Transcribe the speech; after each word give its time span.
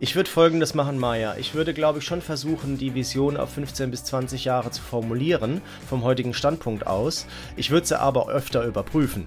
Ich 0.00 0.16
würde 0.16 0.28
folgendes 0.28 0.74
machen, 0.74 0.98
Maya. 0.98 1.36
Ich 1.38 1.54
würde, 1.54 1.72
glaube 1.72 2.00
ich, 2.00 2.04
schon 2.04 2.20
versuchen, 2.20 2.76
die 2.76 2.94
Vision 2.94 3.38
auf 3.38 3.54
15 3.54 3.90
bis 3.90 4.04
20 4.04 4.44
Jahre 4.44 4.70
zu 4.70 4.82
formulieren, 4.82 5.62
vom 5.88 6.04
heutigen 6.04 6.34
Standpunkt 6.34 6.86
aus. 6.86 7.26
Ich 7.56 7.70
würde 7.70 7.86
sie 7.86 7.98
aber 7.98 8.28
öfter 8.28 8.64
überprüfen. 8.64 9.26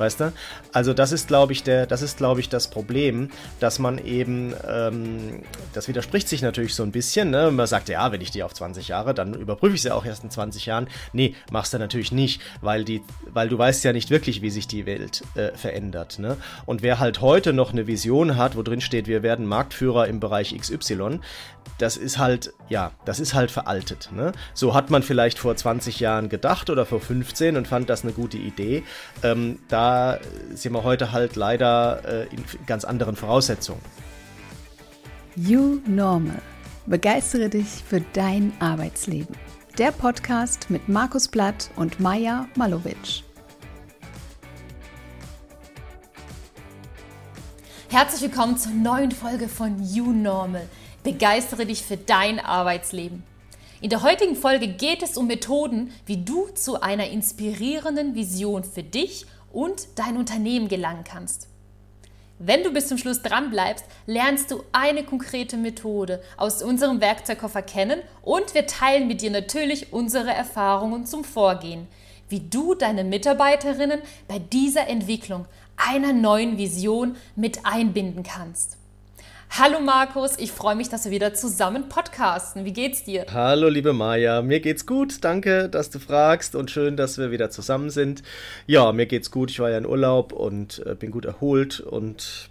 Weißt 0.00 0.18
du? 0.18 0.32
Also 0.72 0.94
das 0.94 1.12
ist, 1.12 1.28
glaube 1.28 1.52
ich, 1.52 1.62
der, 1.62 1.84
das 1.86 2.00
ist, 2.00 2.16
glaube 2.16 2.40
ich, 2.40 2.48
das 2.48 2.70
Problem, 2.70 3.28
dass 3.60 3.78
man 3.78 3.98
eben, 3.98 4.54
ähm, 4.66 5.42
das 5.74 5.88
widerspricht 5.88 6.26
sich 6.26 6.40
natürlich 6.40 6.74
so 6.74 6.82
ein 6.82 6.90
bisschen, 6.90 7.28
ne? 7.28 7.50
Man 7.50 7.66
sagt, 7.66 7.90
ja, 7.90 8.10
wenn 8.10 8.22
ich 8.22 8.30
die 8.30 8.42
auf 8.42 8.54
20 8.54 8.88
Jahre, 8.88 9.12
dann 9.12 9.34
überprüfe 9.34 9.74
ich 9.74 9.82
sie 9.82 9.94
auch 9.94 10.06
erst 10.06 10.24
in 10.24 10.30
20 10.30 10.64
Jahren. 10.64 10.88
Nee, 11.12 11.34
machst 11.52 11.74
du 11.74 11.78
natürlich 11.78 12.12
nicht, 12.12 12.40
weil 12.62 12.84
die, 12.84 13.02
weil 13.26 13.50
du 13.50 13.58
weißt 13.58 13.84
ja 13.84 13.92
nicht 13.92 14.08
wirklich, 14.08 14.40
wie 14.40 14.48
sich 14.48 14.66
die 14.66 14.86
Welt 14.86 15.22
äh, 15.34 15.50
verändert. 15.54 16.18
Ne? 16.18 16.38
Und 16.64 16.80
wer 16.80 16.98
halt 16.98 17.20
heute 17.20 17.52
noch 17.52 17.72
eine 17.72 17.86
Vision 17.86 18.38
hat, 18.38 18.56
wo 18.56 18.62
drin 18.62 18.80
steht, 18.80 19.06
wir 19.06 19.22
werden 19.22 19.44
Marktführer 19.44 20.08
im 20.08 20.18
Bereich 20.18 20.56
XY, 20.58 21.20
das 21.76 21.96
ist 21.96 22.18
halt, 22.18 22.52
ja, 22.68 22.92
das 23.04 23.20
ist 23.20 23.34
halt 23.34 23.50
veraltet. 23.50 24.10
Ne? 24.14 24.32
So 24.54 24.74
hat 24.74 24.90
man 24.90 25.02
vielleicht 25.02 25.38
vor 25.38 25.56
20 25.56 26.00
Jahren 26.00 26.28
gedacht 26.28 26.70
oder 26.70 26.86
vor 26.86 27.00
15 27.00 27.56
und 27.56 27.68
fand 27.68 27.88
das 27.88 28.02
eine 28.02 28.12
gute 28.12 28.36
Idee. 28.36 28.82
Ähm, 29.22 29.58
da 29.68 29.89
sind 30.54 30.72
wir 30.72 30.84
heute 30.84 31.12
halt 31.12 31.36
leider 31.36 32.02
äh, 32.04 32.34
in 32.34 32.44
ganz 32.66 32.84
anderen 32.84 33.16
Voraussetzungen. 33.16 33.80
You 35.36 35.80
Normal. 35.86 36.42
Begeistere 36.86 37.48
dich 37.48 37.66
für 37.66 38.00
dein 38.12 38.52
Arbeitsleben. 38.58 39.36
Der 39.78 39.92
Podcast 39.92 40.70
mit 40.70 40.88
Markus 40.88 41.28
Blatt 41.28 41.70
und 41.76 42.00
Maja 42.00 42.46
Malowitsch. 42.56 43.22
Herzlich 47.88 48.22
willkommen 48.22 48.56
zur 48.56 48.72
neuen 48.72 49.10
Folge 49.10 49.48
von 49.48 49.82
You 49.82 50.12
Normal. 50.12 50.68
Begeistere 51.02 51.66
dich 51.66 51.82
für 51.82 51.96
dein 51.96 52.38
Arbeitsleben. 52.38 53.24
In 53.80 53.88
der 53.88 54.02
heutigen 54.02 54.36
Folge 54.36 54.68
geht 54.68 55.02
es 55.02 55.16
um 55.16 55.26
Methoden, 55.26 55.90
wie 56.04 56.22
du 56.22 56.48
zu 56.54 56.82
einer 56.82 57.08
inspirierenden 57.08 58.14
Vision 58.14 58.62
für 58.62 58.82
dich 58.82 59.26
und 59.52 59.86
dein 59.96 60.16
Unternehmen 60.16 60.68
gelangen 60.68 61.04
kannst. 61.04 61.48
Wenn 62.42 62.64
du 62.64 62.72
bis 62.72 62.88
zum 62.88 62.96
Schluss 62.96 63.20
dran 63.20 63.50
bleibst, 63.50 63.84
lernst 64.06 64.50
du 64.50 64.64
eine 64.72 65.04
konkrete 65.04 65.58
Methode 65.58 66.22
aus 66.38 66.62
unserem 66.62 67.02
Werkzeugkoffer 67.02 67.60
kennen 67.60 68.00
und 68.22 68.54
wir 68.54 68.66
teilen 68.66 69.08
mit 69.08 69.20
dir 69.20 69.30
natürlich 69.30 69.92
unsere 69.92 70.30
Erfahrungen 70.30 71.04
zum 71.04 71.22
Vorgehen, 71.22 71.86
wie 72.30 72.40
du 72.40 72.74
deine 72.74 73.04
Mitarbeiterinnen 73.04 74.00
bei 74.26 74.38
dieser 74.38 74.88
Entwicklung 74.88 75.44
einer 75.76 76.14
neuen 76.14 76.56
Vision 76.56 77.16
mit 77.36 77.66
einbinden 77.66 78.22
kannst. 78.22 78.79
Hallo 79.58 79.80
Markus, 79.80 80.38
ich 80.38 80.52
freue 80.52 80.76
mich, 80.76 80.90
dass 80.90 81.04
wir 81.04 81.10
wieder 81.10 81.34
zusammen 81.34 81.88
podcasten. 81.88 82.64
Wie 82.64 82.72
geht's 82.72 83.02
dir? 83.02 83.26
Hallo 83.32 83.68
liebe 83.68 83.92
Maja, 83.92 84.42
mir 84.42 84.60
geht's 84.60 84.86
gut. 84.86 85.24
Danke, 85.24 85.68
dass 85.68 85.90
du 85.90 85.98
fragst 85.98 86.54
und 86.54 86.70
schön, 86.70 86.96
dass 86.96 87.18
wir 87.18 87.32
wieder 87.32 87.50
zusammen 87.50 87.90
sind. 87.90 88.22
Ja, 88.68 88.92
mir 88.92 89.06
geht's 89.06 89.32
gut. 89.32 89.50
Ich 89.50 89.58
war 89.58 89.68
ja 89.68 89.76
in 89.76 89.86
Urlaub 89.86 90.32
und 90.32 90.86
äh, 90.86 90.94
bin 90.94 91.10
gut 91.10 91.24
erholt 91.24 91.80
und 91.80 92.48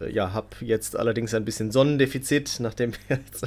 äh, 0.00 0.10
ja, 0.10 0.32
habe 0.32 0.48
jetzt 0.62 0.96
allerdings 0.96 1.34
ein 1.34 1.44
bisschen 1.44 1.70
Sonnendefizit, 1.72 2.56
nachdem 2.60 2.92
jetzt, 3.10 3.44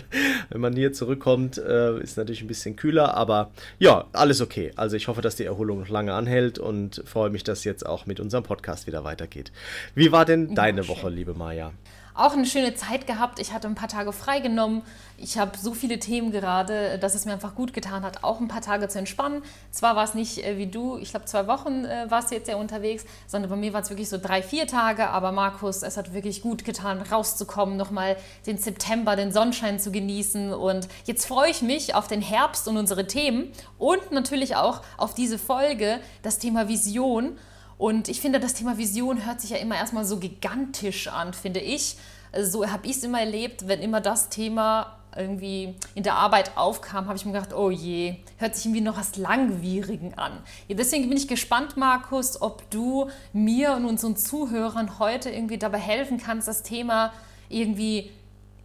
wenn 0.49 0.61
man 0.61 0.75
hier 0.75 0.93
zurückkommt, 0.93 1.57
äh, 1.57 1.99
ist 1.99 2.15
natürlich 2.17 2.43
ein 2.43 2.47
bisschen 2.47 2.75
kühler, 2.75 3.15
aber 3.15 3.49
ja, 3.79 4.05
alles 4.13 4.39
okay. 4.39 4.71
Also 4.75 4.95
ich 4.95 5.07
hoffe, 5.07 5.21
dass 5.21 5.35
die 5.35 5.45
Erholung 5.45 5.79
noch 5.79 5.89
lange 5.89 6.13
anhält 6.13 6.59
und 6.59 7.01
freue 7.05 7.31
mich, 7.31 7.43
dass 7.43 7.63
jetzt 7.63 7.87
auch 7.87 8.05
mit 8.05 8.19
unserem 8.19 8.43
Podcast 8.43 8.85
wieder 8.85 9.03
weitergeht. 9.03 9.51
Wie 9.95 10.11
war 10.11 10.25
denn 10.25 10.53
deine 10.53 10.83
ja, 10.83 10.87
Woche, 10.87 11.09
liebe 11.09 11.33
Maja? 11.33 11.73
Auch 12.15 12.33
eine 12.33 12.45
schöne 12.45 12.75
Zeit 12.75 13.07
gehabt. 13.07 13.39
Ich 13.39 13.53
hatte 13.53 13.67
ein 13.67 13.75
paar 13.75 13.87
Tage 13.87 14.13
freigenommen. 14.13 14.83
Ich 15.17 15.37
habe 15.37 15.57
so 15.57 15.73
viele 15.73 15.99
Themen 15.99 16.31
gerade, 16.31 16.99
dass 16.99 17.15
es 17.15 17.25
mir 17.25 17.33
einfach 17.33 17.55
gut 17.55 17.73
getan 17.73 18.03
hat, 18.03 18.23
auch 18.23 18.39
ein 18.39 18.47
paar 18.47 18.61
Tage 18.61 18.87
zu 18.87 18.99
entspannen. 18.99 19.41
Zwar 19.71 19.95
war 19.95 20.03
es 20.03 20.13
nicht 20.13 20.45
äh, 20.45 20.57
wie 20.57 20.67
du, 20.67 20.97
ich 20.97 21.11
glaube 21.11 21.25
zwei 21.25 21.47
Wochen 21.47 21.85
äh, 21.85 22.05
warst 22.09 22.31
du 22.31 22.35
jetzt 22.35 22.47
ja 22.47 22.55
unterwegs, 22.57 23.05
sondern 23.27 23.49
bei 23.49 23.55
mir 23.55 23.73
war 23.73 23.81
es 23.81 23.89
wirklich 23.89 24.09
so 24.09 24.17
drei, 24.17 24.43
vier 24.43 24.67
Tage. 24.67 25.09
Aber 25.09 25.31
Markus, 25.31 25.81
es 25.81 25.97
hat 25.97 26.13
wirklich 26.13 26.41
gut 26.41 26.65
getan, 26.65 27.01
rauszukommen, 27.01 27.77
nochmal 27.77 28.17
den 28.45 28.57
September, 28.57 29.15
den 29.15 29.31
Sonnenschein 29.31 29.79
zu 29.79 29.91
genießen. 29.91 30.53
Und 30.53 30.87
jetzt 31.05 31.25
freue 31.25 31.49
ich 31.49 31.61
mich 31.61 31.95
auf 31.95 32.07
den 32.07 32.21
Herbst 32.21 32.67
und 32.67 32.77
unsere 32.77 33.07
Themen 33.07 33.51
und 33.77 34.11
natürlich 34.11 34.55
auch 34.55 34.81
auf 34.97 35.13
diese 35.13 35.39
Folge, 35.39 35.99
das 36.21 36.37
Thema 36.37 36.67
Vision. 36.67 37.37
Und 37.77 38.07
ich 38.07 38.21
finde, 38.21 38.39
das 38.39 38.53
Thema 38.53 38.77
Vision 38.77 39.25
hört 39.25 39.41
sich 39.41 39.49
ja 39.49 39.57
immer 39.57 39.75
erstmal 39.75 40.05
so 40.05 40.17
gigantisch 40.17 41.07
an, 41.07 41.33
finde 41.33 41.59
ich. 41.59 41.97
Also 42.33 42.59
so 42.59 42.71
habe 42.71 42.85
ich 42.87 42.97
es 42.97 43.03
immer 43.03 43.19
erlebt, 43.19 43.67
wenn 43.67 43.79
immer 43.79 44.01
das 44.01 44.29
Thema 44.29 44.97
irgendwie 45.15 45.75
in 45.93 46.03
der 46.03 46.15
Arbeit 46.15 46.57
aufkam, 46.57 47.05
habe 47.05 47.15
ich 47.15 47.25
mir 47.25 47.33
gedacht, 47.33 47.53
oh 47.53 47.69
je, 47.69 48.15
hört 48.37 48.55
sich 48.55 48.65
irgendwie 48.65 48.81
noch 48.81 48.97
was 48.97 49.15
Langwierigen 49.15 50.15
an. 50.15 50.31
Ja, 50.67 50.75
deswegen 50.75 51.07
bin 51.07 51.17
ich 51.17 51.27
gespannt, 51.27 51.77
Markus, 51.77 52.41
ob 52.41 52.69
du 52.71 53.09
mir 53.31 53.73
und 53.73 53.85
unseren 53.85 54.17
Zuhörern 54.17 54.97
heute 54.97 55.29
irgendwie 55.29 55.59
dabei 55.59 55.77
helfen 55.77 56.17
kannst, 56.17 56.47
das 56.47 56.63
Thema 56.63 57.13
irgendwie 57.49 58.09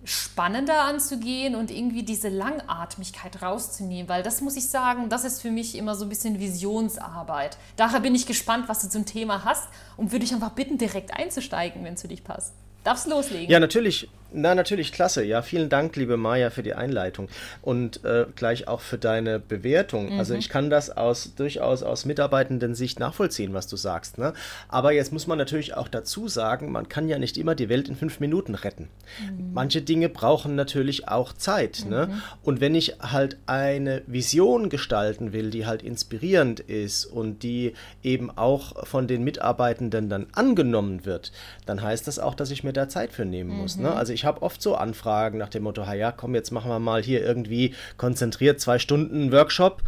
spannender 0.04 0.84
anzugehen 0.84 1.54
und 1.54 1.70
irgendwie 1.70 2.02
diese 2.02 2.28
Langatmigkeit 2.28 3.42
rauszunehmen, 3.42 4.08
weil 4.08 4.22
das 4.22 4.40
muss 4.40 4.56
ich 4.56 4.68
sagen, 4.68 5.10
das 5.10 5.24
ist 5.24 5.42
für 5.42 5.50
mich 5.50 5.76
immer 5.76 5.94
so 5.94 6.06
ein 6.06 6.08
bisschen 6.08 6.38
Visionsarbeit. 6.38 7.58
Daher 7.76 8.00
bin 8.00 8.14
ich 8.14 8.24
gespannt, 8.24 8.68
was 8.68 8.80
du 8.80 8.88
zum 8.88 9.04
Thema 9.04 9.44
hast 9.44 9.68
und 9.98 10.12
würde 10.12 10.24
dich 10.24 10.32
einfach 10.32 10.52
bitten, 10.52 10.78
direkt 10.78 11.12
einzusteigen, 11.14 11.84
wenn 11.84 11.94
es 11.94 12.00
für 12.00 12.08
dich 12.08 12.24
passt. 12.24 12.54
Darfst 12.88 13.06
loslegen? 13.06 13.50
Ja, 13.50 13.60
natürlich. 13.60 14.08
Na, 14.30 14.54
natürlich, 14.54 14.92
klasse. 14.92 15.24
Ja, 15.24 15.40
vielen 15.40 15.68
Dank, 15.70 15.96
liebe 15.96 16.16
Maja, 16.16 16.50
für 16.50 16.62
die 16.62 16.74
Einleitung 16.74 17.28
und 17.62 18.04
äh, 18.04 18.26
gleich 18.36 18.68
auch 18.68 18.80
für 18.80 18.98
deine 18.98 19.38
Bewertung. 19.38 20.12
Mhm. 20.12 20.18
Also 20.18 20.34
ich 20.34 20.50
kann 20.50 20.68
das 20.68 20.90
aus 20.90 21.34
durchaus 21.34 21.82
aus 21.82 22.04
mitarbeitenden 22.04 22.74
Sicht 22.74 23.00
nachvollziehen, 23.00 23.54
was 23.54 23.68
du 23.68 23.76
sagst. 23.76 24.18
Ne? 24.18 24.34
Aber 24.68 24.92
jetzt 24.92 25.12
muss 25.12 25.26
man 25.26 25.38
natürlich 25.38 25.74
auch 25.74 25.88
dazu 25.88 26.28
sagen, 26.28 26.70
man 26.72 26.88
kann 26.88 27.08
ja 27.08 27.18
nicht 27.18 27.38
immer 27.38 27.54
die 27.54 27.70
Welt 27.70 27.88
in 27.88 27.96
fünf 27.96 28.20
Minuten 28.20 28.54
retten. 28.54 28.88
Mhm. 29.20 29.54
Manche 29.54 29.80
Dinge 29.80 30.10
brauchen 30.10 30.54
natürlich 30.54 31.08
auch 31.08 31.32
Zeit. 31.32 31.86
Ne? 31.88 32.06
Mhm. 32.06 32.12
Ne? 32.12 32.22
Und 32.42 32.60
wenn 32.60 32.74
ich 32.74 32.96
halt 33.00 33.38
eine 33.46 34.02
Vision 34.06 34.68
gestalten 34.68 35.32
will, 35.32 35.50
die 35.50 35.64
halt 35.64 35.82
inspirierend 35.82 36.60
ist 36.60 37.06
und 37.06 37.42
die 37.42 37.72
eben 38.02 38.30
auch 38.30 38.86
von 38.86 39.06
den 39.06 39.24
Mitarbeitenden 39.24 40.10
dann 40.10 40.26
angenommen 40.32 41.06
wird, 41.06 41.32
dann 41.64 41.82
heißt 41.82 42.06
das 42.06 42.18
auch, 42.18 42.34
dass 42.34 42.50
ich 42.50 42.62
mir 42.62 42.74
da 42.74 42.88
Zeit 42.88 43.12
für 43.12 43.24
nehmen 43.24 43.50
muss. 43.50 43.76
Ne? 43.76 43.88
Mhm. 43.88 43.96
Also 43.96 44.12
ich 44.18 44.24
habe 44.24 44.42
oft 44.42 44.60
so 44.60 44.74
Anfragen 44.74 45.38
nach 45.38 45.48
dem 45.48 45.62
Motto, 45.62 45.84
ja, 45.92 46.10
komm, 46.10 46.34
jetzt 46.34 46.50
machen 46.50 46.68
wir 46.68 46.80
mal 46.80 47.00
hier 47.00 47.24
irgendwie 47.24 47.72
konzentriert 47.96 48.60
zwei 48.60 48.80
Stunden 48.80 49.30
Workshop. 49.30 49.82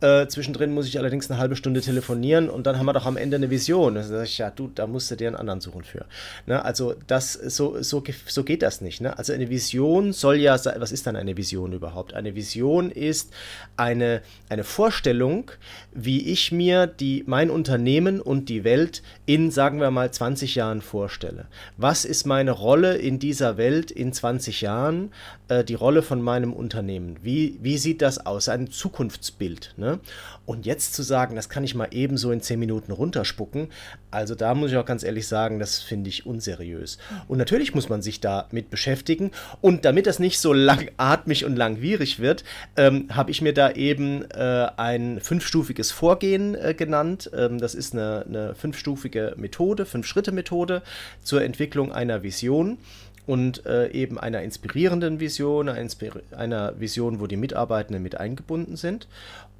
Äh, 0.00 0.26
zwischendrin 0.26 0.74
muss 0.74 0.88
ich 0.88 0.98
allerdings 0.98 1.30
eine 1.30 1.38
halbe 1.38 1.54
Stunde 1.54 1.80
telefonieren 1.80 2.50
und 2.50 2.66
dann 2.66 2.78
haben 2.78 2.86
wir 2.86 2.92
doch 2.92 3.06
am 3.06 3.16
Ende 3.16 3.36
eine 3.36 3.48
Vision. 3.48 3.94
Da 3.94 4.02
sage 4.02 4.24
ich, 4.24 4.38
ja, 4.38 4.50
du, 4.50 4.68
da 4.74 4.88
musst 4.88 5.10
du 5.10 5.16
dir 5.16 5.28
einen 5.28 5.36
anderen 5.36 5.60
suchen 5.60 5.84
für. 5.84 6.04
Ne? 6.46 6.64
Also 6.64 6.94
das, 7.06 7.32
so, 7.32 7.80
so, 7.80 8.02
so 8.26 8.42
geht 8.42 8.62
das 8.62 8.80
nicht. 8.80 9.00
Ne? 9.00 9.16
Also 9.16 9.32
eine 9.32 9.48
Vision 9.48 10.12
soll 10.12 10.36
ja, 10.36 10.56
was 10.78 10.90
ist 10.90 11.06
dann 11.06 11.14
eine 11.14 11.36
Vision 11.36 11.72
überhaupt? 11.72 12.12
Eine 12.12 12.34
Vision 12.34 12.90
ist 12.90 13.32
eine, 13.76 14.20
eine 14.48 14.64
Vorstellung, 14.64 15.52
wie 15.92 16.28
ich 16.32 16.50
mir 16.50 16.88
die, 16.88 17.22
mein 17.26 17.50
Unternehmen 17.50 18.20
und 18.20 18.48
die 18.48 18.64
Welt 18.64 19.02
in, 19.26 19.52
sagen 19.52 19.80
wir 19.80 19.92
mal, 19.92 20.10
20 20.10 20.56
Jahren 20.56 20.82
vorstelle. 20.82 21.46
Was 21.76 22.04
ist 22.04 22.26
meine 22.26 22.50
Rolle 22.50 22.96
in 22.96 23.20
dieser 23.20 23.56
Welt? 23.56 23.75
Welt 23.76 23.90
in 23.90 24.12
20 24.12 24.62
Jahren, 24.62 25.10
äh, 25.48 25.62
die 25.62 25.74
Rolle 25.74 26.02
von 26.02 26.22
meinem 26.22 26.52
Unternehmen. 26.52 27.18
Wie, 27.22 27.58
wie 27.60 27.76
sieht 27.76 28.00
das 28.00 28.24
aus? 28.24 28.48
Ein 28.48 28.70
Zukunftsbild. 28.70 29.74
Ne? 29.76 30.00
Und 30.46 30.64
jetzt 30.64 30.94
zu 30.94 31.02
sagen, 31.02 31.36
das 31.36 31.48
kann 31.48 31.64
ich 31.64 31.74
mal 31.74 31.88
ebenso 31.90 32.30
in 32.30 32.40
10 32.40 32.58
Minuten 32.58 32.92
runterspucken, 32.92 33.68
also 34.16 34.34
da 34.34 34.54
muss 34.54 34.70
ich 34.70 34.78
auch 34.78 34.86
ganz 34.86 35.02
ehrlich 35.02 35.28
sagen, 35.28 35.58
das 35.58 35.82
finde 35.82 36.08
ich 36.08 36.24
unseriös. 36.24 36.96
Und 37.28 37.36
natürlich 37.36 37.74
muss 37.74 37.90
man 37.90 38.00
sich 38.00 38.20
damit 38.20 38.70
beschäftigen. 38.70 39.30
Und 39.60 39.84
damit 39.84 40.06
das 40.06 40.18
nicht 40.18 40.40
so 40.40 40.54
langatmig 40.54 41.44
und 41.44 41.54
langwierig 41.54 42.18
wird, 42.18 42.42
ähm, 42.78 43.08
habe 43.10 43.30
ich 43.30 43.42
mir 43.42 43.52
da 43.52 43.72
eben 43.72 44.24
äh, 44.30 44.68
ein 44.78 45.20
fünfstufiges 45.20 45.90
Vorgehen 45.90 46.54
äh, 46.54 46.72
genannt. 46.72 47.30
Ähm, 47.36 47.58
das 47.58 47.74
ist 47.74 47.92
eine, 47.92 48.24
eine 48.26 48.54
fünfstufige 48.54 49.34
Methode, 49.36 49.84
Fünf-Schritte-Methode 49.84 50.80
zur 51.22 51.42
Entwicklung 51.42 51.92
einer 51.92 52.22
Vision 52.22 52.78
und 53.26 53.66
äh, 53.66 53.90
eben 53.90 54.18
einer 54.18 54.42
inspirierenden 54.42 55.20
Vision, 55.20 55.68
einer, 55.68 55.80
Inspir 55.80 56.22
einer, 56.36 56.78
Vision, 56.78 57.20
wo 57.20 57.26
die 57.26 57.36
Mitarbeitenden 57.36 58.02
mit 58.02 58.18
eingebunden 58.18 58.76
sind. 58.76 59.08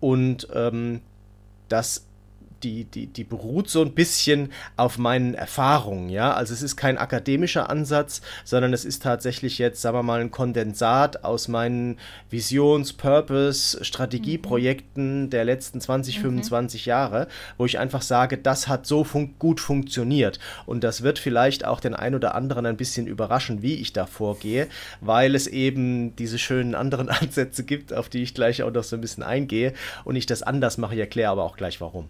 Und 0.00 0.48
ähm, 0.54 1.00
das 1.68 2.06
die, 2.62 2.84
die, 2.84 3.06
die 3.06 3.24
beruht 3.24 3.68
so 3.68 3.82
ein 3.82 3.92
bisschen 3.92 4.52
auf 4.76 4.98
meinen 4.98 5.34
Erfahrungen, 5.34 6.08
ja. 6.08 6.32
Also 6.32 6.54
es 6.54 6.62
ist 6.62 6.76
kein 6.76 6.98
akademischer 6.98 7.70
Ansatz, 7.70 8.22
sondern 8.44 8.72
es 8.72 8.84
ist 8.84 9.02
tatsächlich 9.02 9.58
jetzt, 9.58 9.82
sagen 9.82 9.96
wir 9.96 10.02
mal, 10.02 10.20
ein 10.20 10.30
Kondensat 10.30 11.24
aus 11.24 11.48
meinen 11.48 11.98
Visions-, 12.30 12.92
Purpose-, 12.92 13.84
Strategieprojekten 13.84 15.24
mhm. 15.24 15.30
der 15.30 15.44
letzten 15.44 15.80
20, 15.80 16.18
mhm. 16.18 16.22
25 16.22 16.86
Jahre, 16.86 17.28
wo 17.58 17.66
ich 17.66 17.78
einfach 17.78 18.02
sage, 18.02 18.38
das 18.38 18.68
hat 18.68 18.86
so 18.86 19.04
fun 19.04 19.34
gut 19.38 19.60
funktioniert. 19.60 20.38
Und 20.64 20.82
das 20.84 21.02
wird 21.02 21.18
vielleicht 21.18 21.64
auch 21.64 21.80
den 21.80 21.94
einen 21.94 22.14
oder 22.14 22.34
anderen 22.34 22.66
ein 22.66 22.76
bisschen 22.76 23.06
überraschen, 23.06 23.62
wie 23.62 23.74
ich 23.74 23.92
da 23.92 24.06
vorgehe, 24.06 24.68
weil 25.00 25.34
es 25.34 25.46
eben 25.46 26.16
diese 26.16 26.38
schönen 26.38 26.74
anderen 26.74 27.08
Ansätze 27.10 27.64
gibt, 27.64 27.92
auf 27.92 28.08
die 28.08 28.22
ich 28.22 28.34
gleich 28.34 28.62
auch 28.62 28.72
noch 28.72 28.84
so 28.84 28.96
ein 28.96 29.00
bisschen 29.00 29.22
eingehe 29.22 29.74
und 30.04 30.16
ich 30.16 30.26
das 30.26 30.42
anders 30.42 30.78
mache. 30.78 30.94
Ich 30.94 31.00
erkläre 31.00 31.30
aber 31.30 31.44
auch 31.44 31.56
gleich 31.56 31.80
warum. 31.80 32.08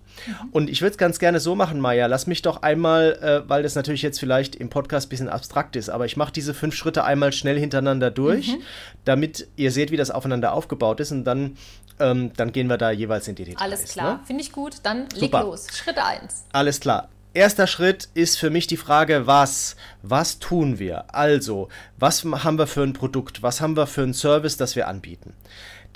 Und 0.51 0.71
ich 0.71 0.81
würde 0.83 0.93
es 0.93 0.99
ganz 0.99 1.19
gerne 1.19 1.41
so 1.41 1.55
machen, 1.55 1.81
Maja. 1.81 2.07
Lass 2.07 2.27
mich 2.27 2.43
doch 2.43 2.63
einmal, 2.63 3.19
äh, 3.23 3.49
weil 3.49 3.63
das 3.63 3.75
natürlich 3.75 4.03
jetzt 4.03 4.19
vielleicht 4.19 4.57
im 4.57 4.71
Podcast 4.71 5.07
ein 5.07 5.11
bisschen 5.11 5.29
abstrakt 5.29 5.77
ist, 5.77 5.89
aber 5.89 6.07
ich 6.07 6.17
mache 6.17 6.33
diese 6.33 6.55
fünf 6.55 6.75
Schritte 6.75 7.05
einmal 7.05 7.33
schnell 7.33 7.59
hintereinander 7.59 8.11
durch, 8.11 8.49
mhm. 8.49 8.63
damit 9.05 9.49
ihr 9.57 9.71
seht, 9.71 9.91
wie 9.91 9.97
das 9.97 10.11
aufeinander 10.11 10.53
aufgebaut 10.53 11.01
ist 11.01 11.13
und 11.13 11.25
dann, 11.25 11.57
ähm, 12.01 12.33
dann 12.37 12.53
gehen 12.53 12.69
wir 12.69 12.79
da 12.79 12.91
jeweils 12.91 13.29
in 13.29 13.35
die 13.35 13.45
Details. 13.45 13.63
Alles 13.63 13.85
klar, 13.85 14.15
ne? 14.15 14.21
finde 14.27 14.43
ich 14.43 14.53
gut. 14.53 14.77
Dann 14.83 15.09
leg 15.11 15.21
Super. 15.21 15.43
los. 15.43 15.67
Schritt 15.73 15.99
1. 15.99 16.47
Alles 16.53 16.81
klar. 16.81 17.09
Erster 17.37 17.67
Schritt 17.67 18.09
ist 18.15 18.39
für 18.39 18.49
mich 18.49 18.67
die 18.67 18.79
Frage, 18.79 19.27
was? 19.27 19.77
Was 20.01 20.39
tun 20.39 20.79
wir? 20.79 21.15
Also, 21.15 21.69
was 21.99 22.25
haben 22.25 22.59
wir 22.59 22.67
für 22.67 22.83
ein 22.83 22.95
Produkt? 22.95 23.43
Was 23.43 23.61
haben 23.61 23.77
wir 23.77 23.87
für 23.87 24.05
einen 24.05 24.15
Service, 24.15 24.57
das 24.57 24.75
wir 24.75 24.89
anbieten? 24.89 25.35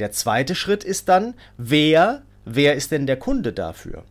Der 0.00 0.12
zweite 0.12 0.54
Schritt 0.54 0.84
ist 0.84 1.08
dann, 1.08 1.32
wer, 1.56 2.20
wer 2.44 2.74
ist 2.74 2.90
denn 2.90 3.06
der 3.06 3.18
Kunde 3.18 3.54
dafür? 3.54 4.04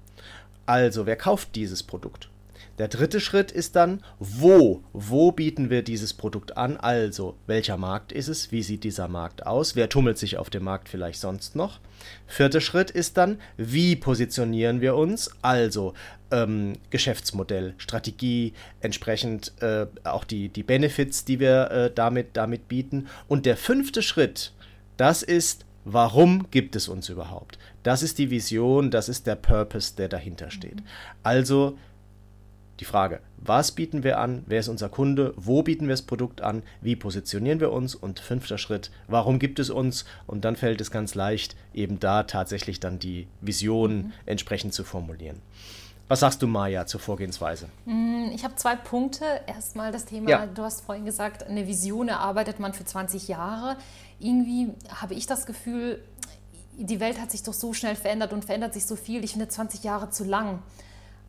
Also, 0.70 1.08
wer 1.08 1.16
kauft 1.16 1.56
dieses 1.56 1.82
Produkt? 1.82 2.30
Der 2.78 2.90
dritte 2.90 3.20
Schritt 3.20 3.52
ist 3.52 3.76
dann, 3.76 4.04
wo? 4.20 4.84
Wo 4.94 5.32
bieten 5.32 5.72
wir 5.72 5.82
dieses 5.82 6.14
Produkt 6.14 6.58
an? 6.58 6.78
Also, 6.78 7.36
welcher 7.48 7.76
Markt 7.76 8.12
ist 8.12 8.28
es? 8.28 8.52
Wie 8.52 8.62
sieht 8.62 8.84
dieser 8.84 9.08
Markt 9.08 9.48
aus? 9.48 9.76
Wer 9.76 9.90
tummelt 9.90 10.20
sich 10.20 10.38
auf 10.38 10.52
dem 10.52 10.64
Markt 10.64 10.88
vielleicht 10.88 11.22
sonst 11.22 11.56
noch? 11.56 11.80
Vierter 12.28 12.62
Schritt 12.62 12.92
ist 12.92 13.18
dann, 13.18 13.40
wie 13.58 13.96
positionieren 13.96 14.80
wir 14.80 14.96
uns? 14.96 15.32
Also, 15.42 15.96
ähm, 16.30 16.74
Geschäftsmodell, 16.92 17.74
Strategie, 17.80 18.54
entsprechend 18.80 19.54
äh, 19.64 19.88
auch 20.04 20.24
die, 20.24 20.50
die 20.50 20.62
Benefits, 20.62 21.26
die 21.26 21.40
wir 21.40 21.72
äh, 21.72 21.92
damit, 21.92 22.38
damit 22.38 22.68
bieten. 22.68 23.08
Und 23.28 23.48
der 23.48 23.58
fünfte 23.58 24.04
Schritt, 24.04 24.54
das 24.98 25.24
ist, 25.24 25.66
warum 25.86 26.50
gibt 26.52 26.76
es 26.76 26.88
uns 26.88 27.10
überhaupt? 27.10 27.58
Das 27.84 28.04
ist 28.04 28.18
die 28.18 28.30
Vision, 28.30 28.92
das 28.92 29.10
ist 29.10 29.28
der 29.28 29.36
Purpose, 29.36 29.96
der 29.96 30.10
dahinter 30.10 30.52
steht. 30.52 30.84
Also 31.24 31.78
die 32.80 32.86
Frage, 32.86 33.20
was 33.38 33.72
bieten 33.72 34.04
wir 34.04 34.20
an, 34.20 34.44
wer 34.48 34.60
ist 34.60 34.70
unser 34.70 34.88
Kunde, 34.90 35.34
wo 35.36 35.64
bieten 35.64 35.88
wir 35.88 35.94
das 35.94 36.02
Produkt 36.02 36.42
an, 36.42 36.64
wie 36.82 36.96
positionieren 36.96 37.60
wir 37.60 37.72
uns 37.72 37.94
und 37.94 38.20
fünfter 38.20 38.58
Schritt, 38.58 38.90
warum 39.08 39.38
gibt 39.38 39.60
es 39.60 39.70
uns 39.70 40.06
und 40.28 40.46
dann 40.46 40.56
fällt 40.56 40.80
es 40.80 40.92
ganz 40.92 41.14
leicht, 41.14 41.58
eben 41.74 42.00
da 42.00 42.24
tatsächlich 42.24 42.80
dann 42.80 43.00
die 43.00 43.28
Vision 43.42 43.96
mhm. 43.96 44.14
entsprechend 44.26 44.74
zu 44.74 44.84
formulieren. 44.84 45.42
Was 46.10 46.22
sagst 46.22 46.42
du, 46.42 46.48
Maja, 46.48 46.88
zur 46.88 47.00
Vorgehensweise? 47.00 47.70
Mm, 47.86 48.32
ich 48.34 48.44
habe 48.44 48.56
zwei 48.56 48.76
Punkte. 48.76 49.24
Erstmal 49.46 49.92
das 49.92 50.06
Thema, 50.06 50.30
ja. 50.30 50.46
du 50.48 50.64
hast 50.64 50.82
vorhin 50.82 51.06
gesagt, 51.06 51.46
eine 51.46 51.68
Vision 51.68 52.08
erarbeitet 52.08 52.60
man 52.60 52.74
für 52.74 52.84
20 52.84 53.28
Jahre. 53.28 53.78
Irgendwie 54.20 54.74
habe 54.90 55.14
ich 55.14 55.28
das 55.28 55.46
Gefühl, 55.46 56.04
die 56.74 57.00
Welt 57.00 57.22
hat 57.22 57.30
sich 57.30 57.44
doch 57.44 57.54
so 57.54 57.74
schnell 57.74 57.96
verändert 57.96 58.34
und 58.34 58.44
verändert 58.44 58.74
sich 58.74 58.88
so 58.88 58.96
viel. 58.96 59.24
Ich 59.24 59.34
finde 59.34 59.48
20 59.48 59.84
Jahre 59.84 60.10
zu 60.10 60.24
lang. 60.24 60.64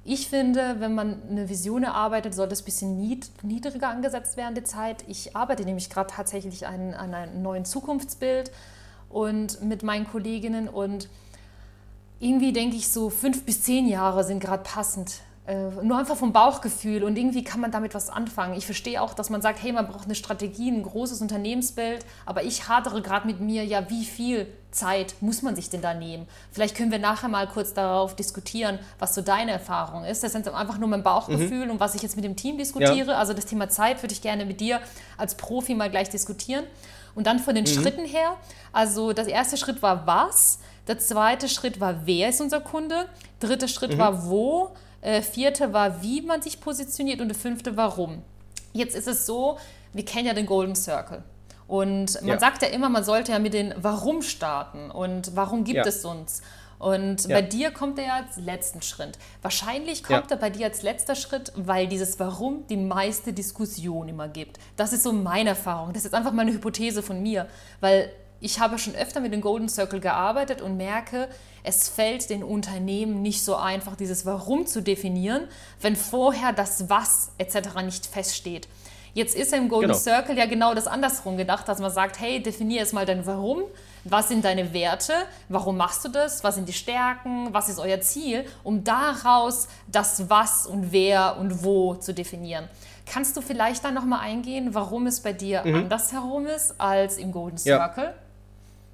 Ich 0.03 0.31
finde, 0.31 0.77
wenn 0.79 0.95
man 0.95 1.21
eine 1.29 1.51
Vision 1.51 1.85
erarbeitet, 1.85 2.35
sollte 2.35 2.55
es 2.55 2.63
ein 2.63 2.65
bisschen 2.65 2.97
nied 2.97 3.31
niedriger 3.43 3.91
angesetzt 3.91 4.39
werden, 4.39 4.55
die 4.55 4.65
Zeit. 4.65 5.05
Ich 5.09 5.37
arbeite 5.37 5.65
nämlich 5.65 5.91
gerade 5.91 6.11
tatsächlich 6.11 6.67
an, 6.67 6.95
an 6.95 7.13
einem 7.13 7.43
neuen 7.43 7.67
Zukunftsbild 7.67 8.51
und 9.11 9.63
mit 9.63 9.83
meinen 9.83 10.09
Kolleginnen 10.09 10.71
und 10.71 11.11
irgendwie 12.21 12.53
denke 12.53 12.77
ich 12.77 12.89
so, 12.89 13.11
fünf 13.11 13.45
bis 13.45 13.63
zehn 13.63 13.89
Jahre 13.89 14.25
sind 14.25 14.41
gerade 14.41 14.63
passend. 14.63 15.21
Äh, 15.47 15.71
nur 15.83 15.99
einfach 15.99 16.17
vom 16.17 16.33
Bauchgefühl 16.33 17.03
und 17.03 17.17
irgendwie 17.17 17.43
kann 17.43 17.61
man 17.61 17.73
damit 17.73 17.95
was 17.95 18.11
anfangen. 18.11 18.55
Ich 18.57 18.67
verstehe 18.67 19.03
auch, 19.03 19.15
dass 19.15 19.31
man 19.31 19.41
sagt, 19.41 19.61
hey, 19.63 19.73
man 19.73 19.89
braucht 19.89 20.05
eine 20.05 20.15
Strategie, 20.15 20.71
ein 20.71 20.83
großes 20.83 21.23
Unternehmensbild, 21.23 22.05
aber 22.27 22.45
ich 22.45 22.69
hadere 22.69 23.01
gerade 23.03 23.27
mit 23.27 23.41
mir, 23.41 23.65
ja, 23.65 23.89
wie 23.89 24.05
viel 24.05 24.47
Zeit 24.71 25.15
muss 25.21 25.43
man 25.43 25.57
sich 25.57 25.71
denn 25.71 25.81
da 25.83 25.95
nehmen? 25.95 26.29
Vielleicht 26.53 26.77
können 26.77 26.93
wir 26.93 27.01
nachher 27.01 27.29
mal 27.29 27.49
kurz 27.49 27.73
darauf 27.73 28.15
diskutieren, 28.15 28.79
was 28.99 29.15
so 29.15 29.23
deine 29.23 29.51
Erfahrung 29.51 30.05
ist. 30.05 30.23
Das 30.23 30.35
ist 30.35 30.49
einfach 30.49 30.79
nur 30.79 30.89
mein 30.89 31.03
Bauchgefühl 31.03 31.65
mhm. 31.65 31.73
und 31.73 31.81
was 31.81 31.95
ich 31.95 32.03
jetzt 32.03 32.17
mit 32.17 32.25
dem 32.25 32.37
Team 32.37 32.59
diskutiere. 32.59 33.13
Ja. 33.13 33.19
Also 33.19 33.33
das 33.33 33.47
Thema 33.47 33.69
Zeit 33.69 34.03
würde 34.03 34.13
ich 34.13 34.23
gerne 34.23 34.45
mit 34.45 34.61
dir 34.61 34.79
als 35.17 35.35
Profi 35.35 35.75
mal 35.75 35.91
gleich 35.91 36.11
diskutieren. 36.11 36.65
Und 37.15 37.27
dann 37.27 37.41
von 37.41 37.57
den 37.57 37.65
mhm. 37.65 37.69
Schritten 37.69 38.05
her, 38.05 38.37
also 38.73 39.13
das 39.13 39.27
erste 39.27 39.57
Schritt 39.57 39.83
war 39.83 40.07
was, 40.07 40.61
der 40.87 40.99
zweite 40.99 41.49
Schritt 41.49 41.81
war, 41.81 42.07
wer 42.07 42.29
ist 42.29 42.41
unser 42.41 42.61
Kunde, 42.61 43.07
dritter 43.39 43.69
Schritt 43.69 43.95
mhm. 43.95 43.99
war 43.99 44.27
wo, 44.27 44.71
äh, 45.03 45.23
vierte 45.23 45.73
war, 45.73 46.03
wie 46.03 46.23
man 46.23 46.43
sich 46.43 46.61
positioniert 46.61 47.21
und 47.21 47.29
der 47.29 47.37
fünfte, 47.37 47.77
warum. 47.77 48.23
Jetzt 48.73 48.95
ist 48.95 49.09
es 49.09 49.27
so, 49.27 49.59
wir 49.93 50.05
kennen 50.05 50.27
ja 50.27 50.35
den 50.35 50.47
Golden 50.47 50.77
Circle. 50.77 51.23
Und 51.67 52.21
man 52.21 52.31
ja. 52.31 52.39
sagt 52.39 52.63
ja 52.63 52.69
immer, 52.69 52.89
man 52.89 53.05
sollte 53.05 53.33
ja 53.33 53.39
mit 53.39 53.55
den 53.55 53.73
Warum 53.77 54.23
starten 54.23 54.91
und 54.91 55.37
warum 55.37 55.63
gibt 55.65 55.77
ja. 55.77 55.87
es 55.87 56.05
uns. 56.05 56.43
Und 56.81 57.27
ja. 57.27 57.37
bei 57.37 57.43
dir 57.43 57.71
kommt 57.71 57.99
er 57.99 58.15
als 58.15 58.39
letzten 58.39 58.81
Schritt. 58.81 59.19
Wahrscheinlich 59.43 60.03
kommt 60.03 60.31
ja. 60.31 60.37
er 60.37 60.41
bei 60.41 60.51
dir 60.51 60.67
als 60.67 60.83
letzter 60.83 61.15
Schritt, 61.15 61.53
weil 61.55 61.87
dieses 61.87 62.19
Warum 62.19 62.67
die 62.69 62.79
meiste 62.79 63.33
Diskussion 63.33 64.09
immer 64.09 64.29
gibt. 64.29 64.59
Das 64.77 64.93
ist 64.93 65.03
so 65.03 65.13
meine 65.13 65.51
Erfahrung. 65.51 65.93
Das 65.93 66.05
ist 66.05 66.15
einfach 66.15 66.33
mal 66.33 66.43
eine 66.43 66.53
Hypothese 66.53 67.03
von 67.03 67.23
mir, 67.23 67.47
weil 67.81 68.11
ich 68.41 68.59
habe 68.59 68.79
schon 68.79 68.95
öfter 68.95 69.21
mit 69.21 69.33
dem 69.33 69.41
Golden 69.41 69.69
Circle 69.69 70.01
gearbeitet 70.01 70.63
und 70.63 70.77
merke, 70.77 71.29
es 71.63 71.89
fällt 71.89 72.31
den 72.31 72.43
Unternehmen 72.43 73.23
nicht 73.23 73.45
so 73.45 73.57
einfach, 73.57 73.97
dieses 73.97 74.25
Warum 74.25 74.67
zu 74.67 74.83
definieren, 74.83 75.49
wenn 75.81 75.97
vorher 75.97 76.53
das 76.53 76.89
Was 76.89 77.33
etc. 77.39 77.83
nicht 77.85 78.07
feststeht. 78.07 78.69
Jetzt 79.13 79.35
ist 79.35 79.53
im 79.53 79.69
Golden 79.69 79.89
genau. 79.89 79.99
Circle 79.99 80.39
ja 80.39 80.47
genau 80.47 80.73
das 80.73 80.87
andersrum 80.87 81.37
gedacht, 81.37 81.69
dass 81.69 81.81
man 81.81 81.91
sagt, 81.91 82.21
hey, 82.21 82.43
definier 82.43 82.83
es 82.83 82.93
mal 82.93 83.07
dein 83.07 83.27
Warum, 83.27 83.63
was 84.05 84.29
sind 84.29 84.45
deine 84.45 84.73
Werte, 84.73 85.13
warum 85.49 85.77
machst 85.77 86.05
du 86.05 86.09
das, 86.09 86.45
was 86.45 86.55
sind 86.55 86.69
die 86.69 86.73
Stärken, 86.73 87.53
was 87.53 87.69
ist 87.69 87.81
euer 87.81 88.01
Ziel, 88.01 88.45
um 88.63 88.85
daraus 88.85 89.69
das 89.89 90.31
Was 90.31 90.67
und 90.67 90.93
Wer 90.93 91.37
und 91.39 91.65
Wo 91.65 91.97
zu 91.97 92.15
definieren. 92.15 92.69
Kannst 93.05 93.37
du 93.37 93.41
vielleicht 93.41 93.85
dann 93.85 93.95
nochmal 93.95 94.21
eingehen, 94.21 94.75
warum 94.75 95.09
es 95.09 95.21
bei 95.21 95.33
dir 95.33 95.65
mhm. 95.65 95.75
andersherum 95.75 96.47
ist 96.47 96.81
als 96.81 97.19
im 97.19 97.33
Golden 97.33 97.59
Circle? 97.59 98.05
Ja. 98.05 98.15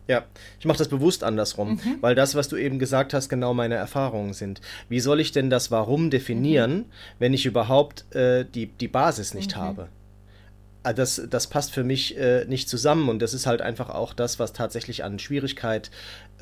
Ja, 0.09 0.25
ich 0.61 0.67
mache 0.67 0.79
das 0.79 0.89
bewusst 0.89 1.25
andersrum, 1.25 1.73
mhm. 1.73 1.99
weil 2.01 2.15
das, 2.15 2.35
was 2.35 2.49
du 2.49 2.57
eben 2.57 2.79
gesagt 2.79 3.13
hast, 3.13 3.29
genau 3.29 3.55
meine 3.55 3.75
Erfahrungen 3.75 4.35
sind. 4.35 4.61
Wie 4.89 5.01
soll 5.01 5.21
ich 5.21 5.33
denn 5.33 5.51
das 5.51 5.71
Warum 5.71 6.11
definieren, 6.11 6.77
mhm. 6.77 6.85
wenn 7.19 7.35
ich 7.35 7.45
überhaupt 7.45 8.15
äh, 8.15 8.45
die, 8.45 8.67
die 8.67 8.89
Basis 8.89 9.35
nicht 9.35 9.57
mhm. 9.57 9.61
habe? 9.61 9.89
Ah, 10.85 10.93
das, 10.93 11.21
das 11.29 11.49
passt 11.49 11.73
für 11.73 11.83
mich 11.83 12.17
äh, 12.17 12.45
nicht 12.45 12.69
zusammen 12.69 13.09
und 13.09 13.21
das 13.21 13.35
ist 13.35 13.47
halt 13.47 13.61
einfach 13.61 13.91
auch 13.91 14.13
das, 14.13 14.39
was 14.39 14.53
tatsächlich 14.53 15.03
an 15.03 15.19
Schwierigkeit 15.19 15.91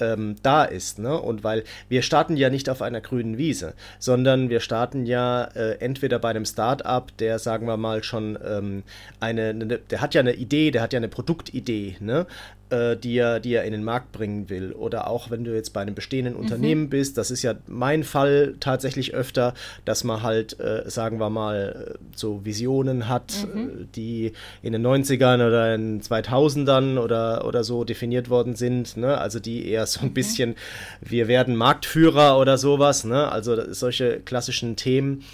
ähm, 0.00 0.36
da 0.42 0.64
ist. 0.64 0.98
Ne? 0.98 1.18
Und 1.18 1.44
weil 1.44 1.64
wir 1.88 2.02
starten 2.02 2.36
ja 2.36 2.50
nicht 2.50 2.68
auf 2.68 2.82
einer 2.82 3.00
grünen 3.00 3.38
Wiese, 3.38 3.74
sondern 3.98 4.50
wir 4.50 4.60
starten 4.60 5.06
ja 5.06 5.44
äh, 5.44 5.78
entweder 5.78 6.18
bei 6.18 6.30
einem 6.30 6.44
Start-up, 6.44 7.16
der, 7.18 7.38
sagen 7.38 7.66
wir 7.66 7.76
mal, 7.76 8.02
schon 8.02 8.38
ähm, 8.44 8.82
eine, 9.20 9.50
eine, 9.50 9.78
der 9.78 10.00
hat 10.00 10.14
ja 10.14 10.20
eine 10.20 10.34
Idee, 10.34 10.70
der 10.70 10.82
hat 10.82 10.92
ja 10.92 10.98
eine 10.98 11.08
Produktidee, 11.08 11.96
ne? 12.00 12.26
äh, 12.74 12.96
die, 12.96 13.16
er, 13.16 13.40
die 13.40 13.54
er 13.54 13.64
in 13.64 13.72
den 13.72 13.84
Markt 13.84 14.12
bringen 14.12 14.48
will. 14.50 14.72
Oder 14.72 15.08
auch 15.08 15.30
wenn 15.30 15.44
du 15.44 15.54
jetzt 15.54 15.72
bei 15.72 15.80
einem 15.80 15.94
bestehenden 15.94 16.34
mhm. 16.34 16.40
Unternehmen 16.40 16.88
bist, 16.88 17.18
das 17.18 17.30
ist 17.30 17.42
ja 17.42 17.54
mein 17.66 18.04
Fall 18.04 18.54
tatsächlich 18.60 19.14
öfter, 19.14 19.54
dass 19.84 20.04
man 20.04 20.22
halt, 20.22 20.58
äh, 20.60 20.88
sagen 20.88 21.18
wir 21.18 21.30
mal, 21.30 21.96
so 22.14 22.44
Visionen 22.44 23.08
hat, 23.08 23.46
mhm. 23.52 23.88
Die 23.94 24.32
in 24.62 24.72
den 24.72 24.86
90ern 24.86 25.46
oder 25.46 25.74
in 25.74 25.98
den 25.98 26.02
2000ern 26.02 26.98
oder, 26.98 27.46
oder 27.46 27.64
so 27.64 27.84
definiert 27.84 28.30
worden 28.30 28.54
sind. 28.54 28.96
Ne? 28.96 29.18
Also 29.18 29.40
die 29.40 29.68
eher 29.68 29.83
so 29.86 30.00
ein 30.00 30.08
mhm. 30.08 30.14
bisschen, 30.14 30.54
wir 31.00 31.28
werden 31.28 31.56
Marktführer 31.56 32.38
oder 32.38 32.58
sowas. 32.58 33.04
Ne? 33.04 33.30
Also 33.30 33.72
solche 33.72 34.20
klassischen 34.20 34.76
Themen. 34.76 35.24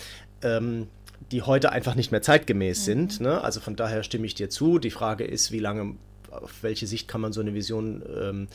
Ähm, 0.42 0.88
die 1.30 1.42
heute 1.42 1.70
einfach 1.70 1.94
nicht 1.94 2.10
mehr 2.10 2.22
zeitgemäß 2.22 2.80
mhm. 2.80 2.84
sind. 2.84 3.20
Ne? 3.20 3.40
Also 3.40 3.60
von 3.60 3.76
daher 3.76 4.02
stimme 4.02 4.26
ich 4.26 4.34
dir 4.34 4.50
zu. 4.50 4.78
Die 4.78 4.90
Frage 4.90 5.22
ist, 5.24 5.52
wie 5.52 5.60
lange 5.60 5.94
auf 6.30 6.62
welche 6.62 6.86
Sicht 6.86 7.08
kann 7.08 7.20
man 7.20 7.32
so 7.32 7.40
eine 7.40 7.54
Vision 7.54 8.02
ähm, 8.20 8.48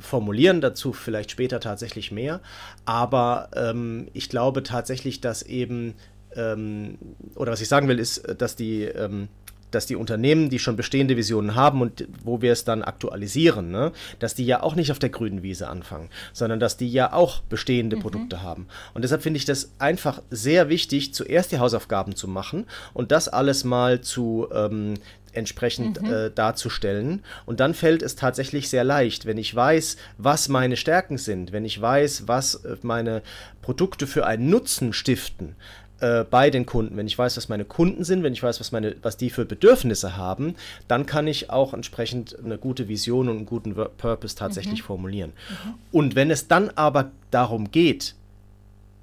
formulieren, 0.00 0.60
dazu 0.60 0.92
vielleicht 0.92 1.30
später 1.30 1.60
tatsächlich 1.60 2.10
mehr. 2.12 2.40
Aber 2.84 3.50
ähm, 3.54 4.08
ich 4.12 4.28
glaube 4.28 4.62
tatsächlich, 4.62 5.20
dass 5.20 5.42
eben, 5.42 5.94
ähm, 6.34 6.98
oder 7.34 7.52
was 7.52 7.60
ich 7.60 7.68
sagen 7.68 7.88
will, 7.88 7.98
ist, 7.98 8.22
dass 8.38 8.56
die, 8.56 8.82
ähm, 8.84 9.28
dass 9.76 9.86
die 9.86 9.94
Unternehmen, 9.94 10.48
die 10.48 10.58
schon 10.58 10.74
bestehende 10.74 11.16
Visionen 11.16 11.54
haben 11.54 11.82
und 11.82 12.08
wo 12.24 12.40
wir 12.40 12.50
es 12.50 12.64
dann 12.64 12.82
aktualisieren, 12.82 13.70
ne, 13.70 13.92
dass 14.18 14.34
die 14.34 14.46
ja 14.46 14.62
auch 14.62 14.74
nicht 14.74 14.90
auf 14.90 14.98
der 14.98 15.10
grünen 15.10 15.42
Wiese 15.42 15.68
anfangen, 15.68 16.08
sondern 16.32 16.58
dass 16.58 16.78
die 16.78 16.88
ja 16.88 17.12
auch 17.12 17.42
bestehende 17.42 17.96
mhm. 17.96 18.00
Produkte 18.00 18.42
haben. 18.42 18.68
Und 18.94 19.02
deshalb 19.02 19.22
finde 19.22 19.36
ich 19.36 19.44
das 19.44 19.72
einfach 19.78 20.22
sehr 20.30 20.70
wichtig, 20.70 21.12
zuerst 21.12 21.52
die 21.52 21.58
Hausaufgaben 21.58 22.16
zu 22.16 22.26
machen 22.26 22.64
und 22.94 23.12
das 23.12 23.28
alles 23.28 23.64
mal 23.64 24.00
zu 24.00 24.48
ähm, 24.50 24.94
entsprechend 25.34 26.00
mhm. 26.00 26.12
äh, 26.12 26.30
darzustellen. 26.30 27.22
Und 27.44 27.60
dann 27.60 27.74
fällt 27.74 28.02
es 28.02 28.16
tatsächlich 28.16 28.70
sehr 28.70 28.84
leicht, 28.84 29.26
wenn 29.26 29.36
ich 29.36 29.54
weiß, 29.54 29.98
was 30.16 30.48
meine 30.48 30.76
Stärken 30.76 31.18
sind, 31.18 31.52
wenn 31.52 31.66
ich 31.66 31.78
weiß, 31.78 32.26
was 32.26 32.54
äh, 32.64 32.76
meine 32.80 33.22
Produkte 33.60 34.06
für 34.06 34.26
einen 34.26 34.48
Nutzen 34.48 34.94
stiften, 34.94 35.54
äh, 36.00 36.24
bei 36.24 36.50
den 36.50 36.66
Kunden, 36.66 36.96
wenn 36.96 37.06
ich 37.06 37.18
weiß, 37.18 37.36
was 37.36 37.48
meine 37.48 37.64
Kunden 37.64 38.04
sind, 38.04 38.22
wenn 38.22 38.32
ich 38.32 38.42
weiß, 38.42 38.60
was, 38.60 38.72
meine, 38.72 38.96
was 39.02 39.16
die 39.16 39.30
für 39.30 39.44
Bedürfnisse 39.44 40.16
haben, 40.16 40.54
dann 40.88 41.06
kann 41.06 41.26
ich 41.26 41.50
auch 41.50 41.72
entsprechend 41.72 42.36
eine 42.44 42.58
gute 42.58 42.88
Vision 42.88 43.28
und 43.28 43.36
einen 43.36 43.46
guten 43.46 43.74
Purpose 43.74 44.36
tatsächlich 44.36 44.82
mhm. 44.82 44.86
formulieren. 44.86 45.32
Mhm. 45.48 45.74
Und 45.92 46.14
wenn 46.14 46.30
es 46.30 46.48
dann 46.48 46.70
aber 46.70 47.10
darum 47.30 47.70
geht, 47.70 48.14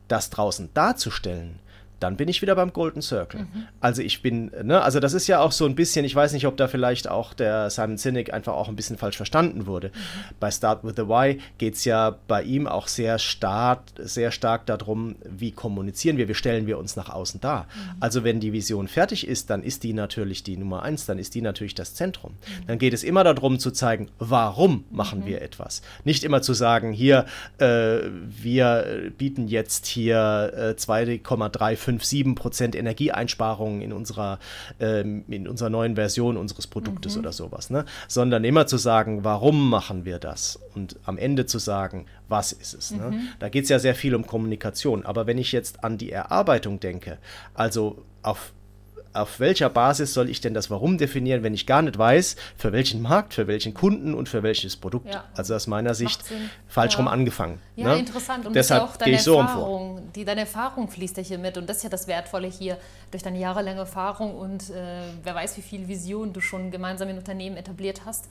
das 0.08 0.30
draußen 0.30 0.70
darzustellen, 0.74 1.60
dann 2.03 2.17
bin 2.17 2.27
ich 2.27 2.41
wieder 2.41 2.55
beim 2.55 2.74
Golden 2.74 3.01
Circle. 3.01 3.41
Mhm. 3.41 3.67
Also 3.79 4.01
ich 4.01 4.22
bin, 4.22 4.51
ne, 4.62 4.81
also 4.81 5.00
das 5.00 5.13
ist 5.13 5.27
ja 5.27 5.39
auch 5.39 5.53
so 5.53 5.65
ein 5.65 5.74
bisschen, 5.74 6.03
ich 6.03 6.13
weiß 6.13 6.33
nicht, 6.33 6.45
ob 6.45 6.57
da 6.57 6.67
vielleicht 6.67 7.07
auch 7.07 7.33
der 7.33 7.69
Simon 7.69 7.98
Sinek 7.98 8.33
einfach 8.33 8.53
auch 8.53 8.67
ein 8.67 8.75
bisschen 8.75 8.98
falsch 8.98 9.15
verstanden 9.15 9.65
wurde. 9.67 9.88
Mhm. 9.88 10.36
Bei 10.41 10.51
Start 10.51 10.83
with 10.83 10.95
the 10.98 11.07
Why 11.07 11.39
geht 11.57 11.75
es 11.75 11.86
ja 11.86 12.17
bei 12.27 12.43
ihm 12.43 12.67
auch 12.67 12.89
sehr 12.89 13.19
stark, 13.19 13.83
sehr 13.98 14.31
stark 14.31 14.65
darum, 14.65 15.15
wie 15.24 15.51
kommunizieren 15.51 16.17
wir, 16.17 16.27
wie 16.27 16.33
stellen 16.33 16.67
wir 16.67 16.77
uns 16.77 16.98
nach 16.98 17.10
außen 17.10 17.39
dar. 17.39 17.63
Mhm. 17.63 18.01
Also 18.01 18.25
wenn 18.25 18.41
die 18.41 18.51
Vision 18.51 18.89
fertig 18.89 19.25
ist, 19.25 19.50
dann 19.50 19.63
ist 19.63 19.83
die 19.83 19.93
natürlich 19.93 20.43
die 20.43 20.57
Nummer 20.57 20.83
eins, 20.83 21.05
dann 21.05 21.19
ist 21.19 21.36
die 21.36 21.41
natürlich 21.41 21.74
das 21.74 21.95
Zentrum. 21.95 22.31
Mhm. 22.33 22.67
Dann 22.67 22.79
geht 22.79 22.93
es 22.93 23.03
immer 23.03 23.24
darum 23.24 23.60
zu 23.60 23.72
zeigen, 23.72 24.10
warum 24.19 24.83
machen 24.91 25.22
mhm. 25.22 25.25
wir 25.27 25.41
etwas. 25.41 25.81
Nicht 26.03 26.25
immer 26.25 26.41
zu 26.41 26.53
sagen, 26.53 26.91
hier, 26.91 27.25
äh, 27.60 28.00
wir 28.25 29.12
bieten 29.17 29.48
jetzt 29.48 29.86
hier 29.86 30.51
äh, 30.53 30.75
2,35 30.77 31.93
5, 32.00 32.04
7 32.04 32.36
Prozent 32.36 32.76
Energieeinsparungen 32.76 33.82
in 33.82 33.94
unserer, 33.94 34.40
ähm, 34.80 35.24
in 35.28 35.48
unserer 35.48 35.70
neuen 35.70 35.96
Version 35.96 36.38
unseres 36.38 36.68
Produktes 36.68 37.16
mhm. 37.16 37.22
oder 37.22 37.32
sowas, 37.32 37.70
ne? 37.70 37.86
sondern 38.08 38.44
immer 38.44 38.68
zu 38.68 38.78
sagen, 38.78 39.24
warum 39.24 39.70
machen 39.70 40.06
wir 40.06 40.20
das 40.20 40.60
und 40.76 40.98
am 41.06 41.18
Ende 41.18 41.46
zu 41.46 41.60
sagen, 41.60 42.06
was 42.28 42.52
ist 42.52 42.74
es. 42.74 42.92
Ne? 42.92 43.12
Mhm. 43.12 43.28
Da 43.40 43.50
geht 43.50 43.64
es 43.64 43.70
ja 43.70 43.80
sehr 43.80 43.96
viel 43.96 44.16
um 44.16 44.26
Kommunikation, 44.26 45.06
aber 45.06 45.28
wenn 45.28 45.38
ich 45.38 45.52
jetzt 45.52 45.84
an 45.84 45.98
die 45.98 46.12
Erarbeitung 46.12 46.80
denke, 46.80 47.18
also 47.54 48.04
auf 48.22 48.54
auf 49.13 49.39
welcher 49.39 49.70
Basis 49.70 50.13
soll 50.13 50.29
ich 50.29 50.41
denn 50.41 50.53
das 50.53 50.70
Warum 50.70 50.98
definieren, 50.98 51.43
wenn 51.43 51.53
ich 51.53 51.65
gar 51.65 51.82
nicht 51.82 51.98
weiß, 51.98 52.36
für 52.58 52.72
welchen 52.72 53.01
Markt, 53.01 53.34
für 53.34 53.48
welchen 53.48 53.74
Kunden 53.74 54.13
und 54.13 54.27
für 54.27 54.43
welches 54.43 54.75
Produkt? 54.75 55.13
Ja. 55.13 55.24
Also 55.36 55.55
aus 55.55 55.67
meiner 55.67 55.93
Sicht 55.93 56.24
falsch 56.67 56.93
ja. 56.93 57.00
rum 57.00 57.08
angefangen. 57.08 57.60
Ja, 57.75 57.89
ne? 57.93 58.00
interessant. 58.00 58.46
Und 58.46 58.55
Deshalb 58.55 58.82
das 58.82 58.91
ist 58.91 58.98
ja 59.00 59.05
auch 59.05 59.08
deine 59.08 59.20
so 59.20 59.39
Erfahrung. 59.39 59.98
Um 59.98 60.13
die, 60.13 60.25
deine 60.25 60.41
Erfahrung 60.41 60.89
fließt 60.89 61.17
ja 61.17 61.24
hier 61.24 61.38
mit 61.38 61.58
und 61.58 61.70
das 61.70 61.77
ist 61.77 61.84
ja 61.84 61.89
das 61.89 62.08
Wertvolle 62.08 62.48
hier 62.48 62.77
durch 63.12 63.24
deine 63.24 63.39
jahrelange 63.39 63.79
Erfahrung 63.79 64.36
und 64.36 64.70
äh, 64.70 65.01
wer 65.24 65.36
weiß, 65.36 65.58
wie 65.58 65.62
viel 65.62 65.88
Vision 65.88 66.34
du 66.34 66.41
schon 66.41 66.72
gemeinsam 66.72 67.10
in 67.10 67.17
Unternehmen 67.17 67.58
etabliert 67.58 68.01
hast. 68.05 68.27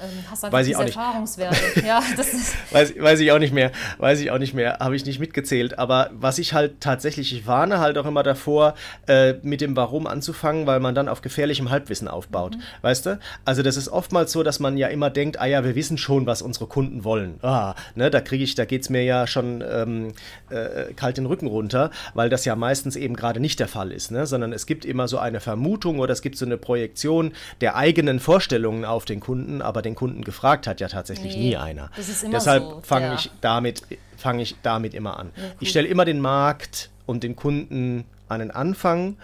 Ähm, 0.00 0.08
hast 0.30 0.44
einfach 0.44 0.58
weiß 0.58 0.66
ich 0.66 0.76
auch 0.76 0.84
nicht. 0.84 0.96
Erfahrungswerte. 0.96 1.56
ja, 1.86 2.02
das 2.16 2.32
ist 2.32 2.54
weiß, 2.72 2.94
weiß 2.98 3.20
ich 3.20 3.32
auch 3.32 3.38
nicht 3.38 3.52
mehr. 3.52 3.72
Weiß 3.98 4.20
ich 4.20 4.30
auch 4.30 4.38
nicht 4.38 4.54
mehr. 4.54 4.78
Habe 4.80 4.96
ich 4.96 5.04
nicht 5.04 5.20
mitgezählt. 5.20 5.78
Aber 5.78 6.10
was 6.12 6.38
ich 6.38 6.52
halt 6.52 6.80
tatsächlich, 6.80 7.32
ich 7.34 7.46
warne 7.46 7.78
halt 7.78 7.98
auch 7.98 8.06
immer 8.06 8.22
davor, 8.22 8.74
äh, 9.06 9.34
mit 9.42 9.60
dem 9.60 9.76
Warum 9.76 10.06
anzufangen, 10.06 10.66
weil 10.66 10.80
man 10.80 10.94
dann 10.94 11.08
auf 11.08 11.22
gefährlichem 11.22 11.70
Halbwissen 11.70 12.08
aufbaut. 12.08 12.56
Mhm. 12.56 12.62
Weißt 12.82 13.06
du? 13.06 13.18
Also 13.44 13.62
das 13.62 13.76
ist 13.76 13.88
oftmals 13.88 14.32
so, 14.32 14.42
dass 14.42 14.60
man 14.60 14.76
ja 14.76 14.88
immer 14.88 15.10
denkt, 15.10 15.40
ah 15.40 15.46
ja, 15.46 15.64
wir 15.64 15.74
wissen 15.74 15.98
schon, 15.98 16.26
was 16.26 16.42
unsere 16.42 16.66
Kunden 16.66 17.04
wollen. 17.04 17.38
Ah, 17.42 17.74
ne, 17.94 18.10
da 18.10 18.20
kriege 18.20 18.44
ich, 18.44 18.54
da 18.54 18.64
geht 18.64 18.82
es 18.82 18.90
mir 18.90 19.04
ja 19.04 19.26
schon 19.26 19.62
ähm, 19.68 20.12
äh, 20.50 20.92
kalt 20.94 21.16
den 21.16 21.26
Rücken 21.26 21.46
runter, 21.46 21.90
weil 22.14 22.28
das 22.28 22.44
ja 22.44 22.56
meistens 22.56 22.96
eben 22.96 23.14
gerade 23.16 23.40
nicht 23.40 23.60
der 23.60 23.68
Fall 23.68 23.92
ist, 23.92 24.10
ne? 24.10 24.26
sondern 24.26 24.52
es 24.52 24.66
gibt 24.66 24.84
immer 24.84 25.08
so 25.08 25.18
eine 25.18 25.40
Vermutung 25.40 25.98
oder 25.98 26.12
es 26.12 26.22
gibt 26.22 26.36
so 26.36 26.44
eine 26.44 26.56
Projektion 26.56 27.32
der 27.60 27.76
eigenen 27.76 28.20
Vorstellungen 28.20 28.84
auf 28.84 29.04
den 29.04 29.20
Kunden, 29.20 29.62
aber 29.62 29.82
den 29.82 29.89
den 29.90 29.94
Kunden 29.96 30.24
gefragt 30.24 30.66
hat 30.66 30.80
ja 30.80 30.88
tatsächlich 30.88 31.36
nee, 31.36 31.50
nie 31.50 31.56
einer. 31.56 31.90
Deshalb 32.32 32.62
so, 32.62 32.80
fange 32.82 33.14
ich 33.14 33.30
damit 33.40 33.82
fange 34.16 34.42
ich 34.42 34.56
damit 34.62 34.94
immer 34.94 35.18
an. 35.18 35.30
Ja. 35.36 35.42
Ich 35.60 35.70
stelle 35.70 35.88
immer 35.88 36.04
den 36.04 36.20
Markt 36.20 36.90
und 37.06 37.22
den 37.22 37.36
Kunden 37.36 38.04
an 38.28 38.40
den 38.40 38.50
Anfang 38.50 39.16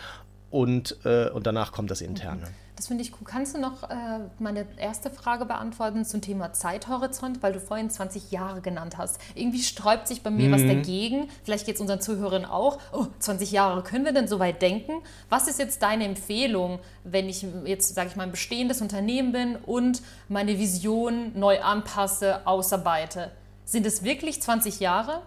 und, 0.50 0.96
äh, 1.04 1.28
und 1.28 1.46
danach 1.46 1.72
kommt 1.72 1.90
das 1.90 2.00
Interne. 2.00 2.40
Mhm. 2.40 2.65
Das 2.76 2.88
finde 2.88 3.02
ich 3.02 3.12
cool. 3.12 3.24
Kannst 3.24 3.56
du 3.56 3.58
noch 3.58 3.84
äh, 3.84 4.20
meine 4.38 4.66
erste 4.76 5.10
Frage 5.10 5.46
beantworten 5.46 6.04
zum 6.04 6.20
Thema 6.20 6.52
Zeithorizont, 6.52 7.42
weil 7.42 7.54
du 7.54 7.60
vorhin 7.60 7.88
20 7.88 8.30
Jahre 8.30 8.60
genannt 8.60 8.98
hast? 8.98 9.18
Irgendwie 9.34 9.62
sträubt 9.62 10.06
sich 10.06 10.22
bei 10.22 10.30
mir 10.30 10.48
mhm. 10.48 10.52
was 10.52 10.62
dagegen. 10.62 11.30
Vielleicht 11.42 11.64
geht 11.64 11.76
es 11.76 11.80
unseren 11.80 12.02
Zuhörern 12.02 12.44
auch. 12.44 12.78
Oh, 12.92 13.06
20 13.18 13.50
Jahre, 13.50 13.82
können 13.82 14.04
wir 14.04 14.12
denn 14.12 14.28
so 14.28 14.38
weit 14.38 14.60
denken? 14.60 14.92
Was 15.30 15.48
ist 15.48 15.58
jetzt 15.58 15.82
deine 15.82 16.04
Empfehlung, 16.04 16.78
wenn 17.02 17.30
ich 17.30 17.46
jetzt, 17.64 17.94
sage 17.94 18.10
ich 18.10 18.16
mal, 18.16 18.24
ein 18.24 18.30
bestehendes 18.30 18.82
Unternehmen 18.82 19.32
bin 19.32 19.56
und 19.56 20.02
meine 20.28 20.58
Vision 20.58 21.32
neu 21.34 21.62
anpasse, 21.62 22.46
ausarbeite? 22.46 23.30
Sind 23.64 23.86
es 23.86 24.04
wirklich 24.04 24.42
20 24.42 24.80
Jahre? 24.80 25.22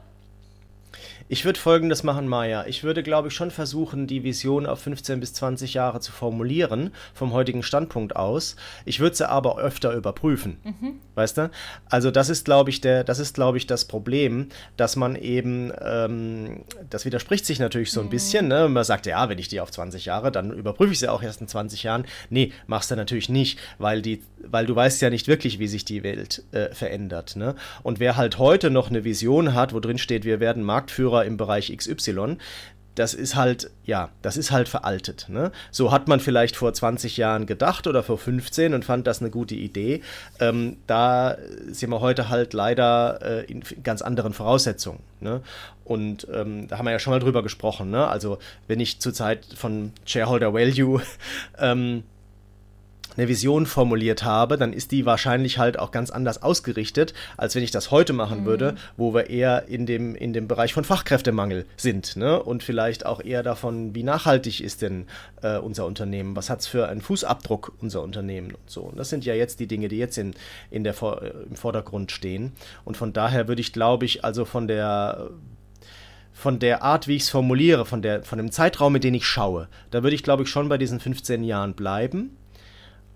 Ich 1.31 1.45
würde 1.45 1.59
folgendes 1.59 2.01
machen, 2.01 2.27
Maya. 2.27 2.65
Ich 2.65 2.83
würde, 2.83 3.03
glaube 3.03 3.27
ich, 3.27 3.36
schon 3.36 3.51
versuchen, 3.51 4.07
die 4.07 4.24
Vision 4.24 4.65
auf 4.65 4.79
15 4.79 5.19
bis 5.19 5.31
20 5.36 5.75
Jahre 5.75 6.00
zu 6.00 6.12
formulieren, 6.12 6.91
vom 7.13 7.33
heutigen 7.33 7.62
Standpunkt 7.62 8.15
aus. 8.15 8.55
Ich 8.83 9.00
würde 9.00 9.15
sie 9.15 9.29
aber 9.29 9.59
öfter 9.59 9.93
überprüfen. 9.93 10.57
Mhm. 10.63 11.00
Weißt 11.19 11.38
du? 11.38 11.51
Also, 11.89 12.11
das 12.11 12.29
ist, 12.29 12.45
glaube 12.45 12.69
ich, 12.69 12.79
der, 12.79 13.03
das 13.03 13.19
ist, 13.19 13.35
glaube 13.35 13.57
ich, 13.57 13.67
das 13.67 13.83
Problem, 13.83 14.47
dass 14.77 14.95
man 14.95 15.17
eben, 15.17 15.69
ähm, 15.81 16.63
das 16.89 17.03
widerspricht 17.03 17.45
sich 17.45 17.59
natürlich 17.59 17.91
so 17.91 17.99
ein 17.99 18.05
mhm. 18.05 18.11
bisschen. 18.11 18.47
Ne? 18.47 18.69
Man 18.69 18.85
sagt, 18.85 19.05
ja, 19.05 19.27
wenn 19.27 19.38
ich 19.38 19.49
die 19.49 19.59
auf 19.59 19.69
20 19.69 20.05
Jahre, 20.05 20.31
dann 20.31 20.53
überprüfe 20.53 20.93
ich 20.93 20.99
sie 20.99 21.11
auch 21.11 21.21
erst 21.21 21.41
in 21.41 21.49
20 21.49 21.83
Jahren. 21.83 22.05
Nee, 22.29 22.53
machst 22.67 22.89
du 22.89 22.95
natürlich 22.95 23.27
nicht, 23.27 23.59
weil, 23.79 24.01
die, 24.01 24.23
weil 24.47 24.65
du 24.65 24.73
weißt 24.73 25.01
ja 25.01 25.09
nicht 25.09 25.27
wirklich, 25.27 25.59
wie 25.59 25.67
sich 25.67 25.83
die 25.83 26.03
Welt 26.03 26.41
äh, 26.53 26.73
verändert. 26.73 27.35
Ne? 27.35 27.55
Und 27.83 27.99
wer 27.99 28.15
halt 28.15 28.38
heute 28.38 28.69
noch 28.69 28.89
eine 28.89 29.03
Vision 29.03 29.53
hat, 29.53 29.73
wo 29.73 29.81
drin 29.81 29.97
steht, 29.97 30.23
wir 30.23 30.39
werden 30.39 30.63
Marktführer 30.63 31.25
im 31.25 31.35
Bereich 31.35 31.75
XY, 31.75 32.38
das 33.00 33.13
ist 33.13 33.38
halt, 33.38 33.72
ja, 33.86 34.10
das 34.22 34.36
ist 34.36 34.51
halt 34.51 34.68
veraltet. 34.68 35.27
Ne? 35.29 35.53
So 35.72 35.94
hat 35.94 36.10
man 36.10 36.20
vielleicht 36.20 36.58
vor 36.58 36.74
20 36.74 37.15
Jahren 37.15 37.46
gedacht 37.46 37.88
oder 37.88 38.03
vor 38.03 38.18
15 38.18 38.74
und 38.74 38.84
fand 38.84 39.08
das 39.08 39.22
eine 39.22 39.29
gute 39.29 39.56
Idee. 39.56 40.01
Ähm, 40.41 40.75
da 40.86 41.38
sind 41.70 41.91
wir 41.91 42.01
heute 42.01 42.27
halt 42.27 42.51
leider 42.51 43.22
äh, 43.22 43.46
in 43.46 43.63
ganz 43.84 44.01
anderen 44.01 44.34
Voraussetzungen. 44.34 45.00
Ne? 45.22 45.39
Und 45.86 46.27
ähm, 46.34 46.68
da 46.68 46.77
haben 46.77 46.86
wir 46.86 46.91
ja 46.91 47.00
schon 47.00 47.12
mal 47.12 47.22
drüber 47.22 47.41
gesprochen. 47.41 47.89
Ne? 47.89 48.06
Also, 48.06 48.38
wenn 48.68 48.82
ich 48.82 49.00
zurzeit 49.00 49.46
von 49.56 49.94
Shareholder 50.06 50.53
Value 50.53 51.01
ähm, 51.58 52.03
eine 53.19 53.27
Vision 53.27 53.65
formuliert 53.65 54.23
habe, 54.23 54.57
dann 54.57 54.71
ist 54.71 54.91
die 54.91 55.05
wahrscheinlich 55.05 55.57
halt 55.57 55.77
auch 55.77 55.91
ganz 55.91 56.09
anders 56.09 56.41
ausgerichtet, 56.41 57.13
als 57.35 57.53
wenn 57.53 57.63
ich 57.63 57.71
das 57.71 57.91
heute 57.91 58.13
machen 58.13 58.41
mhm. 58.41 58.45
würde, 58.45 58.75
wo 58.95 59.13
wir 59.13 59.29
eher 59.29 59.67
in 59.67 59.85
dem, 59.85 60.15
in 60.15 60.31
dem 60.31 60.47
Bereich 60.47 60.73
von 60.73 60.85
Fachkräftemangel 60.85 61.65
sind 61.75 62.15
ne? 62.15 62.41
und 62.41 62.63
vielleicht 62.63 63.05
auch 63.05 63.21
eher 63.21 63.43
davon, 63.43 63.93
wie 63.93 64.03
nachhaltig 64.03 64.61
ist 64.61 64.81
denn 64.81 65.05
äh, 65.41 65.57
unser 65.57 65.85
Unternehmen, 65.85 66.38
was 66.38 66.49
hat 66.49 66.61
es 66.61 66.67
für 66.67 66.88
einen 66.88 67.01
Fußabdruck 67.01 67.73
unser 67.81 68.01
Unternehmen 68.03 68.51
und 68.51 68.69
so. 68.69 68.83
Und 68.83 68.97
das 68.97 69.09
sind 69.09 69.25
ja 69.25 69.33
jetzt 69.33 69.59
die 69.59 69.67
Dinge, 69.67 69.89
die 69.89 69.97
jetzt 69.97 70.17
in, 70.17 70.33
in 70.71 70.85
der, 70.85 70.95
im 71.49 71.55
Vordergrund 71.55 72.13
stehen. 72.13 72.53
Und 72.85 72.95
von 72.95 73.11
daher 73.11 73.49
würde 73.49 73.61
ich, 73.61 73.73
glaube 73.73 74.05
ich, 74.05 74.23
also 74.23 74.45
von 74.45 74.67
der 74.67 75.29
von 76.31 76.57
der 76.57 76.83
Art, 76.83 77.09
wie 77.09 77.17
ich 77.17 77.23
es 77.23 77.29
formuliere, 77.29 77.85
von, 77.85 78.01
der, 78.01 78.23
von 78.23 78.38
dem 78.38 78.49
Zeitraum, 78.49 78.93
mit 78.93 79.03
dem 79.03 79.13
ich 79.13 79.25
schaue, 79.25 79.67
da 79.91 80.03
würde 80.03 80.15
ich, 80.15 80.23
glaube 80.23 80.43
ich, 80.43 80.49
schon 80.49 80.69
bei 80.69 80.77
diesen 80.77 81.01
15 81.01 81.43
Jahren 81.43 81.73
bleiben 81.73 82.38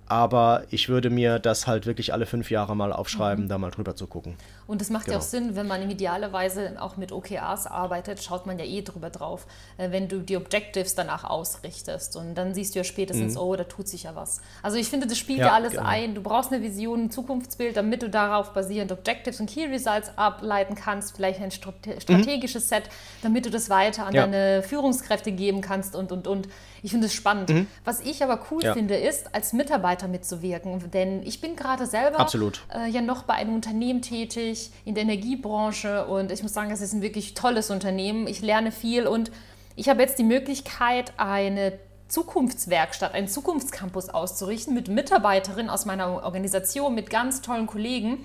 aber 0.07 0.63
ich 0.69 0.89
würde 0.89 1.09
mir 1.09 1.39
das 1.39 1.67
halt 1.67 1.85
wirklich 1.85 2.13
alle 2.13 2.25
fünf 2.25 2.51
Jahre 2.51 2.75
mal 2.75 2.93
aufschreiben, 2.93 3.45
mhm. 3.45 3.49
da 3.49 3.57
mal 3.57 3.71
drüber 3.71 3.95
zu 3.95 4.07
gucken. 4.07 4.35
Und 4.67 4.81
das 4.81 4.89
macht 4.89 5.05
genau. 5.05 5.17
ja 5.17 5.19
auch 5.19 5.25
Sinn, 5.25 5.55
wenn 5.55 5.67
man 5.67 5.89
idealerweise 5.89 6.75
auch 6.79 6.97
mit 6.97 7.11
OKRs 7.11 7.67
arbeitet, 7.67 8.23
schaut 8.23 8.45
man 8.45 8.57
ja 8.59 8.65
eh 8.65 8.81
drüber 8.81 9.09
drauf, 9.09 9.45
äh, 9.77 9.91
wenn 9.91 10.07
du 10.07 10.19
die 10.19 10.37
Objectives 10.37 10.95
danach 10.95 11.23
ausrichtest. 11.23 12.15
Und 12.15 12.35
dann 12.35 12.53
siehst 12.53 12.75
du 12.75 12.79
ja 12.79 12.83
spätestens, 12.83 13.35
mhm. 13.35 13.41
oh, 13.41 13.55
da 13.55 13.63
tut 13.63 13.87
sich 13.87 14.03
ja 14.03 14.15
was. 14.15 14.41
Also 14.61 14.77
ich 14.77 14.87
finde, 14.89 15.07
das 15.07 15.17
spielt 15.17 15.39
ja, 15.39 15.47
ja 15.47 15.53
alles 15.53 15.73
genau. 15.73 15.85
ein. 15.85 16.15
Du 16.15 16.21
brauchst 16.21 16.51
eine 16.51 16.61
Vision, 16.61 17.05
ein 17.05 17.11
Zukunftsbild, 17.11 17.75
damit 17.75 18.01
du 18.01 18.09
darauf 18.09 18.53
basierend 18.53 18.91
Objectives 18.91 19.39
und 19.39 19.49
Key 19.49 19.65
Results 19.65 20.11
ableiten 20.15 20.75
kannst, 20.75 21.15
vielleicht 21.15 21.41
ein 21.41 21.49
mhm. 21.49 21.99
strategisches 21.99 22.65
mhm. 22.65 22.69
Set, 22.69 22.83
damit 23.21 23.45
du 23.45 23.49
das 23.49 23.69
weiter 23.69 24.05
an 24.05 24.13
ja. 24.13 24.25
deine 24.25 24.63
Führungskräfte 24.63 25.31
geben 25.31 25.61
kannst 25.61 25.95
und, 25.95 26.11
und, 26.11 26.27
und. 26.27 26.47
Ich 26.85 26.91
finde 26.91 27.07
es 27.07 27.13
spannend. 27.13 27.49
Mhm. 27.49 27.67
Was 27.85 28.01
ich 28.01 28.23
aber 28.23 28.41
cool 28.51 28.61
ja. 28.61 28.73
finde, 28.73 28.95
ist, 28.95 29.33
als 29.33 29.53
Mitarbeiter 29.53 30.09
mitzuwirken. 30.09 30.91
Denn 30.91 31.23
ich 31.23 31.39
bin 31.39 31.55
gerade 31.55 31.85
selber 31.85 32.27
äh, 32.75 32.89
ja 32.89 33.01
noch 33.01 33.23
bei 33.23 33.35
einem 33.35 33.55
Unternehmen 33.55 34.01
tätig, 34.01 34.52
in 34.85 34.95
der 34.95 35.03
Energiebranche. 35.03 36.05
Und 36.05 36.31
ich 36.31 36.43
muss 36.43 36.53
sagen, 36.53 36.71
es 36.71 36.81
ist 36.81 36.93
ein 36.93 37.01
wirklich 37.01 37.33
tolles 37.33 37.69
Unternehmen. 37.69 38.27
Ich 38.27 38.41
lerne 38.41 38.71
viel 38.71 39.07
und 39.07 39.31
ich 39.75 39.89
habe 39.89 40.01
jetzt 40.01 40.19
die 40.19 40.23
Möglichkeit, 40.23 41.13
eine 41.17 41.73
Zukunftswerkstatt, 42.07 43.13
einen 43.13 43.27
Zukunftscampus 43.27 44.09
auszurichten 44.09 44.73
mit 44.73 44.87
Mitarbeiterinnen 44.87 45.69
aus 45.69 45.85
meiner 45.85 46.23
Organisation, 46.23 46.93
mit 46.93 47.09
ganz 47.09 47.41
tollen 47.41 47.65
Kollegen, 47.65 48.19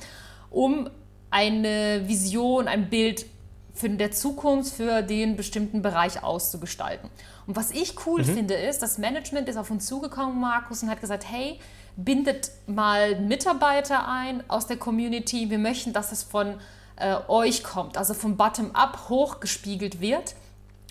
um 0.51 0.91
eine 1.31 2.07
Vision, 2.07 2.69
ein 2.69 2.91
Bild 2.91 3.25
für 3.73 3.89
der 3.89 4.11
Zukunft 4.11 4.75
für 4.75 5.03
den 5.03 5.37
bestimmten 5.37 5.83
Bereich 5.83 6.23
auszugestalten. 6.23 7.09
Und 7.47 7.57
was 7.57 7.71
ich 7.71 7.95
cool 8.07 8.23
mhm. 8.23 8.27
finde, 8.27 8.55
ist, 8.55 8.83
das 8.83 8.99
Management 8.99 9.49
ist 9.49 9.57
auf 9.57 9.71
uns 9.71 9.87
zugekommen, 9.87 10.39
Markus, 10.39 10.83
und 10.83 10.91
hat 10.91 11.01
gesagt, 11.01 11.25
hey, 11.31 11.59
bindet 11.99 12.53
mal 12.67 13.21
Mitarbeiter 13.21 14.09
ein 14.09 14.49
aus 14.49 14.67
der 14.67 14.77
Community. 14.77 15.51
Wir 15.51 15.59
möchten, 15.59 15.93
dass 15.93 16.13
es 16.13 16.23
von 16.23 16.55
äh, 16.97 17.17
euch 17.27 17.65
kommt, 17.65 17.99
also 17.99 18.15
vom 18.15 18.37
Bottom-up 18.37 19.09
hochgespiegelt 19.09 20.01
wird 20.01 20.35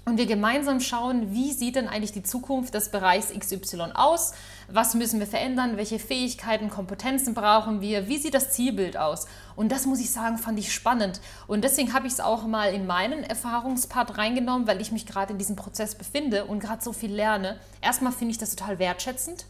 und 0.08 0.18
wir 0.18 0.26
gemeinsam 0.26 0.80
schauen, 0.80 1.34
wie 1.34 1.52
sieht 1.52 1.76
denn 1.76 1.90
eigentlich 1.90 2.14
die 2.14 2.24
Zukunft 2.24 2.74
des 2.74 2.92
Bereichs 2.92 3.34
XY 3.38 3.92
aus? 3.94 4.34
Was 4.70 4.96
müssen 4.96 5.20
wir 5.20 5.28
verändern? 5.28 5.76
Welche 5.76 6.00
Fähigkeiten, 6.00 6.70
Kompetenzen 6.70 7.34
brauchen 7.34 7.82
wir? 7.82 8.08
Wie 8.08 8.18
sieht 8.18 8.34
das 8.34 8.52
Zielbild 8.52 8.96
aus? 8.96 9.28
Und 9.58 9.70
das 9.70 9.86
muss 9.86 10.00
ich 10.00 10.12
sagen, 10.12 10.38
fand 10.38 10.60
ich 10.60 10.74
spannend. 10.74 11.20
Und 11.46 11.66
deswegen 11.66 11.94
habe 11.94 12.08
ich 12.08 12.14
es 12.14 12.20
auch 12.22 12.46
mal 12.46 12.74
in 12.74 12.88
meinen 12.88 13.24
Erfahrungspart 13.24 14.18
reingenommen, 14.18 14.66
weil 14.66 14.80
ich 14.80 14.94
mich 14.94 15.06
gerade 15.06 15.34
in 15.34 15.40
diesem 15.40 15.58
Prozess 15.58 15.96
befinde 15.96 16.46
und 16.46 16.60
gerade 16.60 16.82
so 16.84 16.94
viel 16.94 17.14
lerne. 17.14 17.60
Erstmal 17.82 18.14
finde 18.14 18.32
ich 18.32 18.38
das 18.38 18.56
total 18.56 18.80
wertschätzend, 18.80 19.46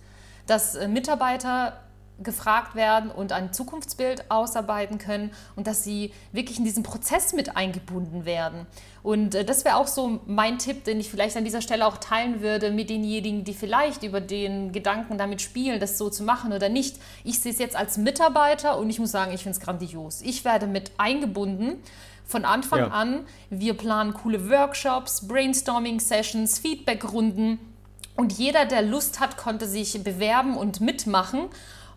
dass 0.48 0.75
äh, 0.75 0.88
Mitarbeiter 0.88 1.74
gefragt 2.20 2.75
werden 2.75 3.12
und 3.12 3.32
ein 3.32 3.54
Zukunftsbild 3.54 4.32
ausarbeiten 4.32 4.98
können 4.98 5.32
und 5.56 5.68
dass 5.68 5.84
sie 5.84 6.12
wirklich 6.32 6.58
in 6.58 6.66
diesen 6.66 6.82
Prozess 6.84 7.34
mit 7.34 7.56
eingebunden 7.56 8.25
werden. 8.25 8.66
Und 9.04 9.36
äh, 9.36 9.46
das 9.46 9.66
wäre 9.66 9.75
auch 9.75 9.88
so 9.88 10.20
mein 10.25 10.58
Tipp, 10.58 10.84
den 10.84 11.00
ich 11.00 11.12
vielleicht 11.12 11.38
an 11.38 11.46
dieser 11.46 11.62
Stelle 11.62 11.86
auch 11.86 11.98
teilen 11.98 12.42
würde 12.42 12.72
mit 12.72 12.89
denjenigen, 12.89 13.44
die 13.44 13.54
vielleicht 13.54 14.04
über 14.04 14.20
den 14.20 14.72
Gedanken 14.72 15.18
damit 15.18 15.42
spielen, 15.42 15.80
das 15.80 15.98
so 15.98 16.10
zu 16.10 16.24
machen 16.24 16.54
oder 16.54 16.70
nicht. 16.70 16.98
Ich 17.24 17.39
sehe 17.39 17.51
es 17.51 17.60
jetzt 17.60 17.75
als 17.75 17.98
Mitarbeiter 17.98 18.80
und 18.80 18.89
ich 18.89 19.00
muss 19.00 19.12
sagen, 19.12 19.32
ich 19.34 19.44
finde 19.44 19.58
es 19.58 19.63
grandios. 19.63 20.22
Ich 20.22 20.44
werde 20.44 20.66
mit 20.66 20.92
eingebunden 20.98 21.84
von 22.25 22.46
Anfang 22.46 22.80
ja. 22.80 22.88
an. 22.88 23.25
Wir 23.50 23.75
planen 23.75 24.13
coole 24.13 24.50
Workshops, 24.50 25.27
Brainstorming-Sessions, 25.27 26.60
Feedback-Runden. 26.60 27.60
Und 28.18 28.34
jeder, 28.34 28.66
der 28.66 28.82
Lust 28.82 29.20
hat, 29.20 29.38
konnte 29.38 29.68
sich 29.68 30.04
bewerben 30.04 30.58
und 30.58 30.82
mitmachen 30.82 31.46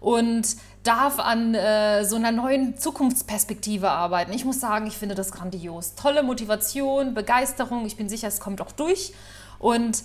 und 0.00 0.56
darf 0.82 1.18
an 1.18 1.54
äh, 1.54 2.04
so 2.04 2.16
einer 2.16 2.30
neuen 2.30 2.78
Zukunftsperspektive 2.78 3.90
arbeiten. 3.90 4.32
Ich 4.32 4.44
muss 4.44 4.60
sagen, 4.60 4.86
ich 4.86 4.96
finde 4.96 5.14
das 5.14 5.32
grandios. 5.32 5.94
Tolle 5.94 6.22
Motivation, 6.22 7.14
Begeisterung. 7.14 7.86
Ich 7.86 7.96
bin 7.96 8.08
sicher, 8.08 8.28
es 8.28 8.38
kommt 8.38 8.60
auch 8.60 8.72
durch. 8.72 9.12
Und 9.58 10.02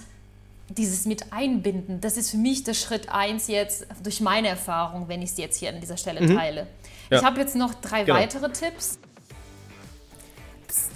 dieses 0.69 1.05
mit 1.05 1.31
einbinden, 1.31 2.01
das 2.01 2.17
ist 2.17 2.31
für 2.31 2.37
mich 2.37 2.63
der 2.63 2.73
Schritt 2.73 3.09
eins 3.09 3.47
jetzt 3.47 3.85
durch 4.01 4.19
meine 4.19 4.47
Erfahrung, 4.47 5.07
wenn 5.07 5.21
ich 5.21 5.31
es 5.31 5.37
jetzt 5.37 5.57
hier 5.59 5.69
an 5.69 5.79
dieser 5.79 5.97
Stelle 5.97 6.21
mhm. 6.21 6.35
teile. 6.35 6.67
Ja. 7.09 7.19
Ich 7.19 7.23
habe 7.23 7.39
jetzt 7.39 7.55
noch 7.55 7.73
drei 7.75 8.03
genau. 8.03 8.17
weitere 8.17 8.49
Tipps. 8.51 8.99
Psst. 10.67 10.89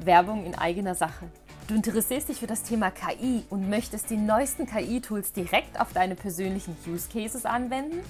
Werbung 0.00 0.44
in 0.44 0.54
eigener 0.56 0.94
Sache. 0.94 1.26
Du 1.68 1.74
interessierst 1.74 2.28
dich 2.28 2.40
für 2.40 2.48
das 2.48 2.64
Thema 2.64 2.90
KI 2.90 3.44
und 3.48 3.70
möchtest 3.70 4.10
die 4.10 4.16
neuesten 4.16 4.66
KI-Tools 4.66 5.32
direkt 5.32 5.80
auf 5.80 5.92
deine 5.92 6.16
persönlichen 6.16 6.76
Use 6.88 7.08
Cases 7.08 7.46
anwenden? 7.46 8.00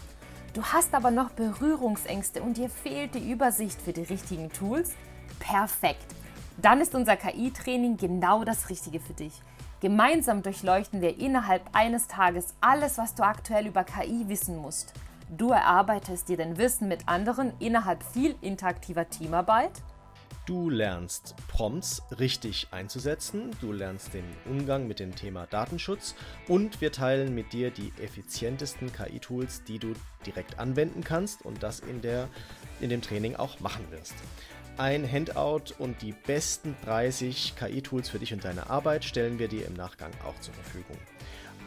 Du 0.54 0.62
hast 0.62 0.94
aber 0.94 1.10
noch 1.10 1.30
Berührungsängste 1.32 2.42
und 2.42 2.56
dir 2.56 2.70
fehlt 2.70 3.14
die 3.14 3.30
Übersicht 3.30 3.80
für 3.80 3.92
die 3.92 4.04
richtigen 4.04 4.50
Tools? 4.50 4.92
Perfekt! 5.38 6.14
Dann 6.62 6.80
ist 6.80 6.94
unser 6.94 7.16
KI-Training 7.16 7.98
genau 7.98 8.42
das 8.42 8.70
Richtige 8.70 9.00
für 9.00 9.12
dich. 9.12 9.42
Gemeinsam 9.80 10.42
durchleuchten 10.42 11.02
wir 11.02 11.18
innerhalb 11.18 11.62
eines 11.74 12.06
Tages 12.06 12.54
alles, 12.62 12.96
was 12.96 13.14
du 13.14 13.22
aktuell 13.22 13.66
über 13.66 13.84
KI 13.84 14.28
wissen 14.28 14.56
musst. 14.56 14.94
Du 15.28 15.50
erarbeitest 15.50 16.28
dir 16.28 16.38
dein 16.38 16.56
Wissen 16.56 16.88
mit 16.88 17.06
anderen 17.06 17.52
innerhalb 17.58 18.02
viel 18.02 18.34
interaktiver 18.40 19.08
Teamarbeit 19.10 19.72
Du 20.44 20.70
lernst 20.70 21.36
Prompts 21.46 22.02
richtig 22.18 22.66
einzusetzen, 22.72 23.52
du 23.60 23.70
lernst 23.70 24.12
den 24.12 24.24
Umgang 24.44 24.88
mit 24.88 24.98
dem 24.98 25.14
Thema 25.14 25.46
Datenschutz 25.46 26.16
und 26.48 26.80
wir 26.80 26.90
teilen 26.90 27.32
mit 27.32 27.52
dir 27.52 27.70
die 27.70 27.92
effizientesten 28.02 28.92
KI-Tools, 28.92 29.62
die 29.62 29.78
du 29.78 29.92
direkt 30.26 30.58
anwenden 30.58 31.04
kannst 31.04 31.44
und 31.44 31.62
das 31.62 31.78
in, 31.78 32.02
der, 32.02 32.28
in 32.80 32.90
dem 32.90 33.02
Training 33.02 33.36
auch 33.36 33.60
machen 33.60 33.88
wirst. 33.90 34.14
Ein 34.78 35.08
Handout 35.08 35.74
und 35.78 36.02
die 36.02 36.10
besten 36.10 36.74
30 36.86 37.54
KI-Tools 37.54 38.08
für 38.08 38.18
dich 38.18 38.32
und 38.32 38.44
deine 38.44 38.68
Arbeit 38.68 39.04
stellen 39.04 39.38
wir 39.38 39.46
dir 39.46 39.64
im 39.64 39.74
Nachgang 39.74 40.10
auch 40.26 40.40
zur 40.40 40.54
Verfügung. 40.54 40.98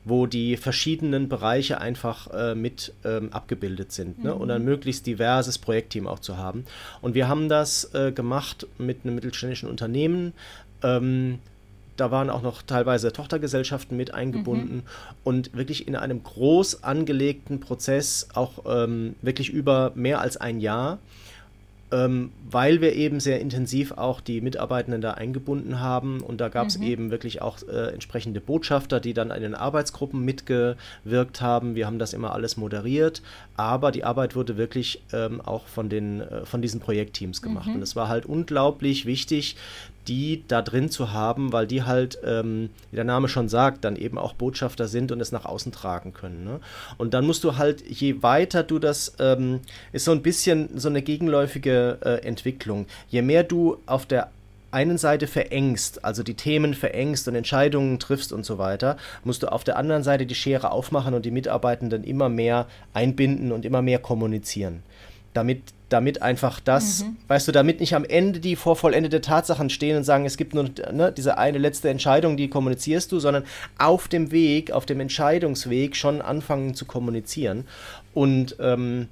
wo 0.06 0.26
die 0.26 0.56
verschiedenen 0.56 1.28
Bereiche 1.28 1.80
einfach 1.80 2.28
äh, 2.32 2.54
mit 2.54 2.94
ähm, 3.04 3.32
abgebildet 3.32 3.90
sind 3.90 4.22
ne? 4.22 4.32
mhm. 4.32 4.40
und 4.40 4.50
ein 4.52 4.64
möglichst 4.64 5.04
diverses 5.04 5.58
Projektteam 5.58 6.06
auch 6.06 6.20
zu 6.20 6.38
haben. 6.38 6.64
Und 7.02 7.14
wir 7.14 7.26
haben 7.26 7.48
das 7.48 7.92
äh, 7.92 8.12
gemacht 8.12 8.68
mit 8.78 9.00
einem 9.02 9.16
mittelständischen 9.16 9.68
Unternehmen. 9.68 10.32
Ähm, 10.84 11.40
da 11.96 12.12
waren 12.12 12.30
auch 12.30 12.42
noch 12.42 12.62
teilweise 12.62 13.12
Tochtergesellschaften 13.12 13.96
mit 13.96 14.14
eingebunden 14.14 14.76
mhm. 14.76 14.82
und 15.24 15.56
wirklich 15.56 15.88
in 15.88 15.96
einem 15.96 16.22
groß 16.22 16.84
angelegten 16.84 17.58
Prozess, 17.58 18.28
auch 18.32 18.64
ähm, 18.64 19.16
wirklich 19.22 19.50
über 19.50 19.90
mehr 19.96 20.20
als 20.20 20.36
ein 20.36 20.60
Jahr, 20.60 20.98
ähm, 21.92 22.32
weil 22.50 22.80
wir 22.80 22.94
eben 22.94 23.20
sehr 23.20 23.40
intensiv 23.40 23.92
auch 23.92 24.20
die 24.20 24.40
Mitarbeitenden 24.40 25.00
da 25.00 25.12
eingebunden 25.12 25.80
haben. 25.80 26.20
Und 26.20 26.40
da 26.40 26.48
gab 26.48 26.66
es 26.66 26.78
mhm. 26.78 26.84
eben 26.84 27.10
wirklich 27.10 27.42
auch 27.42 27.58
äh, 27.62 27.92
entsprechende 27.92 28.40
Botschafter, 28.40 28.98
die 28.98 29.14
dann 29.14 29.30
in 29.30 29.42
den 29.42 29.54
Arbeitsgruppen 29.54 30.24
mitgewirkt 30.24 31.40
haben. 31.40 31.74
Wir 31.74 31.86
haben 31.86 31.98
das 31.98 32.12
immer 32.12 32.32
alles 32.32 32.56
moderiert, 32.56 33.22
aber 33.56 33.92
die 33.92 34.04
Arbeit 34.04 34.34
wurde 34.34 34.56
wirklich 34.56 35.02
ähm, 35.12 35.40
auch 35.40 35.66
von, 35.66 35.88
den, 35.88 36.22
äh, 36.22 36.44
von 36.44 36.60
diesen 36.60 36.80
Projektteams 36.80 37.40
gemacht. 37.40 37.68
Mhm. 37.68 37.76
Und 37.76 37.82
es 37.82 37.94
war 37.94 38.08
halt 38.08 38.26
unglaublich 38.26 39.06
wichtig, 39.06 39.56
die 40.08 40.44
da 40.48 40.62
drin 40.62 40.90
zu 40.90 41.12
haben, 41.12 41.52
weil 41.52 41.66
die 41.66 41.82
halt, 41.82 42.18
ähm, 42.24 42.70
wie 42.90 42.96
der 42.96 43.04
Name 43.04 43.28
schon 43.28 43.48
sagt, 43.48 43.84
dann 43.84 43.96
eben 43.96 44.18
auch 44.18 44.34
Botschafter 44.34 44.88
sind 44.88 45.12
und 45.12 45.20
es 45.20 45.32
nach 45.32 45.44
außen 45.44 45.72
tragen 45.72 46.12
können. 46.12 46.44
Ne? 46.44 46.60
Und 46.98 47.14
dann 47.14 47.26
musst 47.26 47.44
du 47.44 47.56
halt, 47.56 47.82
je 47.88 48.22
weiter 48.22 48.62
du 48.62 48.78
das, 48.78 49.14
ähm, 49.18 49.60
ist 49.92 50.04
so 50.04 50.12
ein 50.12 50.22
bisschen 50.22 50.78
so 50.78 50.88
eine 50.88 51.02
gegenläufige 51.02 51.98
äh, 52.04 52.26
Entwicklung. 52.26 52.86
Je 53.08 53.22
mehr 53.22 53.42
du 53.42 53.78
auf 53.86 54.06
der 54.06 54.30
einen 54.70 54.98
Seite 54.98 55.26
verengst, 55.26 56.04
also 56.04 56.22
die 56.22 56.34
Themen 56.34 56.74
verengst 56.74 57.28
und 57.28 57.34
Entscheidungen 57.34 57.98
triffst 57.98 58.32
und 58.32 58.44
so 58.44 58.58
weiter, 58.58 58.96
musst 59.24 59.42
du 59.42 59.50
auf 59.50 59.64
der 59.64 59.76
anderen 59.76 60.02
Seite 60.02 60.26
die 60.26 60.34
Schere 60.34 60.70
aufmachen 60.70 61.14
und 61.14 61.24
die 61.24 61.30
Mitarbeitenden 61.30 62.04
immer 62.04 62.28
mehr 62.28 62.66
einbinden 62.92 63.52
und 63.52 63.64
immer 63.64 63.80
mehr 63.80 63.98
kommunizieren 63.98 64.82
damit, 65.36 65.62
damit 65.88 66.22
einfach 66.22 66.60
das, 66.60 67.04
mhm. 67.04 67.16
weißt 67.28 67.48
du, 67.48 67.52
damit 67.52 67.80
nicht 67.80 67.94
am 67.94 68.04
Ende 68.04 68.40
die 68.40 68.56
vor 68.56 68.76
vollendete 68.76 69.20
Tatsachen 69.20 69.70
stehen 69.70 69.96
und 69.96 70.04
sagen, 70.04 70.24
es 70.24 70.36
gibt 70.36 70.54
nur 70.54 70.64
ne, 70.92 71.12
diese 71.12 71.38
eine 71.38 71.58
letzte 71.58 71.88
Entscheidung, 71.88 72.36
die 72.36 72.48
kommunizierst 72.48 73.12
du, 73.12 73.20
sondern 73.20 73.44
auf 73.78 74.08
dem 74.08 74.30
Weg, 74.32 74.72
auf 74.72 74.86
dem 74.86 75.00
Entscheidungsweg 75.00 75.96
schon 75.96 76.22
anfangen 76.22 76.74
zu 76.74 76.84
kommunizieren. 76.84 77.64
Und 78.14 78.56
ähm, 78.60 79.08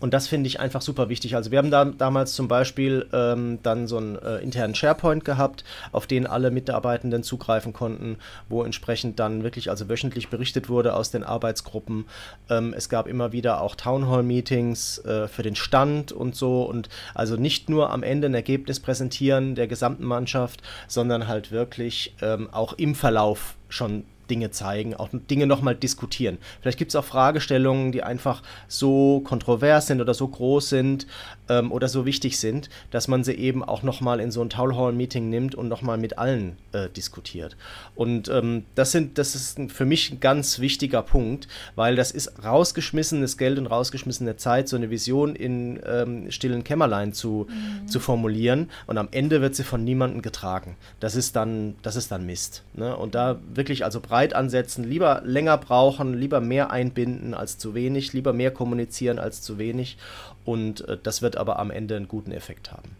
und 0.00 0.14
das 0.14 0.28
finde 0.28 0.46
ich 0.46 0.60
einfach 0.60 0.82
super 0.82 1.08
wichtig. 1.08 1.34
Also 1.34 1.50
wir 1.50 1.58
haben 1.58 1.70
da 1.70 1.84
damals 1.84 2.34
zum 2.34 2.48
Beispiel 2.48 3.06
ähm, 3.12 3.58
dann 3.62 3.86
so 3.86 3.96
einen 3.96 4.16
äh, 4.16 4.38
internen 4.38 4.74
SharePoint 4.74 5.24
gehabt, 5.24 5.64
auf 5.92 6.06
den 6.06 6.26
alle 6.26 6.50
Mitarbeitenden 6.50 7.22
zugreifen 7.22 7.72
konnten, 7.72 8.16
wo 8.48 8.62
entsprechend 8.62 9.18
dann 9.18 9.42
wirklich 9.42 9.70
also 9.70 9.88
wöchentlich 9.88 10.28
berichtet 10.28 10.68
wurde 10.68 10.94
aus 10.94 11.10
den 11.10 11.24
Arbeitsgruppen. 11.24 12.06
Ähm, 12.48 12.74
es 12.76 12.88
gab 12.88 13.08
immer 13.08 13.32
wieder 13.32 13.60
auch 13.60 13.74
Townhall-Meetings 13.74 14.98
äh, 14.98 15.28
für 15.28 15.42
den 15.42 15.56
Stand 15.56 16.12
und 16.12 16.36
so 16.36 16.62
und 16.62 16.88
also 17.14 17.36
nicht 17.36 17.68
nur 17.68 17.90
am 17.90 18.02
Ende 18.02 18.28
ein 18.28 18.34
Ergebnis 18.34 18.80
präsentieren 18.80 19.54
der 19.54 19.66
gesamten 19.66 20.04
Mannschaft, 20.04 20.62
sondern 20.86 21.26
halt 21.26 21.50
wirklich 21.50 22.14
ähm, 22.22 22.48
auch 22.52 22.72
im 22.74 22.94
Verlauf 22.94 23.57
schon 23.68 24.04
Dinge 24.28 24.50
zeigen, 24.50 24.94
auch 24.94 25.08
Dinge 25.12 25.46
nochmal 25.46 25.74
diskutieren. 25.74 26.38
Vielleicht 26.60 26.78
gibt 26.78 26.90
es 26.90 26.96
auch 26.96 27.04
Fragestellungen, 27.04 27.92
die 27.92 28.02
einfach 28.02 28.42
so 28.68 29.20
kontrovers 29.20 29.86
sind 29.86 30.00
oder 30.00 30.14
so 30.14 30.28
groß 30.28 30.68
sind 30.68 31.06
ähm, 31.48 31.72
oder 31.72 31.88
so 31.88 32.04
wichtig 32.04 32.38
sind, 32.38 32.68
dass 32.90 33.08
man 33.08 33.24
sie 33.24 33.32
eben 33.32 33.64
auch 33.64 33.82
nochmal 33.82 34.20
in 34.20 34.30
so 34.30 34.42
ein 34.42 34.50
Town 34.50 34.76
Hall 34.76 34.92
Meeting 34.92 35.28
nimmt 35.28 35.54
und 35.54 35.68
nochmal 35.68 35.98
mit 35.98 36.18
allen 36.18 36.56
äh, 36.72 36.88
diskutiert. 36.88 37.56
Und 37.94 38.28
ähm, 38.28 38.64
das, 38.74 38.92
sind, 38.92 39.18
das 39.18 39.34
ist 39.34 39.58
für 39.72 39.84
mich 39.84 40.12
ein 40.12 40.20
ganz 40.20 40.58
wichtiger 40.58 41.02
Punkt, 41.02 41.48
weil 41.74 41.96
das 41.96 42.10
ist 42.10 42.44
rausgeschmissenes 42.44 43.38
Geld 43.38 43.58
und 43.58 43.66
rausgeschmissene 43.66 44.36
Zeit, 44.36 44.68
so 44.68 44.76
eine 44.76 44.90
Vision 44.90 45.34
in 45.34 45.80
ähm, 45.86 46.30
stillen 46.30 46.64
Kämmerlein 46.64 47.12
zu, 47.12 47.46
mhm. 47.48 47.88
zu 47.88 48.00
formulieren 48.00 48.70
und 48.86 48.98
am 48.98 49.08
Ende 49.10 49.40
wird 49.40 49.54
sie 49.54 49.64
von 49.64 49.84
niemandem 49.84 50.22
getragen. 50.22 50.76
Das 51.00 51.16
ist 51.16 51.36
dann, 51.36 51.76
das 51.82 51.96
ist 51.96 52.10
dann 52.12 52.26
Mist. 52.26 52.62
Ne? 52.74 52.96
Und 52.96 53.14
da 53.14 53.38
wirklich 53.58 53.84
also 53.84 54.00
breit 54.00 54.32
ansetzen, 54.32 54.84
lieber 54.84 55.20
länger 55.24 55.58
brauchen, 55.58 56.14
lieber 56.14 56.40
mehr 56.40 56.70
einbinden 56.70 57.34
als 57.34 57.58
zu 57.58 57.74
wenig, 57.74 58.14
lieber 58.14 58.32
mehr 58.32 58.50
kommunizieren 58.50 59.18
als 59.18 59.42
zu 59.42 59.58
wenig. 59.58 59.98
Und 60.46 60.88
äh, 60.88 60.96
das 61.02 61.20
wird 61.20 61.36
aber 61.36 61.58
am 61.58 61.70
Ende 61.70 61.96
einen 61.96 62.08
guten 62.08 62.32
Effekt 62.32 62.72
haben. 62.72 62.96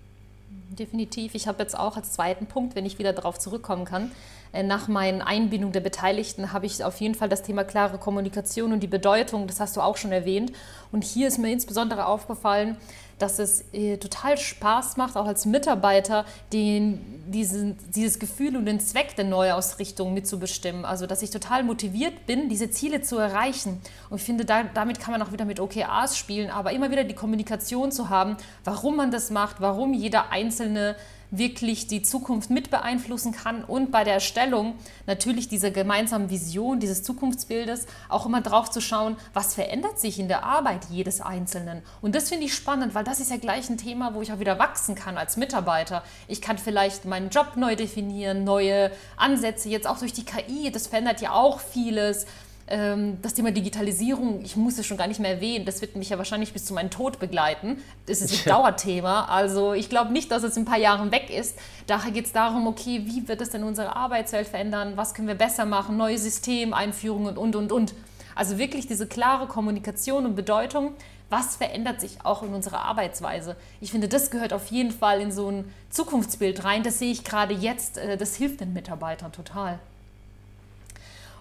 Definitiv. 0.78 1.34
Ich 1.34 1.48
habe 1.48 1.62
jetzt 1.62 1.78
auch 1.78 1.96
als 1.96 2.12
zweiten 2.12 2.46
Punkt, 2.46 2.76
wenn 2.76 2.84
ich 2.84 2.98
wieder 2.98 3.14
darauf 3.14 3.38
zurückkommen 3.38 3.86
kann, 3.86 4.10
nach 4.52 4.88
meiner 4.88 5.26
Einbindung 5.26 5.72
der 5.72 5.80
Beteiligten 5.80 6.52
habe 6.52 6.66
ich 6.66 6.82
auf 6.82 7.00
jeden 7.00 7.14
Fall 7.14 7.28
das 7.28 7.42
Thema 7.42 7.64
klare 7.64 7.98
Kommunikation 7.98 8.72
und 8.72 8.80
die 8.80 8.86
Bedeutung, 8.86 9.46
das 9.46 9.60
hast 9.60 9.76
du 9.76 9.80
auch 9.80 9.96
schon 9.96 10.12
erwähnt. 10.12 10.52
Und 10.90 11.04
hier 11.04 11.28
ist 11.28 11.38
mir 11.38 11.52
insbesondere 11.52 12.06
aufgefallen, 12.06 12.76
dass 13.18 13.38
es 13.38 13.64
äh, 13.72 13.96
total 13.96 14.38
Spaß 14.38 14.96
macht, 14.96 15.16
auch 15.16 15.26
als 15.26 15.44
Mitarbeiter, 15.44 16.24
den, 16.52 17.22
diesen, 17.26 17.76
dieses 17.94 18.18
Gefühl 18.18 18.56
und 18.56 18.66
den 18.66 18.80
Zweck 18.80 19.16
der 19.16 19.24
Neuausrichtung 19.24 20.14
mitzubestimmen. 20.14 20.84
Also, 20.84 21.06
dass 21.06 21.22
ich 21.22 21.30
total 21.30 21.64
motiviert 21.64 22.26
bin, 22.26 22.48
diese 22.48 22.70
Ziele 22.70 23.02
zu 23.02 23.18
erreichen. 23.18 23.80
Und 24.08 24.18
ich 24.18 24.24
finde, 24.24 24.44
da, 24.44 24.62
damit 24.62 25.00
kann 25.00 25.12
man 25.12 25.22
auch 25.22 25.32
wieder 25.32 25.44
mit 25.44 25.60
OKRs 25.60 26.16
spielen, 26.16 26.50
aber 26.50 26.72
immer 26.72 26.90
wieder 26.90 27.04
die 27.04 27.14
Kommunikation 27.14 27.92
zu 27.92 28.08
haben, 28.08 28.36
warum 28.64 28.96
man 28.96 29.10
das 29.10 29.30
macht, 29.30 29.60
warum 29.60 29.94
jeder 29.94 30.30
einzelne 30.30 30.96
wirklich 31.30 31.86
die 31.86 32.02
Zukunft 32.02 32.50
mit 32.50 32.70
beeinflussen 32.70 33.32
kann 33.32 33.64
und 33.64 33.90
bei 33.90 34.04
der 34.04 34.14
Erstellung 34.14 34.74
natürlich 35.06 35.48
dieser 35.48 35.70
gemeinsamen 35.70 36.30
Vision, 36.30 36.80
dieses 36.80 37.02
Zukunftsbildes 37.02 37.86
auch 38.08 38.26
immer 38.26 38.40
drauf 38.40 38.70
zu 38.70 38.80
schauen, 38.80 39.16
was 39.34 39.54
verändert 39.54 39.98
sich 40.00 40.18
in 40.18 40.28
der 40.28 40.44
Arbeit 40.44 40.86
jedes 40.90 41.20
Einzelnen. 41.20 41.82
Und 42.00 42.14
das 42.14 42.28
finde 42.30 42.46
ich 42.46 42.54
spannend, 42.54 42.94
weil 42.94 43.04
das 43.04 43.20
ist 43.20 43.30
ja 43.30 43.36
gleich 43.36 43.68
ein 43.68 43.78
Thema, 43.78 44.14
wo 44.14 44.22
ich 44.22 44.32
auch 44.32 44.40
wieder 44.40 44.58
wachsen 44.58 44.94
kann 44.94 45.18
als 45.18 45.36
Mitarbeiter. 45.36 46.02
Ich 46.28 46.40
kann 46.40 46.58
vielleicht 46.58 47.04
meinen 47.04 47.30
Job 47.30 47.56
neu 47.56 47.76
definieren, 47.76 48.44
neue 48.44 48.90
Ansätze, 49.16 49.68
jetzt 49.68 49.86
auch 49.86 49.98
durch 49.98 50.12
die 50.12 50.24
KI, 50.24 50.70
das 50.70 50.86
verändert 50.86 51.20
ja 51.20 51.32
auch 51.32 51.60
vieles. 51.60 52.26
Ähm, 52.70 53.16
das 53.22 53.32
Thema 53.32 53.50
Digitalisierung, 53.50 54.42
ich 54.44 54.56
muss 54.56 54.78
es 54.78 54.86
schon 54.86 54.98
gar 54.98 55.06
nicht 55.06 55.20
mehr 55.20 55.30
erwähnen, 55.30 55.64
das 55.64 55.80
wird 55.80 55.96
mich 55.96 56.10
ja 56.10 56.18
wahrscheinlich 56.18 56.52
bis 56.52 56.66
zu 56.66 56.74
meinem 56.74 56.90
Tod 56.90 57.18
begleiten. 57.18 57.82
Das 58.06 58.20
ist 58.20 58.32
ein 58.32 58.44
Dauerthema. 58.50 59.24
Also 59.24 59.72
ich 59.72 59.88
glaube 59.88 60.12
nicht, 60.12 60.30
dass 60.30 60.42
es 60.42 60.56
in 60.56 60.62
ein 60.62 60.66
paar 60.66 60.78
Jahren 60.78 61.10
weg 61.10 61.30
ist. 61.30 61.58
Daher 61.86 62.12
geht 62.12 62.26
es 62.26 62.32
darum, 62.32 62.66
okay, 62.66 63.02
wie 63.06 63.26
wird 63.26 63.40
es 63.40 63.50
denn 63.50 63.64
unsere 63.64 63.96
Arbeitswelt 63.96 64.46
verändern? 64.46 64.92
Was 64.96 65.14
können 65.14 65.28
wir 65.28 65.34
besser 65.34 65.64
machen? 65.64 65.96
Neue 65.96 66.18
Systemeinführungen 66.18 67.38
und, 67.38 67.56
und, 67.56 67.72
und. 67.72 67.94
Also 68.34 68.58
wirklich 68.58 68.86
diese 68.86 69.06
klare 69.06 69.46
Kommunikation 69.46 70.26
und 70.26 70.36
Bedeutung, 70.36 70.92
was 71.30 71.56
verändert 71.56 72.00
sich 72.00 72.18
auch 72.24 72.42
in 72.42 72.54
unserer 72.54 72.82
Arbeitsweise. 72.82 73.56
Ich 73.80 73.90
finde, 73.90 74.08
das 74.08 74.30
gehört 74.30 74.52
auf 74.52 74.66
jeden 74.68 74.92
Fall 74.92 75.20
in 75.20 75.32
so 75.32 75.50
ein 75.50 75.64
Zukunftsbild 75.90 76.64
rein. 76.64 76.82
Das 76.82 76.98
sehe 76.98 77.10
ich 77.10 77.24
gerade 77.24 77.54
jetzt. 77.54 77.96
Äh, 77.96 78.16
das 78.18 78.36
hilft 78.36 78.60
den 78.60 78.74
Mitarbeitern 78.74 79.32
total. 79.32 79.78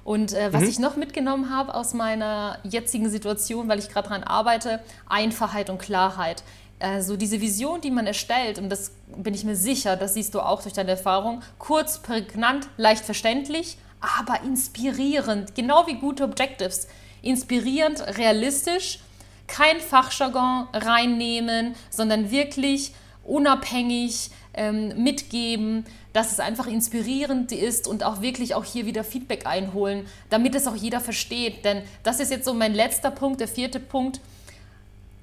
Und 0.08 0.32
äh, 0.32 0.54
was 0.54 0.62
mhm. 0.62 0.70
ich 0.70 0.80
noch 0.80 0.96
mitgenommen 0.96 1.54
habe 1.54 1.76
aus 1.76 1.94
meiner 1.94 2.60
jetzigen 2.64 3.10
Situation, 3.10 3.68
weil 3.68 3.78
ich 3.78 3.90
gerade 3.90 4.08
daran 4.08 4.24
arbeite, 4.24 4.80
Einfachheit 5.10 5.70
und 5.70 5.80
Klarheit. 5.80 6.44
Also 6.80 7.18
diese 7.18 7.42
Vision, 7.42 7.82
die 7.82 7.92
man 7.92 8.08
erstellt, 8.08 8.58
und 8.58 8.70
das 8.70 8.94
bin 9.18 9.34
ich 9.34 9.44
mir 9.44 9.58
sicher, 9.58 9.98
das 9.98 10.14
siehst 10.14 10.34
du 10.34 10.40
auch 10.40 10.62
durch 10.62 10.74
deine 10.74 10.92
Erfahrung, 10.92 11.42
kurz, 11.60 12.00
prägnant, 12.02 12.70
leicht 12.78 13.04
verständlich, 13.04 13.78
aber 14.00 14.44
inspirierend, 14.46 15.56
genau 15.56 15.86
wie 15.88 15.96
gute 15.96 16.24
Objectives. 16.24 16.88
Inspirierend, 17.22 18.02
realistisch, 18.18 19.00
kein 19.46 19.82
Fachjargon 19.82 20.70
reinnehmen, 20.72 21.76
sondern 21.90 22.32
wirklich 22.32 22.94
unabhängig 23.26 24.32
ähm, 24.54 25.04
mitgeben, 25.04 25.84
dass 26.18 26.32
es 26.32 26.40
einfach 26.40 26.66
inspirierend 26.66 27.52
ist 27.52 27.88
und 27.88 28.04
auch 28.04 28.24
wirklich 28.24 28.56
auch 28.56 28.66
hier 28.66 28.88
wieder 28.88 29.04
Feedback 29.04 29.46
einholen, 29.46 30.08
damit 30.32 30.56
es 30.56 30.66
auch 30.66 30.76
jeder 30.76 31.00
versteht. 31.00 31.64
Denn 31.64 31.84
das 32.02 32.20
ist 32.20 32.32
jetzt 32.32 32.46
so 32.46 32.56
mein 32.56 32.74
letzter 32.74 33.12
Punkt, 33.12 33.40
der 33.40 33.48
vierte 33.48 33.80
Punkt. 33.80 34.20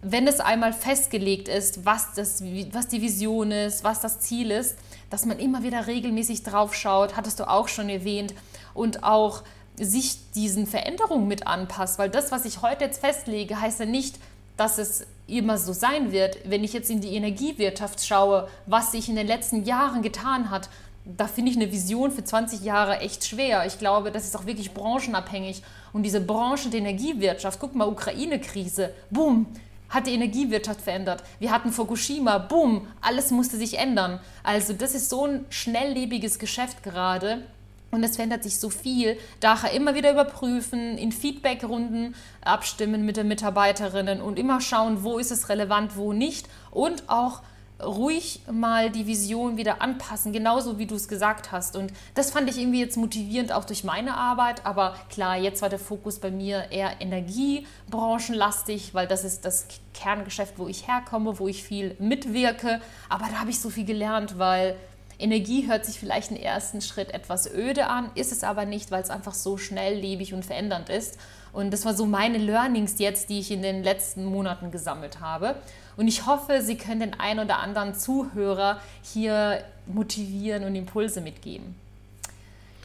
Wenn 0.03 0.29
es 0.29 0.39
einmal 0.39 0.73
festgelegt 0.73 1.49
ist, 1.49 1.85
was, 1.85 2.15
das, 2.15 2.45
was 2.71 2.87
die 2.87 3.03
Vision 3.03 3.51
ist, 3.51 3.83
was 3.83 4.03
das 4.03 4.21
Ziel 4.21 4.53
ist, 4.53 4.77
dass 5.11 5.27
man 5.27 5.41
immer 5.41 5.65
wieder 5.65 5.89
regelmäßig 5.89 6.45
drauf 6.45 6.77
schaut, 6.77 7.17
hattest 7.17 7.41
du 7.41 7.51
auch 7.51 7.67
schon 7.67 7.89
erwähnt, 7.89 8.33
und 8.73 9.03
auch 9.03 9.43
sich 9.77 10.19
diesen 10.37 10.69
Veränderungen 10.69 11.27
mit 11.27 11.49
anpasst. 11.49 11.99
Weil 11.99 12.09
das, 12.09 12.31
was 12.31 12.45
ich 12.45 12.63
heute 12.63 12.85
jetzt 12.85 13.01
festlege, 13.01 13.61
heißt 13.61 13.81
ja 13.81 13.87
nicht, 13.87 14.21
dass 14.57 14.79
es 14.79 15.07
immer 15.27 15.59
so 15.59 15.73
sein 15.73 16.13
wird. 16.13 16.39
Wenn 16.45 16.63
ich 16.63 16.73
jetzt 16.73 16.91
in 16.91 17.01
die 17.01 17.17
Energiewirtschaft 17.17 18.05
schaue, 18.05 18.49
was 18.67 18.93
sich 18.93 19.09
in 19.09 19.17
den 19.17 19.27
letzten 19.27 19.65
Jahren 19.65 20.03
getan 20.03 20.51
hat, 20.51 20.69
da 21.05 21.27
finde 21.27 21.51
ich 21.51 21.57
eine 21.57 21.71
Vision 21.71 22.11
für 22.11 22.25
20 22.25 22.63
Jahre 22.63 23.01
echt 23.01 23.25
schwer. 23.25 23.67
Ich 23.67 23.79
glaube, 23.79 24.11
das 24.11 24.25
ist 24.25 24.37
auch 24.37 24.47
wirklich 24.47 24.73
branchenabhängig. 24.73 25.63
Und 25.93 26.03
diese 26.03 26.21
Branche 26.21 26.71
der 26.71 26.81
Energiewirtschaft, 26.81 27.61
guck 27.61 27.75
mal, 27.75 27.89
Ukraine-Krise, 27.89 28.91
boom, 29.11 29.47
hat 29.91 30.07
die 30.07 30.15
Energiewirtschaft 30.15 30.81
verändert. 30.81 31.23
Wir 31.39 31.51
hatten 31.51 31.73
Fukushima, 31.73 32.39
boom, 32.39 32.89
alles 33.03 33.31
musste 33.31 33.59
sich 33.59 33.79
ändern. 33.79 34.19
Also 34.43 34.73
das 34.73 34.95
ist 34.95 35.11
so 35.11 35.27
ein 35.27 35.45
schnelllebiges 35.51 36.39
Geschäft 36.39 36.83
gerade. 36.83 37.43
Und 37.91 38.03
es 38.03 38.17
verändert 38.17 38.43
sich 38.43 38.59
so 38.59 38.71
viel. 38.71 39.17
Daher 39.39 39.71
immer 39.73 39.95
wieder 39.95 40.11
überprüfen, 40.11 40.99
in 40.99 41.13
Feedbackrunden 41.13 42.17
abstimmen 42.45 43.05
mit 43.07 43.17
den 43.17 43.29
Mitarbeiterinnen 43.29 44.21
und 44.21 44.37
immer 44.37 44.61
schauen, 44.61 45.05
wo 45.05 45.19
ist 45.19 45.31
es 45.31 45.49
relevant, 45.49 45.97
wo 45.97 46.13
nicht. 46.13 46.49
Und 46.73 47.09
auch 47.09 47.43
ruhig 47.85 48.41
mal 48.51 48.91
die 48.91 49.07
Vision 49.07 49.57
wieder 49.57 49.83
anpassen, 49.83 50.33
genauso 50.33 50.79
wie 50.79 50.87
du 50.87 50.95
es 50.95 51.09
gesagt 51.09 51.53
hast. 51.53 51.77
Und 51.77 51.93
das 52.15 52.31
fand 52.31 52.49
ich 52.51 52.59
irgendwie 52.59 52.81
jetzt 52.81 52.97
motivierend 52.97 53.53
auch 53.53 53.65
durch 53.65 53.85
meine 53.85 54.17
Arbeit. 54.17 54.65
Aber 54.67 54.95
klar, 55.11 55.37
jetzt 55.37 55.63
war 55.63 55.69
der 55.69 55.79
Fokus 55.79 56.19
bei 56.19 56.31
mir 56.31 56.71
eher 56.71 57.01
energiebranchenlastig, 57.01 58.95
weil 58.95 59.07
das 59.07 59.25
ist 59.25 59.45
das 59.45 59.67
Kerngeschäft, 59.93 60.59
wo 60.59 60.69
ich 60.69 60.89
herkomme, 60.89 61.39
wo 61.39 61.49
ich 61.49 61.63
viel 61.63 61.97
mitwirke. 61.99 62.81
Aber 63.09 63.27
da 63.27 63.41
habe 63.41 63.51
ich 63.51 63.61
so 63.61 63.71
viel 63.71 63.85
gelernt, 63.85 64.39
weil 64.39 64.77
Energie 65.19 65.67
hört 65.69 65.85
sich 65.85 65.99
vielleicht 65.99 66.31
im 66.31 66.37
ersten 66.37 66.81
Schritt 66.81 67.15
etwas 67.15 67.53
öde 67.53 67.87
an, 67.87 68.11
ist 68.15 68.33
es 68.33 68.43
aber 68.43 68.65
nicht, 68.65 68.91
weil 68.91 69.03
es 69.03 69.11
einfach 69.11 69.35
so 69.35 69.57
schnelllebig 69.57 70.35
und 70.35 70.45
verändernd 70.45 70.89
ist. 70.89 71.19
Und 71.53 71.71
das 71.71 71.85
war 71.85 71.95
so 71.95 72.05
meine 72.05 72.39
Learnings 72.39 72.99
jetzt, 72.99 73.31
die 73.31 73.39
ich 73.39 73.51
in 73.53 73.63
den 73.63 73.85
letzten 73.85 74.25
Monaten 74.25 74.73
gesammelt 74.73 75.21
habe. 75.21 75.55
Und 75.97 76.09
ich 76.09 76.27
hoffe, 76.27 76.61
Sie 76.63 76.77
können 76.77 77.01
den 77.01 77.21
ein 77.21 77.39
oder 77.39 77.59
anderen 77.59 77.95
Zuhörer 77.95 78.79
hier 79.03 79.63
motivieren 79.87 80.65
und 80.65 80.75
Impulse 80.75 81.21
mitgeben. 81.21 81.77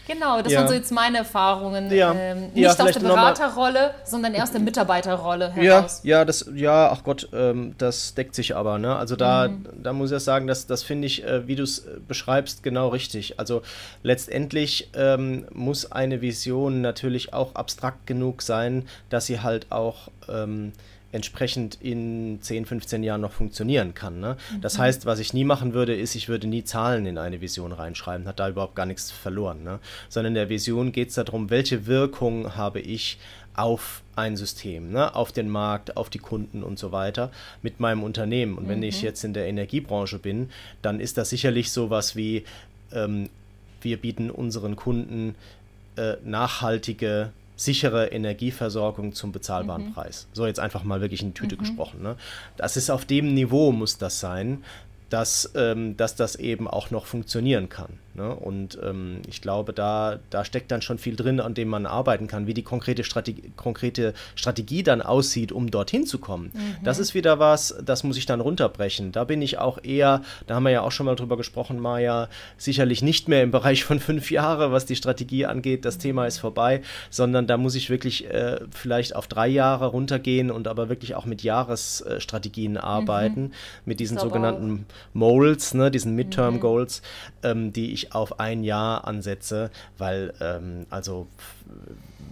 Genau, 0.09 0.41
das 0.41 0.53
ja. 0.53 0.59
waren 0.59 0.67
so 0.67 0.73
jetzt 0.73 0.91
meine 0.91 1.19
Erfahrungen. 1.19 1.91
Ja. 1.91 2.13
Ähm, 2.13 2.51
nicht 2.53 2.57
ja, 2.57 2.71
aus 2.71 2.77
der 2.77 2.99
Beraterrolle, 2.99 3.93
sondern 4.05 4.33
erst 4.33 4.55
der 4.55 4.61
Mitarbeiterrolle 4.61 5.51
heraus. 5.53 6.01
Ja, 6.03 6.17
ja, 6.17 6.25
das, 6.25 6.49
ja, 6.55 6.89
ach 6.91 7.03
Gott, 7.03 7.29
ähm, 7.31 7.75
das 7.77 8.15
deckt 8.15 8.33
sich 8.33 8.55
aber. 8.55 8.79
Ne? 8.79 8.95
Also 8.95 9.15
da, 9.15 9.49
mhm. 9.49 9.67
da 9.83 9.93
muss 9.93 10.09
ich 10.09 10.13
ja 10.13 10.19
sagen, 10.19 10.47
das, 10.47 10.65
das 10.65 10.81
finde 10.81 11.05
ich, 11.05 11.23
äh, 11.23 11.47
wie 11.47 11.55
du 11.55 11.61
es 11.61 11.79
äh, 11.79 11.99
beschreibst, 12.07 12.63
genau 12.63 12.87
richtig. 12.87 13.39
Also 13.39 13.61
letztendlich 14.01 14.89
ähm, 14.95 15.45
muss 15.53 15.91
eine 15.91 16.21
Vision 16.21 16.81
natürlich 16.81 17.31
auch 17.35 17.53
abstrakt 17.53 18.07
genug 18.07 18.41
sein, 18.41 18.87
dass 19.11 19.27
sie 19.27 19.41
halt 19.41 19.71
auch 19.71 20.07
ähm, 20.27 20.73
entsprechend 21.11 21.77
in 21.81 22.39
10, 22.41 22.65
15 22.65 23.03
Jahren 23.03 23.21
noch 23.21 23.31
funktionieren 23.31 23.93
kann. 23.93 24.19
Ne? 24.19 24.37
Mhm. 24.53 24.61
Das 24.61 24.77
heißt, 24.77 25.05
was 25.05 25.19
ich 25.19 25.33
nie 25.33 25.43
machen 25.43 25.73
würde, 25.73 25.95
ist, 25.95 26.15
ich 26.15 26.29
würde 26.29 26.47
nie 26.47 26.63
Zahlen 26.63 27.05
in 27.05 27.17
eine 27.17 27.41
Vision 27.41 27.71
reinschreiben, 27.71 28.27
hat 28.27 28.39
da 28.39 28.49
überhaupt 28.49 28.75
gar 28.75 28.85
nichts 28.85 29.09
verloren. 29.11 29.63
Ne? 29.63 29.79
Sondern 30.09 30.31
in 30.31 30.35
der 30.35 30.49
Vision 30.49 30.91
geht 30.91 31.09
es 31.09 31.15
darum, 31.15 31.49
welche 31.49 31.87
Wirkung 31.87 32.55
habe 32.55 32.79
ich 32.79 33.17
auf 33.55 34.03
ein 34.15 34.37
System, 34.37 34.91
ne? 34.91 35.15
auf 35.15 35.31
den 35.31 35.49
Markt, 35.49 35.97
auf 35.97 36.09
die 36.09 36.19
Kunden 36.19 36.63
und 36.63 36.77
so 36.77 36.91
weiter 36.91 37.31
mit 37.61 37.79
meinem 37.79 38.03
Unternehmen. 38.03 38.57
Und 38.57 38.69
wenn 38.69 38.77
mhm. 38.77 38.85
ich 38.85 39.01
jetzt 39.01 39.23
in 39.23 39.33
der 39.33 39.47
Energiebranche 39.47 40.19
bin, 40.19 40.49
dann 40.81 40.99
ist 40.99 41.17
das 41.17 41.29
sicherlich 41.29 41.71
sowas 41.71 42.15
wie, 42.15 42.45
ähm, 42.93 43.29
wir 43.81 43.97
bieten 43.97 44.29
unseren 44.29 44.75
Kunden 44.75 45.35
äh, 45.95 46.17
nachhaltige 46.23 47.31
sichere 47.59 48.07
Energieversorgung 48.07 49.13
zum 49.13 49.31
bezahlbaren 49.31 49.87
mhm. 49.87 49.93
Preis. 49.93 50.27
So 50.31 50.45
jetzt 50.45 50.59
einfach 50.59 50.83
mal 50.83 51.01
wirklich 51.01 51.21
in 51.21 51.33
Tüte 51.33 51.55
mhm. 51.55 51.59
gesprochen. 51.59 52.01
Ne? 52.01 52.15
Das 52.55 52.77
ist 52.77 52.89
auf 52.89 53.05
dem 53.05 53.33
Niveau 53.33 53.71
muss 53.71 53.97
das 53.97 54.19
sein, 54.19 54.63
dass, 55.09 55.51
ähm, 55.55 55.97
dass 55.97 56.15
das 56.15 56.35
eben 56.35 56.67
auch 56.67 56.89
noch 56.89 57.05
funktionieren 57.05 57.67
kann. 57.67 57.99
Ne? 58.19 58.35
Und 58.35 58.77
ähm, 58.83 59.21
ich 59.29 59.41
glaube, 59.41 59.71
da, 59.71 60.19
da 60.29 60.43
steckt 60.43 60.71
dann 60.71 60.81
schon 60.81 60.97
viel 60.97 61.15
drin, 61.15 61.39
an 61.39 61.53
dem 61.53 61.69
man 61.69 61.85
arbeiten 61.85 62.27
kann, 62.27 62.47
wie 62.47 62.53
die 62.53 62.63
konkrete 62.63 63.05
Strategie, 63.05 63.53
konkrete 63.55 64.13
Strategie 64.35 64.83
dann 64.83 65.01
aussieht, 65.01 65.53
um 65.53 65.71
dorthin 65.71 66.05
zu 66.05 66.19
kommen. 66.19 66.51
Mhm. 66.53 66.83
Das 66.83 66.99
ist 66.99 67.13
wieder 67.13 67.39
was, 67.39 67.73
das 67.81 68.03
muss 68.03 68.17
ich 68.17 68.25
dann 68.25 68.41
runterbrechen. 68.41 69.13
Da 69.13 69.23
bin 69.23 69.41
ich 69.41 69.57
auch 69.57 69.81
eher, 69.81 70.21
da 70.47 70.55
haben 70.55 70.63
wir 70.63 70.71
ja 70.71 70.81
auch 70.81 70.91
schon 70.91 71.05
mal 71.05 71.15
drüber 71.15 71.37
gesprochen, 71.37 71.79
Maja, 71.79 72.27
sicherlich 72.57 73.01
nicht 73.01 73.29
mehr 73.29 73.41
im 73.41 73.51
Bereich 73.51 73.85
von 73.85 74.01
fünf 74.01 74.31
Jahre, 74.31 74.73
was 74.73 74.85
die 74.85 74.97
Strategie 74.97 75.45
angeht, 75.45 75.85
das 75.85 75.97
Thema 75.97 76.27
ist 76.27 76.39
vorbei, 76.39 76.81
sondern 77.09 77.47
da 77.47 77.55
muss 77.55 77.75
ich 77.75 77.89
wirklich 77.89 78.29
äh, 78.29 78.59
vielleicht 78.71 79.15
auf 79.15 79.27
drei 79.27 79.47
Jahre 79.47 79.87
runtergehen 79.87 80.51
und 80.51 80.67
aber 80.67 80.89
wirklich 80.89 81.15
auch 81.15 81.25
mit 81.25 81.41
Jahresstrategien 81.41 82.75
arbeiten, 82.75 83.43
mhm. 83.43 83.51
mit 83.85 84.01
diesen 84.01 84.17
sogenannten 84.17 84.85
Moles, 85.13 85.73
ne, 85.73 85.89
diesen 85.89 86.15
Midterm 86.15 86.55
mhm. 86.55 86.59
Goals, 86.59 87.01
ähm, 87.43 87.71
die 87.71 87.93
ich 87.93 88.08
auf 88.11 88.39
ein 88.39 88.63
Jahr 88.63 89.05
ansetze, 89.07 89.71
weil 89.97 90.33
ähm, 90.39 90.85
also 90.89 91.27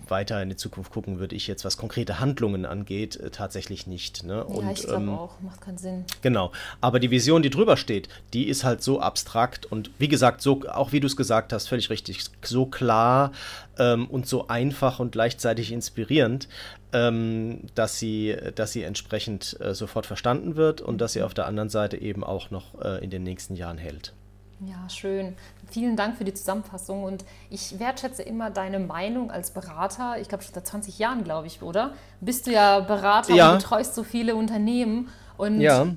weiter 0.10 0.42
in 0.42 0.50
die 0.50 0.56
Zukunft 0.56 0.92
gucken 0.92 1.20
würde 1.20 1.36
ich 1.36 1.48
jetzt, 1.48 1.66
was 1.66 1.78
konkrete 1.78 2.20
Handlungen 2.20 2.66
angeht, 2.66 3.18
äh, 3.18 3.30
tatsächlich 3.30 3.88
nicht. 3.88 4.24
Ne? 4.24 4.36
Ja, 4.36 4.42
und, 4.42 4.72
ich 4.72 4.84
glaube 4.84 5.04
ähm, 5.04 5.10
auch, 5.10 5.40
macht 5.42 5.62
keinen 5.62 5.78
Sinn. 5.78 6.06
Genau, 6.22 6.52
aber 6.82 7.00
die 7.00 7.12
Vision, 7.12 7.42
die 7.42 7.50
drüber 7.50 7.78
steht, 7.78 8.10
die 8.34 8.48
ist 8.48 8.64
halt 8.64 8.84
so 8.84 9.00
abstrakt 9.00 9.66
und 9.66 9.92
wie 10.00 10.08
gesagt, 10.08 10.42
so 10.42 10.62
auch 10.70 10.92
wie 10.92 11.00
du 11.00 11.08
es 11.08 11.16
gesagt 11.16 11.54
hast, 11.54 11.68
völlig 11.68 11.90
richtig, 11.90 12.24
so 12.44 12.66
klar 12.66 13.32
ähm, 13.78 14.08
und 14.08 14.28
so 14.28 14.48
einfach 14.48 15.00
und 15.00 15.12
gleichzeitig 15.12 15.72
inspirierend, 15.72 16.48
ähm, 16.94 17.62
dass, 17.76 18.00
sie, 18.00 18.36
dass 18.56 18.72
sie 18.72 18.84
entsprechend 18.84 19.60
äh, 19.60 19.74
sofort 19.74 20.06
verstanden 20.06 20.56
wird 20.56 20.82
und 20.82 21.00
dass 21.00 21.14
sie 21.14 21.24
auf 21.24 21.34
der 21.34 21.46
anderen 21.46 21.70
Seite 21.70 21.98
eben 21.98 22.24
auch 22.24 22.50
noch 22.50 22.82
äh, 22.82 23.04
in 23.04 23.10
den 23.10 23.24
nächsten 23.24 23.56
Jahren 23.56 23.78
hält. 23.78 24.14
Ja, 24.60 24.90
schön. 24.90 25.36
Vielen 25.70 25.96
Dank 25.96 26.18
für 26.18 26.24
die 26.24 26.34
Zusammenfassung 26.34 27.04
und 27.04 27.26
ich 27.50 27.80
wertschätze 27.80 28.24
immer 28.24 28.50
deine 28.50 28.80
Meinung 28.80 29.30
als 29.30 29.52
Berater. 29.52 30.20
Ich 30.20 30.30
glaube 30.30 30.44
schon 30.44 30.54
seit 30.54 30.66
20 30.66 30.98
Jahren, 30.98 31.24
glaube 31.24 31.46
ich, 31.46 31.62
oder? 31.62 31.94
Bist 32.22 32.48
du 32.48 32.52
ja 32.52 32.80
Berater 32.80 33.36
ja. 33.36 33.52
und 33.52 33.60
betreust 33.60 33.94
so 33.94 34.04
viele 34.04 34.36
Unternehmen 34.36 35.10
und 35.38 35.62
ja. 35.62 35.88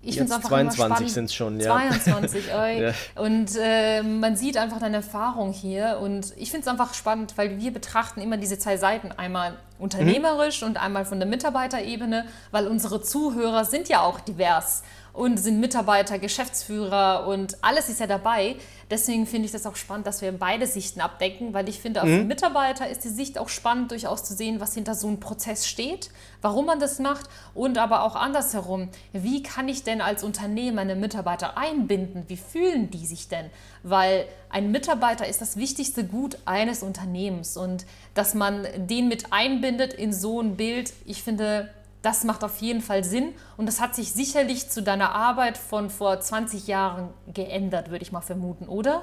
Ich 0.00 0.16
finde 0.16 0.30
es 0.30 0.36
einfach 0.36 0.48
22 0.48 1.12
sind 1.12 1.24
es 1.24 1.34
schon, 1.34 1.58
ja. 1.58 1.72
22, 1.72 2.46
ja. 2.48 2.92
Und 3.16 3.50
äh, 3.60 4.02
man 4.02 4.36
sieht 4.36 4.56
einfach 4.56 4.78
deine 4.78 4.98
Erfahrung 4.98 5.52
hier. 5.52 5.98
Und 6.00 6.32
ich 6.36 6.52
finde 6.52 6.62
es 6.62 6.68
einfach 6.68 6.94
spannend, 6.94 7.36
weil 7.36 7.58
wir 7.58 7.72
betrachten 7.72 8.20
immer 8.20 8.36
diese 8.36 8.58
zwei 8.60 8.76
Seiten. 8.76 9.10
Einmal 9.10 9.58
unternehmerisch 9.78 10.62
mhm. 10.62 10.68
und 10.68 10.76
einmal 10.82 11.04
von 11.04 11.18
der 11.18 11.28
Mitarbeiterebene, 11.28 12.26
weil 12.52 12.68
unsere 12.68 13.02
Zuhörer 13.02 13.64
sind 13.64 13.88
ja 13.88 14.00
auch 14.00 14.20
divers 14.20 14.82
und 15.18 15.36
sind 15.36 15.58
Mitarbeiter, 15.58 16.20
Geschäftsführer 16.20 17.26
und 17.26 17.58
alles 17.60 17.88
ist 17.88 17.98
ja 17.98 18.06
dabei. 18.06 18.54
Deswegen 18.88 19.26
finde 19.26 19.46
ich 19.46 19.52
das 19.52 19.66
auch 19.66 19.74
spannend, 19.74 20.06
dass 20.06 20.22
wir 20.22 20.30
beide 20.30 20.64
Sichten 20.68 21.00
abdecken, 21.00 21.52
weil 21.52 21.68
ich 21.68 21.80
finde, 21.80 22.04
mhm. 22.04 22.28
Mitarbeiter 22.28 22.88
ist 22.88 23.02
die 23.02 23.08
Sicht 23.08 23.36
auch 23.36 23.48
spannend, 23.48 23.90
durchaus 23.90 24.22
zu 24.22 24.32
sehen, 24.32 24.60
was 24.60 24.74
hinter 24.74 24.94
so 24.94 25.08
einem 25.08 25.18
Prozess 25.18 25.66
steht, 25.66 26.10
warum 26.40 26.66
man 26.66 26.78
das 26.78 27.00
macht 27.00 27.28
und 27.52 27.78
aber 27.78 28.04
auch 28.04 28.14
andersherum. 28.14 28.90
Wie 29.12 29.42
kann 29.42 29.68
ich 29.68 29.82
denn 29.82 30.00
als 30.00 30.22
Unternehmen 30.22 30.78
eine 30.78 30.94
Mitarbeiter 30.94 31.58
einbinden? 31.58 32.22
Wie 32.28 32.36
fühlen 32.36 32.88
die 32.88 33.04
sich 33.04 33.26
denn? 33.26 33.50
Weil 33.82 34.24
ein 34.50 34.70
Mitarbeiter 34.70 35.26
ist 35.26 35.40
das 35.40 35.56
wichtigste 35.56 36.04
Gut 36.04 36.38
eines 36.44 36.84
Unternehmens 36.84 37.56
und 37.56 37.86
dass 38.14 38.34
man 38.34 38.68
den 38.76 39.08
mit 39.08 39.32
einbindet 39.32 39.92
in 39.92 40.12
so 40.12 40.40
ein 40.40 40.56
Bild, 40.56 40.92
ich 41.04 41.24
finde, 41.24 41.70
das 42.02 42.24
macht 42.24 42.44
auf 42.44 42.58
jeden 42.58 42.80
Fall 42.80 43.04
Sinn 43.04 43.34
und 43.56 43.66
das 43.66 43.80
hat 43.80 43.94
sich 43.94 44.12
sicherlich 44.12 44.68
zu 44.70 44.82
deiner 44.82 45.14
Arbeit 45.14 45.58
von 45.58 45.90
vor 45.90 46.20
20 46.20 46.66
Jahren 46.66 47.10
geändert, 47.32 47.90
würde 47.90 48.02
ich 48.02 48.12
mal 48.12 48.20
vermuten, 48.20 48.68
oder? 48.68 49.02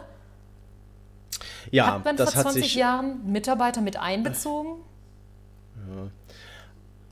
Ja, 1.71 1.93
hat 1.93 2.05
man 2.05 2.15
das 2.15 2.33
vor 2.33 2.43
20 2.43 2.61
hat 2.61 2.63
sich, 2.63 2.75
Jahren 2.75 3.31
Mitarbeiter 3.31 3.81
mit 3.81 3.97
einbezogen? 3.97 4.81
Ja. 5.75 6.09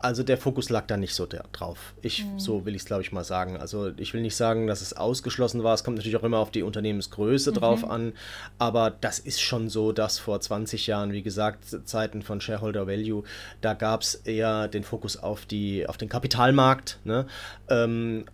Also 0.03 0.21
der 0.21 0.37
Fokus 0.37 0.69
lag 0.69 0.85
da 0.87 0.97
nicht 0.97 1.15
so 1.15 1.25
drauf. 1.53 1.93
Ich, 2.01 2.25
mhm. 2.25 2.37
so 2.37 2.65
will 2.65 2.75
ich 2.75 2.81
es, 2.81 2.85
glaube 2.85 3.03
ich, 3.03 3.13
mal 3.13 3.23
sagen. 3.23 3.55
Also 3.55 3.93
ich 3.95 4.13
will 4.13 4.21
nicht 4.21 4.35
sagen, 4.35 4.67
dass 4.67 4.81
es 4.81 4.91
ausgeschlossen 4.91 5.63
war. 5.63 5.73
Es 5.73 5.85
kommt 5.85 5.95
natürlich 5.95 6.17
auch 6.17 6.23
immer 6.23 6.39
auf 6.39 6.51
die 6.51 6.61
Unternehmensgröße 6.61 7.51
mhm. 7.51 7.55
drauf 7.55 7.89
an. 7.89 8.11
Aber 8.59 8.91
das 8.91 9.17
ist 9.17 9.39
schon 9.39 9.69
so, 9.69 9.93
dass 9.93 10.19
vor 10.19 10.41
20 10.41 10.87
Jahren, 10.87 11.13
wie 11.13 11.23
gesagt, 11.23 11.63
Zeiten 11.85 12.21
von 12.21 12.41
Shareholder 12.41 12.85
Value, 12.85 13.23
da 13.61 13.75
gab 13.75 14.01
es 14.01 14.15
eher 14.15 14.67
den 14.67 14.83
Fokus 14.83 15.15
auf, 15.15 15.45
die, 15.45 15.87
auf 15.87 15.95
den 15.95 16.09
Kapitalmarkt, 16.09 16.99
ne? 17.05 17.25
Ähm, 17.69 18.25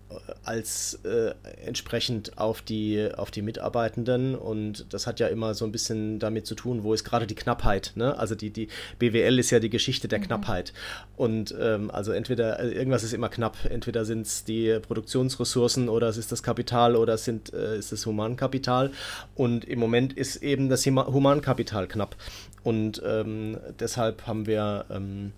als 0.43 0.99
äh, 1.03 1.36
entsprechend 1.63 2.39
auf 2.39 2.63
die, 2.63 3.10
auf 3.15 3.29
die 3.29 3.43
Mitarbeitenden. 3.43 4.36
Und 4.36 4.91
das 4.91 5.05
hat 5.05 5.19
ja 5.19 5.27
immer 5.27 5.53
so 5.53 5.65
ein 5.65 5.71
bisschen 5.71 6.17
damit 6.17 6.47
zu 6.47 6.55
tun, 6.55 6.84
wo 6.84 6.95
ist 6.95 7.03
gerade 7.03 7.27
die 7.27 7.36
Knappheit. 7.36 7.91
Ne? 7.95 8.17
Also 8.17 8.34
die, 8.34 8.49
die 8.49 8.69
BWL 8.97 9.38
ist 9.38 9.51
ja 9.51 9.60
die 9.60 9.69
Geschichte 9.69 10.08
der 10.08 10.17
mhm. 10.17 10.23
Knappheit. 10.23 10.73
Und 11.15 11.51
ähm, 11.60 11.91
also 11.91 12.12
entweder, 12.12 12.60
äh, 12.60 12.72
irgendwas 12.72 13.04
ist 13.04 13.13
immer 13.13 13.30
knapp, 13.30 13.58
entweder 13.69 14.06
sind 14.06 14.26
es 14.26 14.43
die 14.43 14.80
Produktionsressourcen 14.80 15.89
oder 15.89 16.08
es 16.08 16.17
ist 16.17 16.32
das 16.32 16.43
Kapital 16.43 16.95
oder 16.95 17.15
es 17.15 17.26
sind, 17.26 17.54
äh, 17.54 17.78
ist 17.78 17.91
das 17.91 18.06
Humankapital. 18.06 18.91
Und 19.36 19.65
im 19.65 19.80
Moment 19.80 20.13
ist 20.13 20.38
eben 20.38 20.69
das 20.69 20.86
Humankapital 20.86 21.88
knapp. 21.88 22.15
Und 22.63 23.02
ähm, 23.06 23.58
deshalb 23.80 24.28
haben 24.28 24.48
wir, 24.48 24.86
ähm, 24.89 25.34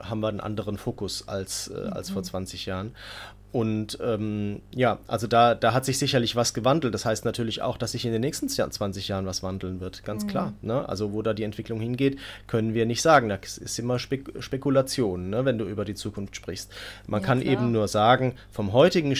haben 0.00 0.20
wir 0.20 0.28
einen 0.28 0.40
anderen 0.40 0.78
Fokus 0.78 1.28
als, 1.28 1.68
äh, 1.68 1.88
als 1.90 2.10
vor 2.10 2.22
20 2.22 2.66
mhm. 2.66 2.70
Jahren. 2.70 2.94
Und 3.54 3.98
ähm, 4.02 4.62
ja, 4.74 4.98
also 5.06 5.28
da, 5.28 5.54
da 5.54 5.72
hat 5.74 5.84
sich 5.84 5.96
sicherlich 6.00 6.34
was 6.34 6.54
gewandelt. 6.54 6.92
Das 6.92 7.04
heißt 7.04 7.24
natürlich 7.24 7.62
auch, 7.62 7.76
dass 7.76 7.92
sich 7.92 8.04
in 8.04 8.10
den 8.10 8.20
nächsten 8.20 8.48
20 8.48 9.06
Jahren 9.06 9.26
was 9.26 9.44
wandeln 9.44 9.78
wird, 9.78 10.02
ganz 10.02 10.24
mhm. 10.24 10.28
klar. 10.28 10.52
Ne? 10.60 10.88
Also 10.88 11.12
wo 11.12 11.22
da 11.22 11.34
die 11.34 11.44
Entwicklung 11.44 11.78
hingeht, 11.78 12.18
können 12.48 12.74
wir 12.74 12.84
nicht 12.84 13.00
sagen. 13.00 13.28
Das 13.28 13.56
ist 13.56 13.78
immer 13.78 14.00
Spek 14.00 14.32
Spekulation, 14.40 15.30
ne? 15.30 15.44
wenn 15.44 15.56
du 15.56 15.66
über 15.66 15.84
die 15.84 15.94
Zukunft 15.94 16.34
sprichst. 16.34 16.72
Man 17.06 17.20
ja, 17.20 17.26
kann 17.28 17.40
klar. 17.42 17.52
eben 17.52 17.70
nur 17.70 17.86
sagen, 17.86 18.34
vom 18.50 18.72
heutigen, 18.72 19.14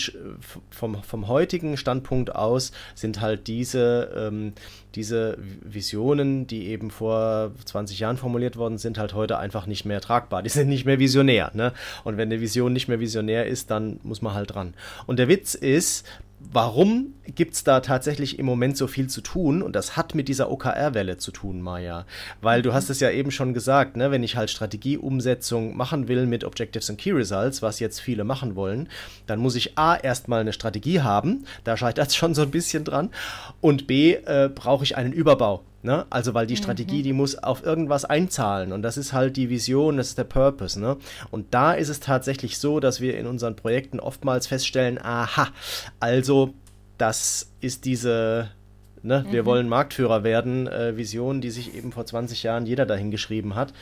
vom, 0.68 1.00
vom 1.04 1.28
heutigen 1.28 1.76
Standpunkt 1.76 2.34
aus 2.34 2.72
sind 2.96 3.20
halt 3.20 3.46
diese, 3.46 4.10
ähm, 4.16 4.54
diese 4.96 5.38
Visionen, 5.62 6.48
die 6.48 6.66
eben 6.66 6.90
vor 6.90 7.52
20 7.64 8.00
Jahren 8.00 8.16
formuliert 8.16 8.56
worden 8.56 8.78
sind, 8.78 8.98
halt 8.98 9.14
heute 9.14 9.38
einfach 9.38 9.66
nicht 9.66 9.84
mehr 9.84 10.00
tragbar. 10.00 10.42
Die 10.42 10.50
sind 10.50 10.68
nicht 10.68 10.86
mehr 10.86 10.98
visionär. 10.98 11.52
Ne? 11.54 11.72
Und 12.02 12.16
wenn 12.16 12.32
eine 12.32 12.40
Vision 12.40 12.72
nicht 12.72 12.88
mehr 12.88 12.98
visionär 12.98 13.46
ist, 13.46 13.70
dann 13.70 14.00
muss 14.02 14.22
man 14.22 14.23
halt 14.32 14.54
dran. 14.54 14.72
Und 15.06 15.18
der 15.18 15.28
Witz 15.28 15.54
ist, 15.54 16.06
warum 16.52 17.14
gibt 17.26 17.54
es 17.54 17.64
da 17.64 17.80
tatsächlich 17.80 18.38
im 18.38 18.46
Moment 18.46 18.76
so 18.76 18.86
viel 18.86 19.08
zu 19.08 19.20
tun? 19.20 19.62
Und 19.62 19.74
das 19.74 19.96
hat 19.96 20.14
mit 20.14 20.28
dieser 20.28 20.50
OKR-Welle 20.50 21.18
zu 21.18 21.30
tun, 21.30 21.60
Maja. 21.60 22.06
Weil 22.40 22.62
du 22.62 22.72
hast 22.72 22.90
es 22.90 23.00
ja 23.00 23.10
eben 23.10 23.30
schon 23.30 23.54
gesagt, 23.54 23.96
ne, 23.96 24.10
wenn 24.10 24.22
ich 24.22 24.36
halt 24.36 24.50
Strategieumsetzung 24.50 25.76
machen 25.76 26.08
will 26.08 26.26
mit 26.26 26.44
Objectives 26.44 26.90
and 26.90 26.98
Key 26.98 27.12
Results, 27.12 27.62
was 27.62 27.80
jetzt 27.80 28.00
viele 28.00 28.24
machen 28.24 28.56
wollen, 28.56 28.88
dann 29.26 29.40
muss 29.40 29.56
ich 29.56 29.78
A, 29.78 29.96
erstmal 29.96 30.40
eine 30.40 30.52
Strategie 30.52 31.00
haben, 31.00 31.44
da 31.64 31.76
scheitert 31.76 32.08
es 32.08 32.16
schon 32.16 32.34
so 32.34 32.42
ein 32.42 32.50
bisschen 32.50 32.84
dran, 32.84 33.10
und 33.60 33.86
B, 33.86 34.14
äh, 34.14 34.50
brauche 34.54 34.84
ich 34.84 34.96
einen 34.96 35.12
Überbau. 35.12 35.62
Ne? 35.84 36.06
Also, 36.08 36.32
weil 36.32 36.46
die 36.46 36.56
Strategie, 36.56 37.00
mhm. 37.00 37.02
die 37.02 37.12
muss 37.12 37.36
auf 37.36 37.62
irgendwas 37.62 38.06
einzahlen 38.06 38.72
und 38.72 38.80
das 38.80 38.96
ist 38.96 39.12
halt 39.12 39.36
die 39.36 39.50
Vision, 39.50 39.98
das 39.98 40.08
ist 40.08 40.18
der 40.18 40.24
Purpose. 40.24 40.80
Ne? 40.80 40.96
Und 41.30 41.52
da 41.52 41.74
ist 41.74 41.90
es 41.90 42.00
tatsächlich 42.00 42.58
so, 42.58 42.80
dass 42.80 43.02
wir 43.02 43.18
in 43.18 43.26
unseren 43.26 43.54
Projekten 43.54 44.00
oftmals 44.00 44.46
feststellen, 44.46 44.98
aha, 44.98 45.48
also 46.00 46.54
das 46.96 47.50
ist 47.60 47.84
diese 47.84 48.48
Ne? 49.04 49.26
Wir 49.30 49.42
mhm. 49.42 49.46
wollen 49.46 49.68
Marktführer 49.68 50.24
werden, 50.24 50.66
äh, 50.66 50.96
Vision, 50.96 51.42
die 51.42 51.50
sich 51.50 51.74
eben 51.74 51.92
vor 51.92 52.06
20 52.06 52.42
Jahren 52.42 52.64
jeder 52.64 52.86
dahin 52.86 53.10
geschrieben 53.10 53.54
hat. 53.54 53.74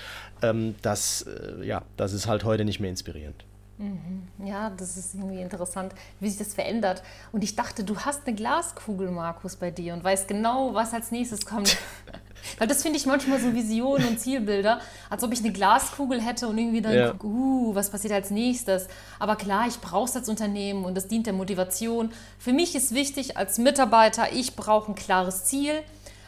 Ähm, 0.43 0.75
das, 0.83 1.23
äh, 1.23 1.65
ja, 1.65 1.83
das 1.97 2.13
ist 2.13 2.27
halt 2.27 2.43
heute 2.43 2.65
nicht 2.65 2.81
mehr 2.81 2.91
inspirierend. 2.91 3.45
Mhm. 3.79 4.29
Ja, 4.47 4.71
das 4.71 4.97
ist 4.97 5.15
irgendwie 5.15 5.41
interessant, 5.41 5.93
wie 6.21 6.29
sich 6.29 6.39
das 6.39 6.55
verändert. 6.55 7.03
Und 7.33 7.43
ich 7.43 7.57
dachte, 7.57 7.85
du 7.85 7.99
hast 7.99 8.27
eine 8.27 8.37
Glaskugel, 8.37 9.11
Markus, 9.11 9.57
bei 9.57 9.71
dir 9.71 9.95
und 9.95 10.05
weißt 10.05 10.29
genau, 10.29 10.75
was 10.75 10.93
als 10.93 11.11
nächstes 11.11 11.45
kommt. 11.47 11.77
Weil 12.59 12.67
das 12.67 12.83
finde 12.83 12.99
ich 12.99 13.07
manchmal 13.07 13.41
so 13.41 13.55
Visionen 13.55 14.07
und 14.09 14.21
Zielbilder, 14.21 14.81
als 15.09 15.23
ob 15.23 15.33
ich 15.33 15.41
eine 15.41 15.53
Glaskugel 15.53 16.21
hätte 16.21 16.49
und 16.49 16.59
irgendwie 16.59 16.81
dann, 16.81 16.95
ja. 16.95 17.15
uh, 17.23 17.75
was 17.75 17.91
passiert 17.91 18.13
als 18.13 18.31
nächstes. 18.31 18.89
Aber 19.19 19.37
klar, 19.37 19.67
ich 19.69 19.79
brauche 19.79 20.09
es 20.09 20.17
als 20.17 20.29
Unternehmen 20.29 20.85
und 20.85 20.97
das 20.97 21.09
dient 21.09 21.27
der 21.27 21.35
Motivation. 21.35 22.13
Für 22.39 22.53
mich 22.53 22.75
ist 22.75 22.95
wichtig 22.95 23.37
als 23.37 23.59
Mitarbeiter, 23.59 24.33
ich 24.33 24.57
brauche 24.57 24.93
ein 24.93 24.95
klares 24.95 25.45
Ziel, 25.45 25.83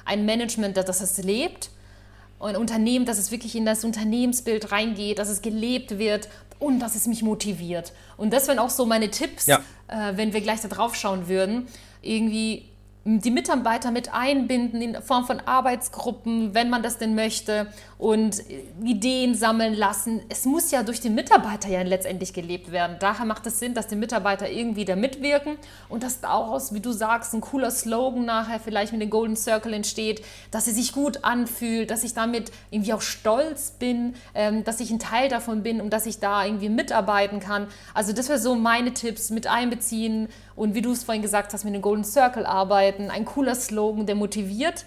ein 0.05 0.25
Management, 0.25 0.77
das 0.77 1.01
es 1.01 1.19
lebt 1.19 1.71
ein 2.45 2.57
Unternehmen, 2.57 3.07
dass 3.07 3.19
es 3.19 3.31
wirklich 3.31 3.57
in 3.57 3.65
das 3.65 3.85
Unternehmensbild 3.85 4.71
reingeht, 4.71 5.19
dass 5.19 5.29
es 5.29 5.43
gelebt 5.43 5.99
wird 5.99 6.29
und 6.65 6.81
dass 6.81 6.95
es 6.95 7.07
mich 7.07 7.23
motiviert. 7.23 7.93
Und 8.17 8.33
das 8.33 8.49
wären 8.49 8.59
auch 8.59 8.71
so 8.71 8.87
meine 8.87 9.11
Tipps, 9.11 9.47
ja. 9.47 9.61
äh, 9.89 10.17
wenn 10.17 10.33
wir 10.33 10.41
gleich 10.41 10.61
da 10.61 10.69
drauf 10.69 10.95
schauen 10.97 11.29
würden. 11.29 11.67
Irgendwie 12.03 12.65
die 13.07 13.31
Mitarbeiter 13.31 13.91
mit 13.91 14.15
einbinden 14.15 14.81
in 14.81 15.03
Form 15.03 15.27
von 15.27 15.41
Arbeitsgruppen, 15.41 16.55
wenn 16.55 16.71
man 16.71 16.83
das 16.83 16.97
denn 16.97 17.15
möchte, 17.15 17.67
und 17.99 18.43
Ideen 18.83 19.35
sammeln 19.35 19.75
lassen. 19.75 20.23
Es 20.31 20.47
muss 20.47 20.71
ja 20.71 20.83
durch 20.83 21.01
den 21.01 21.15
Mitarbeiter 21.15 21.69
ja 21.69 21.83
letztendlich 21.83 22.33
gelebt 22.33 22.73
werden. 22.73 22.97
Daher 23.01 23.27
macht 23.27 23.47
es 23.47 23.59
Sinn, 23.59 23.75
dass 23.75 23.89
die 23.89 23.97
Mitarbeiter 23.97 24.49
irgendwie 24.49 24.85
da 24.85 24.97
mitwirken 24.97 25.57
und 25.89 26.03
dass 26.03 26.21
daraus, 26.21 26.73
wie 26.73 26.81
du 26.81 26.93
sagst, 26.93 27.35
ein 27.35 27.41
cooler 27.43 27.71
Slogan 27.71 28.25
nachher 28.25 28.59
vielleicht 28.59 28.93
mit 28.93 29.03
dem 29.03 29.11
Golden 29.11 29.37
Circle 29.37 29.75
entsteht, 29.75 30.25
dass 30.51 30.65
sie 30.65 30.73
sich 30.73 30.93
gut 30.93 31.25
anfühlt, 31.25 31.91
dass 31.91 32.05
ich 32.05 32.15
damit 32.15 32.53
irgendwie 32.71 32.95
auch 32.95 33.03
stolz 33.03 33.73
bin, 33.73 34.15
ähm, 34.35 34.65
dass 34.65 34.81
ich 34.81 34.91
ein 34.91 34.99
Teil 34.99 35.29
davon 35.29 35.63
bin 35.63 35.81
und 35.81 35.93
dass 35.93 36.07
ich 36.07 36.21
da 36.21 36.45
irgendwie 36.45 36.71
mitarbeiten 36.71 37.41
kann. 37.41 37.67
Also 37.93 38.13
das 38.15 38.29
wäre 38.29 38.39
so 38.39 38.55
meine 38.55 38.95
Tipps 38.95 39.31
mit 39.31 39.47
einbeziehen 39.47 40.29
und 40.57 40.75
wie 40.75 40.83
du 40.83 40.93
es 40.93 41.05
vorhin 41.05 41.23
gesagt 41.23 41.53
hast, 41.53 41.65
mit 41.65 41.75
dem 41.75 41.83
Golden 41.83 42.05
Circle 42.05 42.47
arbeiten. 42.47 43.11
Ein 43.11 43.25
cooler 43.25 43.55
Slogan, 43.55 44.07
der 44.07 44.15
motiviert. 44.15 44.85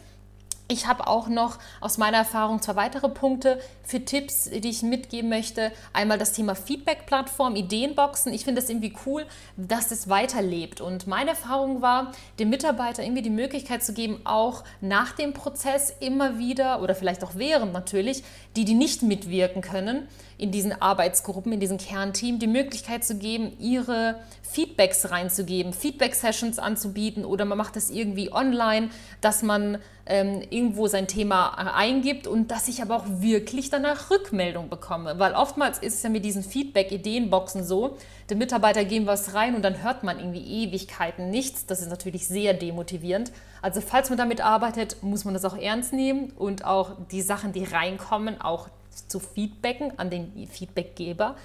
Ich 0.69 0.85
habe 0.85 1.07
auch 1.07 1.29
noch 1.29 1.59
aus 1.79 1.97
meiner 1.97 2.17
Erfahrung 2.17 2.61
zwei 2.61 2.75
weitere 2.75 3.07
Punkte 3.07 3.57
für 3.83 4.03
Tipps, 4.03 4.49
die 4.49 4.67
ich 4.67 4.83
mitgeben 4.83 5.29
möchte. 5.29 5.71
Einmal 5.93 6.17
das 6.17 6.33
Thema 6.33 6.55
Feedback-Plattform, 6.55 7.55
Ideenboxen. 7.55 8.33
Ich 8.33 8.43
finde 8.43 8.59
das 8.59 8.69
irgendwie 8.69 8.93
cool, 9.05 9.25
dass 9.55 9.91
es 9.91 10.09
weiterlebt. 10.09 10.81
Und 10.81 11.07
meine 11.07 11.29
Erfahrung 11.29 11.81
war, 11.81 12.11
dem 12.37 12.49
Mitarbeiter 12.49 13.01
irgendwie 13.01 13.21
die 13.21 13.29
Möglichkeit 13.29 13.81
zu 13.81 13.93
geben, 13.93 14.19
auch 14.25 14.65
nach 14.81 15.13
dem 15.13 15.33
Prozess 15.33 15.93
immer 16.01 16.37
wieder 16.37 16.81
oder 16.81 16.95
vielleicht 16.95 17.23
auch 17.23 17.35
während 17.35 17.71
natürlich, 17.71 18.25
die, 18.57 18.65
die 18.65 18.73
nicht 18.73 19.03
mitwirken 19.03 19.61
können, 19.61 20.09
in 20.37 20.51
diesen 20.51 20.79
Arbeitsgruppen, 20.79 21.51
in 21.51 21.59
diesem 21.59 21.77
Kernteam, 21.77 22.39
die 22.39 22.47
Möglichkeit 22.47 23.03
zu 23.03 23.15
geben, 23.15 23.53
ihre 23.59 24.15
Feedbacks 24.43 25.09
reinzugeben, 25.09 25.73
Feedback-Sessions 25.73 26.59
anzubieten 26.59 27.25
oder 27.25 27.45
man 27.45 27.57
macht 27.57 27.75
es 27.75 27.89
irgendwie 27.89 28.31
online, 28.31 28.89
dass 29.19 29.43
man 29.43 29.79
ähm, 30.05 30.41
irgendwo 30.49 30.87
sein 30.87 31.07
Thema 31.07 31.49
eingibt 31.75 32.27
und 32.27 32.49
dass 32.51 32.67
ich 32.67 32.81
aber 32.81 32.95
auch 32.95 33.05
wirklich 33.07 33.69
danach 33.69 34.09
Rückmeldung 34.09 34.69
bekomme. 34.69 35.19
Weil 35.19 35.33
oftmals 35.33 35.79
ist 35.79 35.95
es 35.95 36.03
ja 36.03 36.09
mit 36.09 36.23
diesen 36.23 36.43
Feedback-Ideenboxen 36.43 37.63
so, 37.63 37.97
der 38.29 38.37
Mitarbeiter 38.37 38.85
geben 38.85 39.05
was 39.05 39.33
rein 39.33 39.55
und 39.55 39.63
dann 39.63 39.83
hört 39.83 40.03
man 40.03 40.19
irgendwie 40.19 40.63
Ewigkeiten 40.63 41.29
nichts. 41.29 41.65
Das 41.65 41.81
ist 41.81 41.89
natürlich 41.89 42.27
sehr 42.27 42.53
demotivierend. 42.53 43.31
Also 43.61 43.81
falls 43.81 44.09
man 44.09 44.17
damit 44.17 44.41
arbeitet, 44.41 45.01
muss 45.01 45.25
man 45.25 45.33
das 45.33 45.45
auch 45.45 45.57
ernst 45.57 45.93
nehmen 45.93 46.31
und 46.37 46.63
auch 46.63 46.91
die 47.11 47.21
Sachen, 47.21 47.51
die 47.51 47.63
reinkommen, 47.63 48.39
auch 48.39 48.69
zu 49.07 49.19
feedbacken 49.19 49.97
an 49.97 50.09
den 50.09 50.47
Feedbackgeber. 50.47 51.35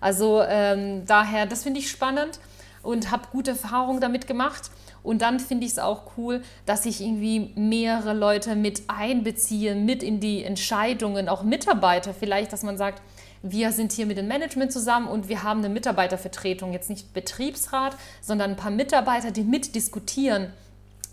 Also 0.00 0.42
ähm, 0.42 1.04
daher, 1.06 1.46
das 1.46 1.62
finde 1.62 1.80
ich 1.80 1.90
spannend 1.90 2.40
und 2.82 3.10
habe 3.10 3.28
gute 3.30 3.52
Erfahrungen 3.52 4.00
damit 4.00 4.26
gemacht. 4.26 4.70
Und 5.02 5.22
dann 5.22 5.40
finde 5.40 5.66
ich 5.66 5.72
es 5.72 5.78
auch 5.78 6.12
cool, 6.16 6.42
dass 6.64 6.86
ich 6.86 7.00
irgendwie 7.00 7.52
mehrere 7.56 8.12
Leute 8.12 8.54
mit 8.54 8.84
einbeziehe, 8.88 9.74
mit 9.74 10.02
in 10.02 10.20
die 10.20 10.44
Entscheidungen, 10.44 11.28
auch 11.28 11.42
Mitarbeiter 11.42 12.14
vielleicht, 12.14 12.52
dass 12.52 12.62
man 12.62 12.78
sagt, 12.78 13.02
wir 13.42 13.72
sind 13.72 13.90
hier 13.90 14.06
mit 14.06 14.16
dem 14.16 14.28
Management 14.28 14.72
zusammen 14.72 15.08
und 15.08 15.28
wir 15.28 15.42
haben 15.42 15.58
eine 15.58 15.68
Mitarbeitervertretung, 15.68 16.72
jetzt 16.72 16.88
nicht 16.88 17.12
Betriebsrat, 17.12 17.96
sondern 18.20 18.50
ein 18.50 18.56
paar 18.56 18.70
Mitarbeiter, 18.70 19.32
die 19.32 19.42
mitdiskutieren. 19.42 20.52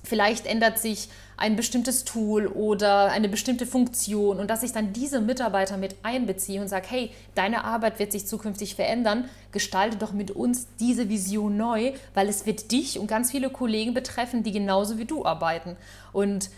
Vielleicht 0.09 0.47
ändert 0.47 0.79
sich 0.79 1.07
ein 1.37 1.55
bestimmtes 1.55 2.03
Tool 2.03 2.47
oder 2.47 3.05
eine 3.11 3.29
bestimmte 3.29 3.65
Funktion 3.65 4.39
und 4.39 4.49
dass 4.49 4.63
ich 4.63 4.73
dann 4.73 4.91
diese 4.91 5.21
Mitarbeiter 5.21 5.77
mit 5.77 5.95
einbeziehe 6.03 6.59
und 6.59 6.67
sage, 6.67 6.87
hey, 6.89 7.11
deine 7.35 7.63
Arbeit 7.63 7.99
wird 7.99 8.11
sich 8.11 8.25
zukünftig 8.25 8.73
verändern, 8.73 9.29
gestalte 9.51 9.97
doch 9.97 10.11
mit 10.11 10.31
uns 10.31 10.67
diese 10.79 11.07
Vision 11.07 11.55
neu, 11.55 11.93
weil 12.15 12.27
es 12.27 12.47
wird 12.47 12.71
dich 12.71 12.97
und 12.97 13.07
ganz 13.07 13.29
viele 13.29 13.51
Kollegen 13.51 13.93
betreffen, 13.93 14.43
die 14.43 14.51
genauso 14.51 14.97
wie 14.97 15.05
du 15.05 15.25
arbeiten. 15.25 15.77
Und 16.11 16.49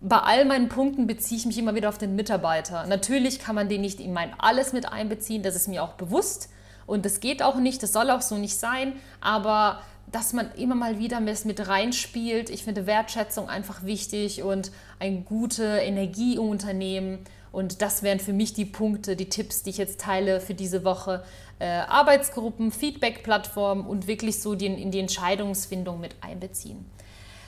bei 0.00 0.18
all 0.18 0.44
meinen 0.44 0.68
Punkten 0.68 1.08
beziehe 1.08 1.38
ich 1.38 1.46
mich 1.46 1.58
immer 1.58 1.74
wieder 1.74 1.88
auf 1.88 1.98
den 1.98 2.14
Mitarbeiter. 2.14 2.86
Natürlich 2.86 3.40
kann 3.40 3.56
man 3.56 3.68
den 3.68 3.80
nicht 3.80 3.98
in 4.00 4.12
mein 4.12 4.32
alles 4.38 4.72
mit 4.72 4.90
einbeziehen, 4.90 5.42
das 5.42 5.56
ist 5.56 5.66
mir 5.66 5.82
auch 5.82 5.94
bewusst. 5.94 6.48
Und 6.86 7.04
das 7.04 7.20
geht 7.20 7.42
auch 7.42 7.56
nicht, 7.56 7.82
das 7.82 7.92
soll 7.92 8.10
auch 8.10 8.22
so 8.22 8.36
nicht 8.36 8.58
sein, 8.58 8.94
aber 9.20 9.80
dass 10.10 10.32
man 10.32 10.52
immer 10.52 10.74
mal 10.74 10.98
wieder 10.98 11.20
mit 11.20 11.68
reinspielt. 11.68 12.50
Ich 12.50 12.64
finde 12.64 12.86
Wertschätzung 12.86 13.48
einfach 13.48 13.84
wichtig 13.84 14.42
und 14.42 14.72
eine 14.98 15.20
gute 15.20 15.64
Energie 15.64 16.36
im 16.36 16.48
Unternehmen. 16.48 17.20
Und 17.52 17.82
das 17.82 18.02
wären 18.02 18.20
für 18.20 18.32
mich 18.32 18.52
die 18.52 18.64
Punkte, 18.64 19.16
die 19.16 19.28
Tipps, 19.28 19.62
die 19.62 19.70
ich 19.70 19.78
jetzt 19.78 20.00
teile 20.00 20.40
für 20.40 20.54
diese 20.54 20.84
Woche. 20.84 21.24
Äh, 21.58 21.66
Arbeitsgruppen, 21.66 22.70
Feedback-Plattformen 22.70 23.86
und 23.86 24.06
wirklich 24.06 24.40
so 24.40 24.54
die, 24.54 24.66
in 24.66 24.90
die 24.90 25.00
Entscheidungsfindung 25.00 26.00
mit 26.00 26.14
einbeziehen. 26.20 26.90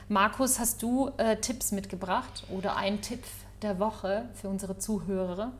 Markus, 0.08 0.58
hast 0.58 0.82
du 0.82 1.10
äh, 1.16 1.36
Tipps 1.36 1.72
mitgebracht 1.72 2.44
oder 2.50 2.76
einen 2.76 3.00
Tipp 3.00 3.22
der 3.62 3.78
Woche 3.78 4.28
für 4.34 4.48
unsere 4.48 4.76
Zuhörer? 4.76 5.52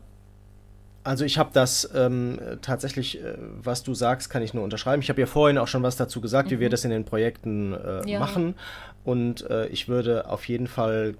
Also 1.03 1.25
ich 1.25 1.37
habe 1.37 1.49
das 1.53 1.89
ähm, 1.93 2.39
tatsächlich, 2.61 3.21
äh, 3.21 3.35
was 3.61 3.83
du 3.83 3.93
sagst, 3.93 4.29
kann 4.29 4.41
ich 4.41 4.53
nur 4.53 4.63
unterschreiben. 4.63 5.01
Ich 5.01 5.09
habe 5.09 5.19
ja 5.19 5.27
vorhin 5.27 5.57
auch 5.57 5.67
schon 5.67 5.83
was 5.83 5.97
dazu 5.97 6.21
gesagt, 6.21 6.47
mhm. 6.47 6.55
wie 6.55 6.59
wir 6.61 6.67
mhm. 6.67 6.71
das 6.71 6.85
in 6.85 6.91
den 6.91 7.03
Projekten 7.03 7.73
äh, 7.73 8.09
ja. 8.09 8.19
machen. 8.19 8.55
Und 9.03 9.49
äh, 9.49 9.67
ich 9.67 9.89
würde 9.89 10.29
auf 10.29 10.47
jeden 10.47 10.67
Fall, 10.67 11.15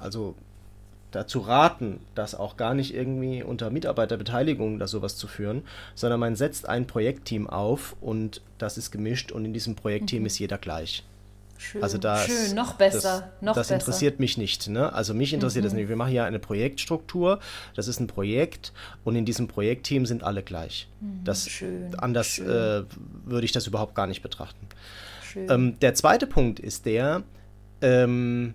also 0.00 0.34
dazu 1.10 1.40
raten, 1.40 2.00
das 2.14 2.34
auch 2.34 2.56
gar 2.56 2.74
nicht 2.74 2.94
irgendwie 2.94 3.42
unter 3.42 3.70
Mitarbeiterbeteiligung 3.70 4.76
oder 4.76 4.88
sowas 4.88 5.16
zu 5.16 5.26
führen, 5.26 5.62
sondern 5.94 6.20
man 6.20 6.36
setzt 6.36 6.68
ein 6.68 6.86
Projektteam 6.86 7.48
auf 7.48 7.96
und 8.00 8.42
das 8.58 8.76
ist 8.76 8.90
gemischt 8.90 9.32
und 9.32 9.44
in 9.44 9.52
diesem 9.52 9.74
Projektteam 9.74 10.20
mhm. 10.20 10.26
ist 10.26 10.38
jeder 10.38 10.58
gleich. 10.58 11.04
Schön, 11.64 11.82
also 11.82 11.98
das, 11.98 12.26
schön, 12.26 12.54
noch 12.54 12.74
besser. 12.74 13.32
Das, 13.32 13.42
noch 13.42 13.54
das 13.54 13.68
besser. 13.68 13.80
interessiert 13.80 14.20
mich 14.20 14.36
nicht. 14.36 14.68
Ne? 14.68 14.92
Also 14.92 15.14
mich 15.14 15.32
interessiert 15.32 15.62
mhm. 15.64 15.66
das 15.68 15.74
nicht. 15.74 15.88
Wir 15.88 15.96
machen 15.96 16.10
hier 16.10 16.24
eine 16.24 16.38
Projektstruktur. 16.38 17.40
Das 17.74 17.88
ist 17.88 18.00
ein 18.00 18.06
Projekt 18.06 18.72
und 19.02 19.16
in 19.16 19.24
diesem 19.24 19.48
Projektteam 19.48 20.04
sind 20.04 20.22
alle 20.22 20.42
gleich. 20.42 20.88
Mhm, 21.00 21.24
das, 21.24 21.48
schön, 21.48 21.94
anders 21.96 22.26
schön. 22.26 22.46
Äh, 22.46 22.84
würde 23.24 23.44
ich 23.44 23.52
das 23.52 23.66
überhaupt 23.66 23.94
gar 23.94 24.06
nicht 24.06 24.22
betrachten. 24.22 24.66
Ähm, 25.36 25.78
der 25.80 25.94
zweite 25.94 26.26
Punkt 26.26 26.60
ist 26.60 26.86
der, 26.86 27.22
ähm, 27.80 28.54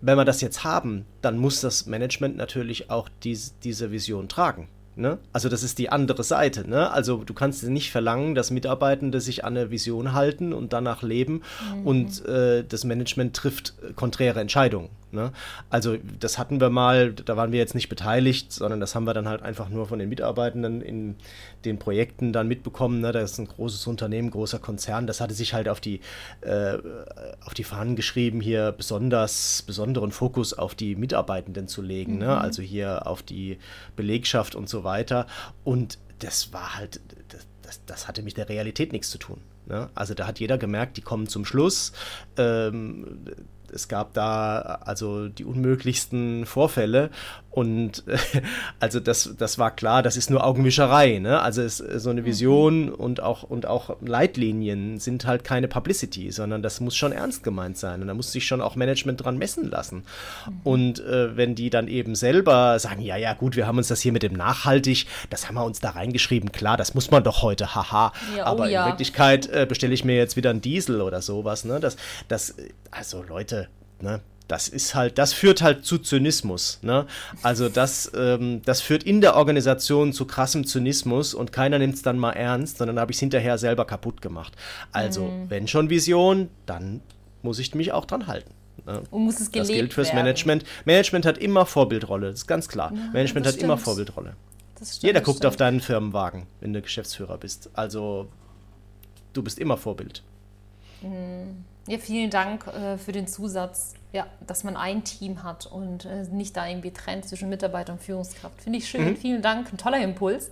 wenn 0.00 0.16
wir 0.16 0.24
das 0.24 0.40
jetzt 0.40 0.64
haben, 0.64 1.04
dann 1.22 1.38
muss 1.38 1.60
das 1.60 1.86
Management 1.86 2.36
natürlich 2.36 2.88
auch 2.88 3.08
dies, 3.22 3.54
diese 3.62 3.90
Vision 3.90 4.28
tragen. 4.28 4.68
Ne? 4.98 5.18
Also 5.32 5.48
das 5.48 5.62
ist 5.62 5.78
die 5.78 5.90
andere 5.90 6.24
Seite. 6.24 6.68
Ne? 6.68 6.90
Also 6.90 7.22
du 7.24 7.32
kannst 7.32 7.62
nicht 7.62 7.92
verlangen, 7.92 8.34
dass 8.34 8.50
Mitarbeitende 8.50 9.20
sich 9.20 9.44
an 9.44 9.56
eine 9.56 9.70
Vision 9.70 10.12
halten 10.12 10.52
und 10.52 10.72
danach 10.72 11.02
leben 11.02 11.42
mhm. 11.74 11.86
und 11.86 12.26
äh, 12.26 12.64
das 12.68 12.84
Management 12.84 13.36
trifft 13.36 13.74
konträre 13.94 14.40
Entscheidungen. 14.40 14.88
Ne? 15.10 15.32
Also 15.70 15.96
das 16.18 16.38
hatten 16.38 16.60
wir 16.60 16.70
mal, 16.70 17.12
da 17.12 17.36
waren 17.36 17.52
wir 17.52 17.58
jetzt 17.58 17.74
nicht 17.74 17.88
beteiligt, 17.88 18.52
sondern 18.52 18.80
das 18.80 18.94
haben 18.94 19.04
wir 19.04 19.14
dann 19.14 19.28
halt 19.28 19.42
einfach 19.42 19.68
nur 19.68 19.86
von 19.86 19.98
den 19.98 20.08
Mitarbeitenden 20.08 20.80
in 20.80 21.16
den 21.64 21.78
Projekten 21.78 22.32
dann 22.32 22.48
mitbekommen. 22.48 23.00
Ne? 23.00 23.12
Das 23.12 23.32
ist 23.32 23.38
ein 23.38 23.48
großes 23.48 23.86
Unternehmen, 23.86 24.30
großer 24.30 24.58
Konzern. 24.58 25.06
Das 25.06 25.20
hatte 25.20 25.34
sich 25.34 25.54
halt 25.54 25.68
auf 25.68 25.80
die, 25.80 26.00
äh, 26.42 26.78
auf 27.44 27.54
die 27.54 27.64
Fahnen 27.64 27.96
geschrieben, 27.96 28.40
hier 28.40 28.72
besonders 28.72 29.62
besonderen 29.62 30.12
Fokus 30.12 30.54
auf 30.54 30.74
die 30.74 30.94
Mitarbeitenden 30.94 31.68
zu 31.68 31.82
legen. 31.82 32.18
Ne? 32.18 32.26
Mhm. 32.26 32.28
Ne? 32.28 32.40
Also 32.40 32.62
hier 32.62 33.06
auf 33.06 33.22
die 33.22 33.58
Belegschaft 33.96 34.54
und 34.54 34.68
so 34.68 34.84
weiter. 34.84 35.26
Und 35.64 35.98
das 36.18 36.52
war 36.52 36.76
halt, 36.76 37.00
das, 37.28 37.46
das, 37.62 37.84
das 37.86 38.08
hatte 38.08 38.22
mit 38.22 38.36
der 38.36 38.48
Realität 38.48 38.92
nichts 38.92 39.10
zu 39.10 39.18
tun. 39.18 39.40
Ne? 39.66 39.90
Also 39.94 40.14
da 40.14 40.26
hat 40.26 40.40
jeder 40.40 40.58
gemerkt, 40.58 40.96
die 40.96 41.02
kommen 41.02 41.26
zum 41.28 41.44
Schluss. 41.44 41.92
Ähm, 42.36 43.24
es 43.72 43.88
gab 43.88 44.14
da 44.14 44.78
also 44.84 45.28
die 45.28 45.44
unmöglichsten 45.44 46.46
Vorfälle 46.46 47.10
Und 47.58 48.04
äh, 48.06 48.16
also 48.78 49.00
das, 49.00 49.34
das 49.36 49.58
war 49.58 49.72
klar, 49.72 50.04
das 50.04 50.16
ist 50.16 50.30
nur 50.30 50.46
Augenwischerei. 50.46 51.18
Ne? 51.18 51.40
Also 51.40 51.62
es, 51.62 51.78
so 51.78 52.10
eine 52.10 52.24
Vision 52.24 52.86
mhm. 52.86 52.94
und, 52.94 53.20
auch, 53.20 53.42
und 53.42 53.66
auch 53.66 53.96
Leitlinien 54.00 55.00
sind 55.00 55.26
halt 55.26 55.42
keine 55.42 55.66
Publicity, 55.66 56.30
sondern 56.30 56.62
das 56.62 56.78
muss 56.78 56.94
schon 56.94 57.10
ernst 57.10 57.42
gemeint 57.42 57.76
sein. 57.76 58.00
Und 58.00 58.06
da 58.06 58.14
muss 58.14 58.30
sich 58.30 58.46
schon 58.46 58.60
auch 58.60 58.76
Management 58.76 59.24
dran 59.24 59.38
messen 59.38 59.68
lassen. 59.68 60.04
Mhm. 60.46 60.60
Und 60.62 61.00
äh, 61.00 61.36
wenn 61.36 61.56
die 61.56 61.68
dann 61.68 61.88
eben 61.88 62.14
selber 62.14 62.78
sagen, 62.78 63.02
ja, 63.02 63.16
ja, 63.16 63.34
gut, 63.34 63.56
wir 63.56 63.66
haben 63.66 63.78
uns 63.78 63.88
das 63.88 64.00
hier 64.00 64.12
mit 64.12 64.22
dem 64.22 64.34
nachhaltig, 64.34 65.06
das 65.28 65.48
haben 65.48 65.56
wir 65.56 65.64
uns 65.64 65.80
da 65.80 65.90
reingeschrieben, 65.90 66.52
klar, 66.52 66.76
das 66.76 66.94
muss 66.94 67.10
man 67.10 67.24
doch 67.24 67.42
heute, 67.42 67.74
haha. 67.74 68.12
Ja, 68.36 68.44
oh 68.44 68.46
Aber 68.46 68.68
ja. 68.68 68.84
in 68.84 68.92
Wirklichkeit 68.92 69.48
äh, 69.48 69.66
bestelle 69.68 69.94
ich 69.94 70.04
mir 70.04 70.14
jetzt 70.14 70.36
wieder 70.36 70.50
einen 70.50 70.60
Diesel 70.60 71.00
oder 71.00 71.22
sowas. 71.22 71.64
Ne? 71.64 71.80
Das, 71.80 71.96
das, 72.28 72.54
also 72.92 73.24
Leute, 73.24 73.68
ne? 74.00 74.20
Das 74.48 74.68
ist 74.68 74.94
halt, 74.94 75.18
das 75.18 75.32
führt 75.32 75.62
halt 75.62 75.84
zu 75.84 75.98
Zynismus. 75.98 76.78
Ne? 76.82 77.06
Also 77.42 77.68
das, 77.68 78.10
ähm, 78.16 78.62
das 78.64 78.80
führt 78.80 79.02
in 79.04 79.20
der 79.20 79.36
Organisation 79.36 80.12
zu 80.12 80.24
krassem 80.24 80.66
Zynismus 80.66 81.34
und 81.34 81.52
keiner 81.52 81.78
nimmt 81.78 81.94
es 81.94 82.02
dann 82.02 82.18
mal 82.18 82.32
ernst, 82.32 82.78
sondern 82.78 82.98
habe 82.98 83.12
ich 83.12 83.18
es 83.18 83.20
hinterher 83.20 83.58
selber 83.58 83.84
kaputt 83.84 84.22
gemacht. 84.22 84.54
Also, 84.90 85.24
mhm. 85.24 85.50
wenn 85.50 85.68
schon 85.68 85.90
Vision, 85.90 86.48
dann 86.66 87.02
muss 87.42 87.58
ich 87.58 87.74
mich 87.74 87.92
auch 87.92 88.06
dran 88.06 88.26
halten. 88.26 88.52
Ne? 88.86 89.02
Und 89.10 89.24
muss 89.24 89.38
es 89.38 89.50
Das 89.50 89.68
gilt 89.68 89.92
fürs 89.92 90.08
werden. 90.08 90.18
Management. 90.18 90.64
Management 90.86 91.26
hat 91.26 91.38
immer 91.38 91.66
Vorbildrolle, 91.66 92.30
das 92.30 92.40
ist 92.40 92.46
ganz 92.46 92.68
klar. 92.68 92.92
Ja, 92.94 93.10
Management 93.12 93.46
hat 93.46 93.54
stimmt. 93.54 93.64
immer 93.64 93.78
Vorbildrolle. 93.78 94.34
Stimmt, 94.76 95.02
Jeder 95.02 95.20
guckt 95.20 95.38
stimmt. 95.38 95.46
auf 95.46 95.56
deinen 95.56 95.80
Firmenwagen, 95.80 96.46
wenn 96.60 96.72
du 96.72 96.80
Geschäftsführer 96.80 97.36
bist. 97.36 97.68
Also, 97.74 98.28
du 99.32 99.42
bist 99.42 99.58
immer 99.58 99.76
Vorbild. 99.76 100.22
Mhm. 101.02 101.64
Ja, 101.88 101.98
vielen 101.98 102.30
Dank 102.30 102.66
äh, 102.66 102.98
für 102.98 103.12
den 103.12 103.26
Zusatz, 103.26 103.94
ja, 104.12 104.26
dass 104.46 104.64
man 104.64 104.76
ein 104.76 105.04
Team 105.04 105.42
hat 105.42 105.66
und 105.66 106.04
äh, 106.04 106.24
nicht 106.30 106.56
da 106.56 106.66
irgendwie 106.66 106.92
trennt 106.92 107.26
zwischen 107.26 107.48
Mitarbeiter 107.48 107.92
und 107.92 108.02
Führungskraft. 108.02 108.60
Finde 108.62 108.78
ich 108.78 108.88
schön. 108.88 109.10
Mhm. 109.10 109.16
Vielen 109.16 109.42
Dank, 109.42 109.72
ein 109.72 109.78
toller 109.78 110.00
Impuls. 110.00 110.50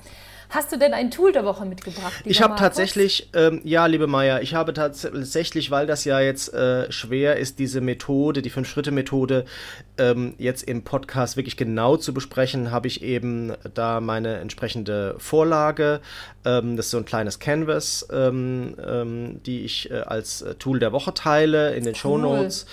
Hast 0.51 0.73
du 0.73 0.79
denn 0.79 0.95
ein 0.95 1.11
Tool 1.11 1.33
der 1.33 1.45
Woche 1.45 1.65
mitgebracht? 1.65 2.23
Ich 2.25 2.41
habe 2.41 2.57
tatsächlich, 2.57 3.31
ähm, 3.35 3.61
ja, 3.65 3.87
liebe 3.87 4.07
Maya, 4.07 4.41
ich 4.41 4.55
habe 4.55 4.73
tatsächlich, 4.73 5.71
weil 5.71 5.87
das 5.87 6.05
ja 6.05 6.21
jetzt 6.21 6.53
äh, 6.55 6.91
schwer 6.93 7.37
ist, 7.37 7.59
diese 7.59 7.81
Methode, 7.81 8.43
die 8.43 8.51
Fünf-Schritte-Methode, 8.51 9.45
ähm, 9.99 10.35
jetzt 10.39 10.63
im 10.63 10.83
Podcast 10.83 11.37
wirklich 11.37 11.57
genau 11.57 11.97
zu 11.97 12.15
besprechen, 12.15 12.71
habe 12.71 12.87
ich 12.87 13.03
eben 13.03 13.55
da 13.75 14.01
meine 14.01 14.37
entsprechende 14.37 15.17
Vorlage. 15.19 16.01
Ähm, 16.45 16.77
das 16.77 16.87
ist 16.87 16.91
so 16.91 16.99
ein 16.99 17.05
kleines 17.05 17.39
Canvas, 17.39 18.07
ähm, 18.13 18.77
ähm, 18.85 19.43
die 19.45 19.65
ich 19.65 19.91
äh, 19.91 20.01
als 20.01 20.43
äh, 20.43 20.55
Tool 20.55 20.79
der 20.79 20.93
Woche 20.93 21.13
teile 21.15 21.75
in 21.75 21.85
den 21.85 21.95
cool. 21.95 21.99
Show 21.99 22.19
Notes. 22.19 22.67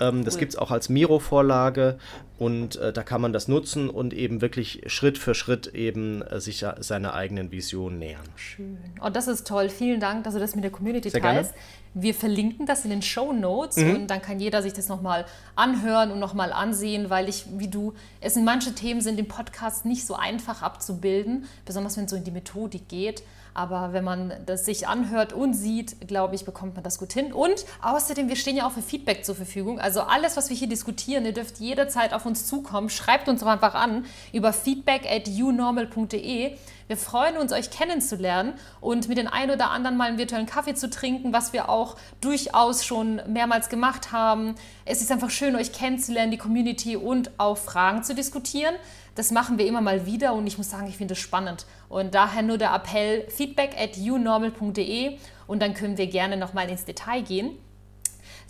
Ähm, 0.00 0.24
das 0.24 0.38
gibt 0.38 0.52
es 0.52 0.58
auch 0.58 0.70
als 0.70 0.88
Miro-Vorlage 0.88 1.98
und 2.38 2.76
äh, 2.76 2.92
da 2.92 3.02
kann 3.02 3.20
man 3.20 3.34
das 3.34 3.48
nutzen 3.48 3.90
und 3.90 4.14
eben 4.14 4.40
wirklich 4.40 4.82
Schritt 4.86 5.18
für 5.18 5.34
Schritt 5.34 5.68
eben 5.74 6.22
äh, 6.22 6.40
sich 6.40 6.64
seiner 6.80 7.12
eigenen 7.20 7.52
Vision 7.52 7.98
nähern. 7.98 8.24
Schön. 8.36 8.78
Oh, 9.04 9.10
das 9.10 9.28
ist 9.28 9.46
toll. 9.46 9.68
Vielen 9.68 10.00
Dank, 10.00 10.24
dass 10.24 10.34
du 10.34 10.40
das 10.40 10.54
mit 10.54 10.64
der 10.64 10.70
Community 10.70 11.10
Sehr 11.10 11.20
teilst. 11.20 11.52
Gerne. 11.52 11.64
Wir 11.92 12.14
verlinken 12.14 12.66
das 12.66 12.84
in 12.84 12.90
den 12.90 13.02
Show 13.02 13.32
Notes 13.32 13.76
mhm. 13.76 13.94
und 13.94 14.06
dann 14.08 14.22
kann 14.22 14.38
jeder 14.38 14.62
sich 14.62 14.72
das 14.72 14.88
nochmal 14.88 15.26
anhören 15.56 16.12
und 16.12 16.20
nochmal 16.20 16.52
ansehen, 16.52 17.10
weil 17.10 17.28
ich, 17.28 17.46
wie 17.58 17.68
du, 17.68 17.94
es 18.20 18.34
sind 18.34 18.44
manche 18.44 18.72
Themen 18.74 19.00
sind 19.00 19.18
im 19.18 19.28
Podcast 19.28 19.84
nicht 19.84 20.06
so 20.06 20.14
einfach 20.14 20.62
abzubilden, 20.62 21.46
besonders 21.64 21.96
wenn 21.96 22.04
es 22.04 22.10
so 22.10 22.16
in 22.16 22.24
die 22.24 22.30
Methodik 22.30 22.88
geht. 22.88 23.22
Aber 23.54 23.92
wenn 23.92 24.04
man 24.04 24.32
das 24.46 24.64
sich 24.64 24.86
anhört 24.86 25.32
und 25.32 25.54
sieht, 25.54 26.06
glaube 26.06 26.34
ich, 26.34 26.44
bekommt 26.44 26.74
man 26.74 26.84
das 26.84 26.98
gut 26.98 27.12
hin. 27.12 27.32
Und 27.32 27.64
außerdem, 27.82 28.28
wir 28.28 28.36
stehen 28.36 28.56
ja 28.56 28.66
auch 28.66 28.72
für 28.72 28.82
Feedback 28.82 29.24
zur 29.24 29.34
Verfügung. 29.34 29.80
Also 29.80 30.02
alles, 30.02 30.36
was 30.36 30.50
wir 30.50 30.56
hier 30.56 30.68
diskutieren, 30.68 31.24
ihr 31.24 31.32
dürft 31.32 31.58
jederzeit 31.58 32.12
auf 32.12 32.26
uns 32.26 32.46
zukommen. 32.46 32.90
Schreibt 32.90 33.28
uns 33.28 33.40
doch 33.40 33.48
einfach 33.48 33.74
an 33.74 34.04
über 34.32 34.52
feedback 34.52 35.02
at 35.10 35.28
unormal.de. 35.28 36.56
Wir 36.90 36.96
freuen 36.96 37.36
uns, 37.36 37.52
euch 37.52 37.70
kennenzulernen 37.70 38.54
und 38.80 39.08
mit 39.08 39.16
den 39.16 39.28
ein 39.28 39.52
oder 39.52 39.70
anderen 39.70 39.96
mal 39.96 40.08
einen 40.08 40.18
virtuellen 40.18 40.46
Kaffee 40.46 40.74
zu 40.74 40.90
trinken, 40.90 41.32
was 41.32 41.52
wir 41.52 41.68
auch 41.68 41.94
durchaus 42.20 42.84
schon 42.84 43.22
mehrmals 43.28 43.68
gemacht 43.68 44.10
haben. 44.10 44.56
Es 44.84 45.00
ist 45.00 45.12
einfach 45.12 45.30
schön, 45.30 45.54
euch 45.54 45.72
kennenzulernen, 45.72 46.32
die 46.32 46.36
Community 46.36 46.96
und 46.96 47.30
auch 47.38 47.58
Fragen 47.58 48.02
zu 48.02 48.12
diskutieren. 48.12 48.74
Das 49.14 49.30
machen 49.30 49.56
wir 49.56 49.68
immer 49.68 49.80
mal 49.80 50.04
wieder 50.04 50.34
und 50.34 50.48
ich 50.48 50.58
muss 50.58 50.68
sagen, 50.68 50.88
ich 50.88 50.96
finde 50.96 51.14
es 51.14 51.20
spannend. 51.20 51.64
Und 51.88 52.16
daher 52.16 52.42
nur 52.42 52.58
der 52.58 52.74
Appell 52.74 53.24
feedback 53.30 53.76
at 53.78 53.96
unormal.de 53.96 55.16
und 55.46 55.62
dann 55.62 55.74
können 55.74 55.96
wir 55.96 56.08
gerne 56.08 56.36
nochmal 56.36 56.68
ins 56.70 56.86
Detail 56.86 57.22
gehen. 57.22 57.56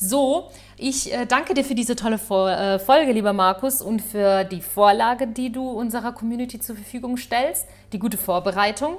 So, 0.02 0.48
ich 0.78 1.12
äh, 1.12 1.26
danke 1.26 1.52
dir 1.52 1.62
für 1.62 1.74
diese 1.74 1.94
tolle 1.94 2.14
äh, 2.14 2.78
Folge, 2.78 3.12
lieber 3.12 3.34
Markus, 3.34 3.82
und 3.82 4.00
für 4.00 4.44
die 4.44 4.62
Vorlage, 4.62 5.26
die 5.26 5.52
du 5.52 5.68
unserer 5.68 6.12
Community 6.12 6.58
zur 6.58 6.74
Verfügung 6.74 7.18
stellst, 7.18 7.66
die 7.92 7.98
gute 7.98 8.16
Vorbereitung. 8.16 8.96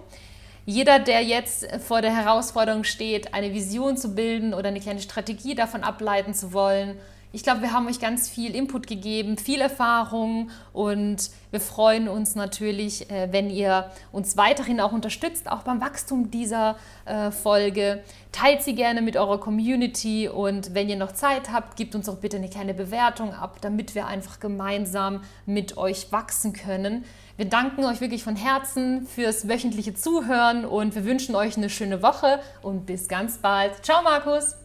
Jeder, 0.68 1.00
der 1.00 1.24
jetzt 1.24 1.68
vor 1.82 2.04
der 2.04 2.16
Herausforderung 2.16 2.84
steht, 2.84 3.34
eine 3.34 3.52
Vision 3.52 3.98
zu 3.98 4.14
bilden 4.14 4.54
oder 4.54 4.68
eine 4.68 4.80
kleine 4.80 5.02
Strategie 5.02 5.56
davon 5.56 5.84
ableiten 5.84 6.36
zu 6.36 6.54
wollen, 6.54 7.00
ich 7.34 7.44
glaube, 7.44 7.62
wir 7.62 7.72
haben 7.72 7.88
euch 7.88 8.00
ganz 8.00 8.30
viel 8.30 8.56
Input 8.56 8.88
gegeben, 8.88 9.38
viel 9.38 9.62
Erfahrung 9.62 10.50
und 10.74 11.30
wir 11.52 11.60
freuen 11.60 12.08
uns 12.08 12.36
natürlich, 12.36 13.10
äh, 13.10 13.30
wenn 13.32 13.50
ihr 13.50 13.90
uns 14.12 14.38
weiterhin 14.38 14.82
auch 14.82 14.92
unterstützt, 14.92 15.50
auch 15.50 15.64
beim 15.64 15.82
Wachstum 15.82 16.30
dieser 16.32 16.76
äh, 17.06 17.32
Folge. 17.32 18.04
Teilt 18.32 18.64
sie 18.64 18.76
gerne 18.76 19.02
mit 19.02 19.18
eurer 19.18 19.40
Community 19.40 20.28
und 20.30 20.74
wenn 20.74 20.90
ihr 20.90 20.96
noch 20.96 21.14
Zeit 21.14 21.52
habt, 21.52 21.78
gebt 21.78 21.96
uns 21.96 22.08
auch 22.10 22.18
bitte 22.18 22.38
eine 22.38 22.50
kleine 22.50 22.74
Bewertung 22.74 23.34
ab, 23.34 23.58
damit 23.62 23.96
wir 23.96 24.08
einfach 24.08 24.40
gemeinsam 24.40 25.22
mit 25.46 25.78
euch 25.78 26.12
wachsen 26.12 26.54
können. 26.54 27.06
Wir 27.38 27.46
danken 27.46 27.86
euch 27.86 28.02
wirklich 28.02 28.24
von 28.24 28.36
Herzen 28.36 29.08
fürs 29.08 29.48
wöchentliche 29.48 29.94
Zuhören 29.94 30.66
und 30.66 30.96
wir 30.96 31.06
wünschen 31.06 31.36
euch 31.36 31.58
eine 31.58 31.70
schöne 31.70 32.02
Woche 32.02 32.40
und 32.62 32.86
bis 32.86 33.08
ganz 33.08 33.38
bald. 33.38 33.84
Ciao, 33.84 34.04
Markus! 34.04 34.61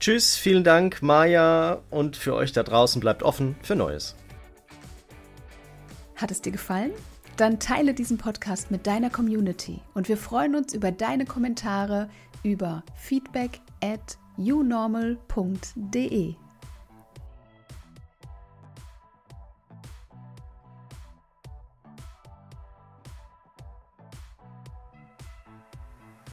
Tschüss, 0.00 0.36
vielen 0.36 0.64
Dank, 0.64 1.02
Maja, 1.02 1.82
und 1.90 2.16
für 2.16 2.34
euch 2.34 2.52
da 2.52 2.62
draußen 2.62 3.00
bleibt 3.00 3.22
offen 3.22 3.56
für 3.62 3.74
Neues. 3.74 4.14
Hat 6.14 6.30
es 6.30 6.40
dir 6.40 6.52
gefallen? 6.52 6.92
Dann 7.36 7.58
teile 7.60 7.94
diesen 7.94 8.18
Podcast 8.18 8.70
mit 8.70 8.86
deiner 8.86 9.10
Community 9.10 9.80
und 9.94 10.08
wir 10.08 10.16
freuen 10.16 10.56
uns 10.56 10.74
über 10.74 10.90
deine 10.90 11.24
Kommentare 11.24 12.08
über 12.42 12.82
feedback 12.96 13.60
at 13.82 14.18
unormal.de. 14.36 15.16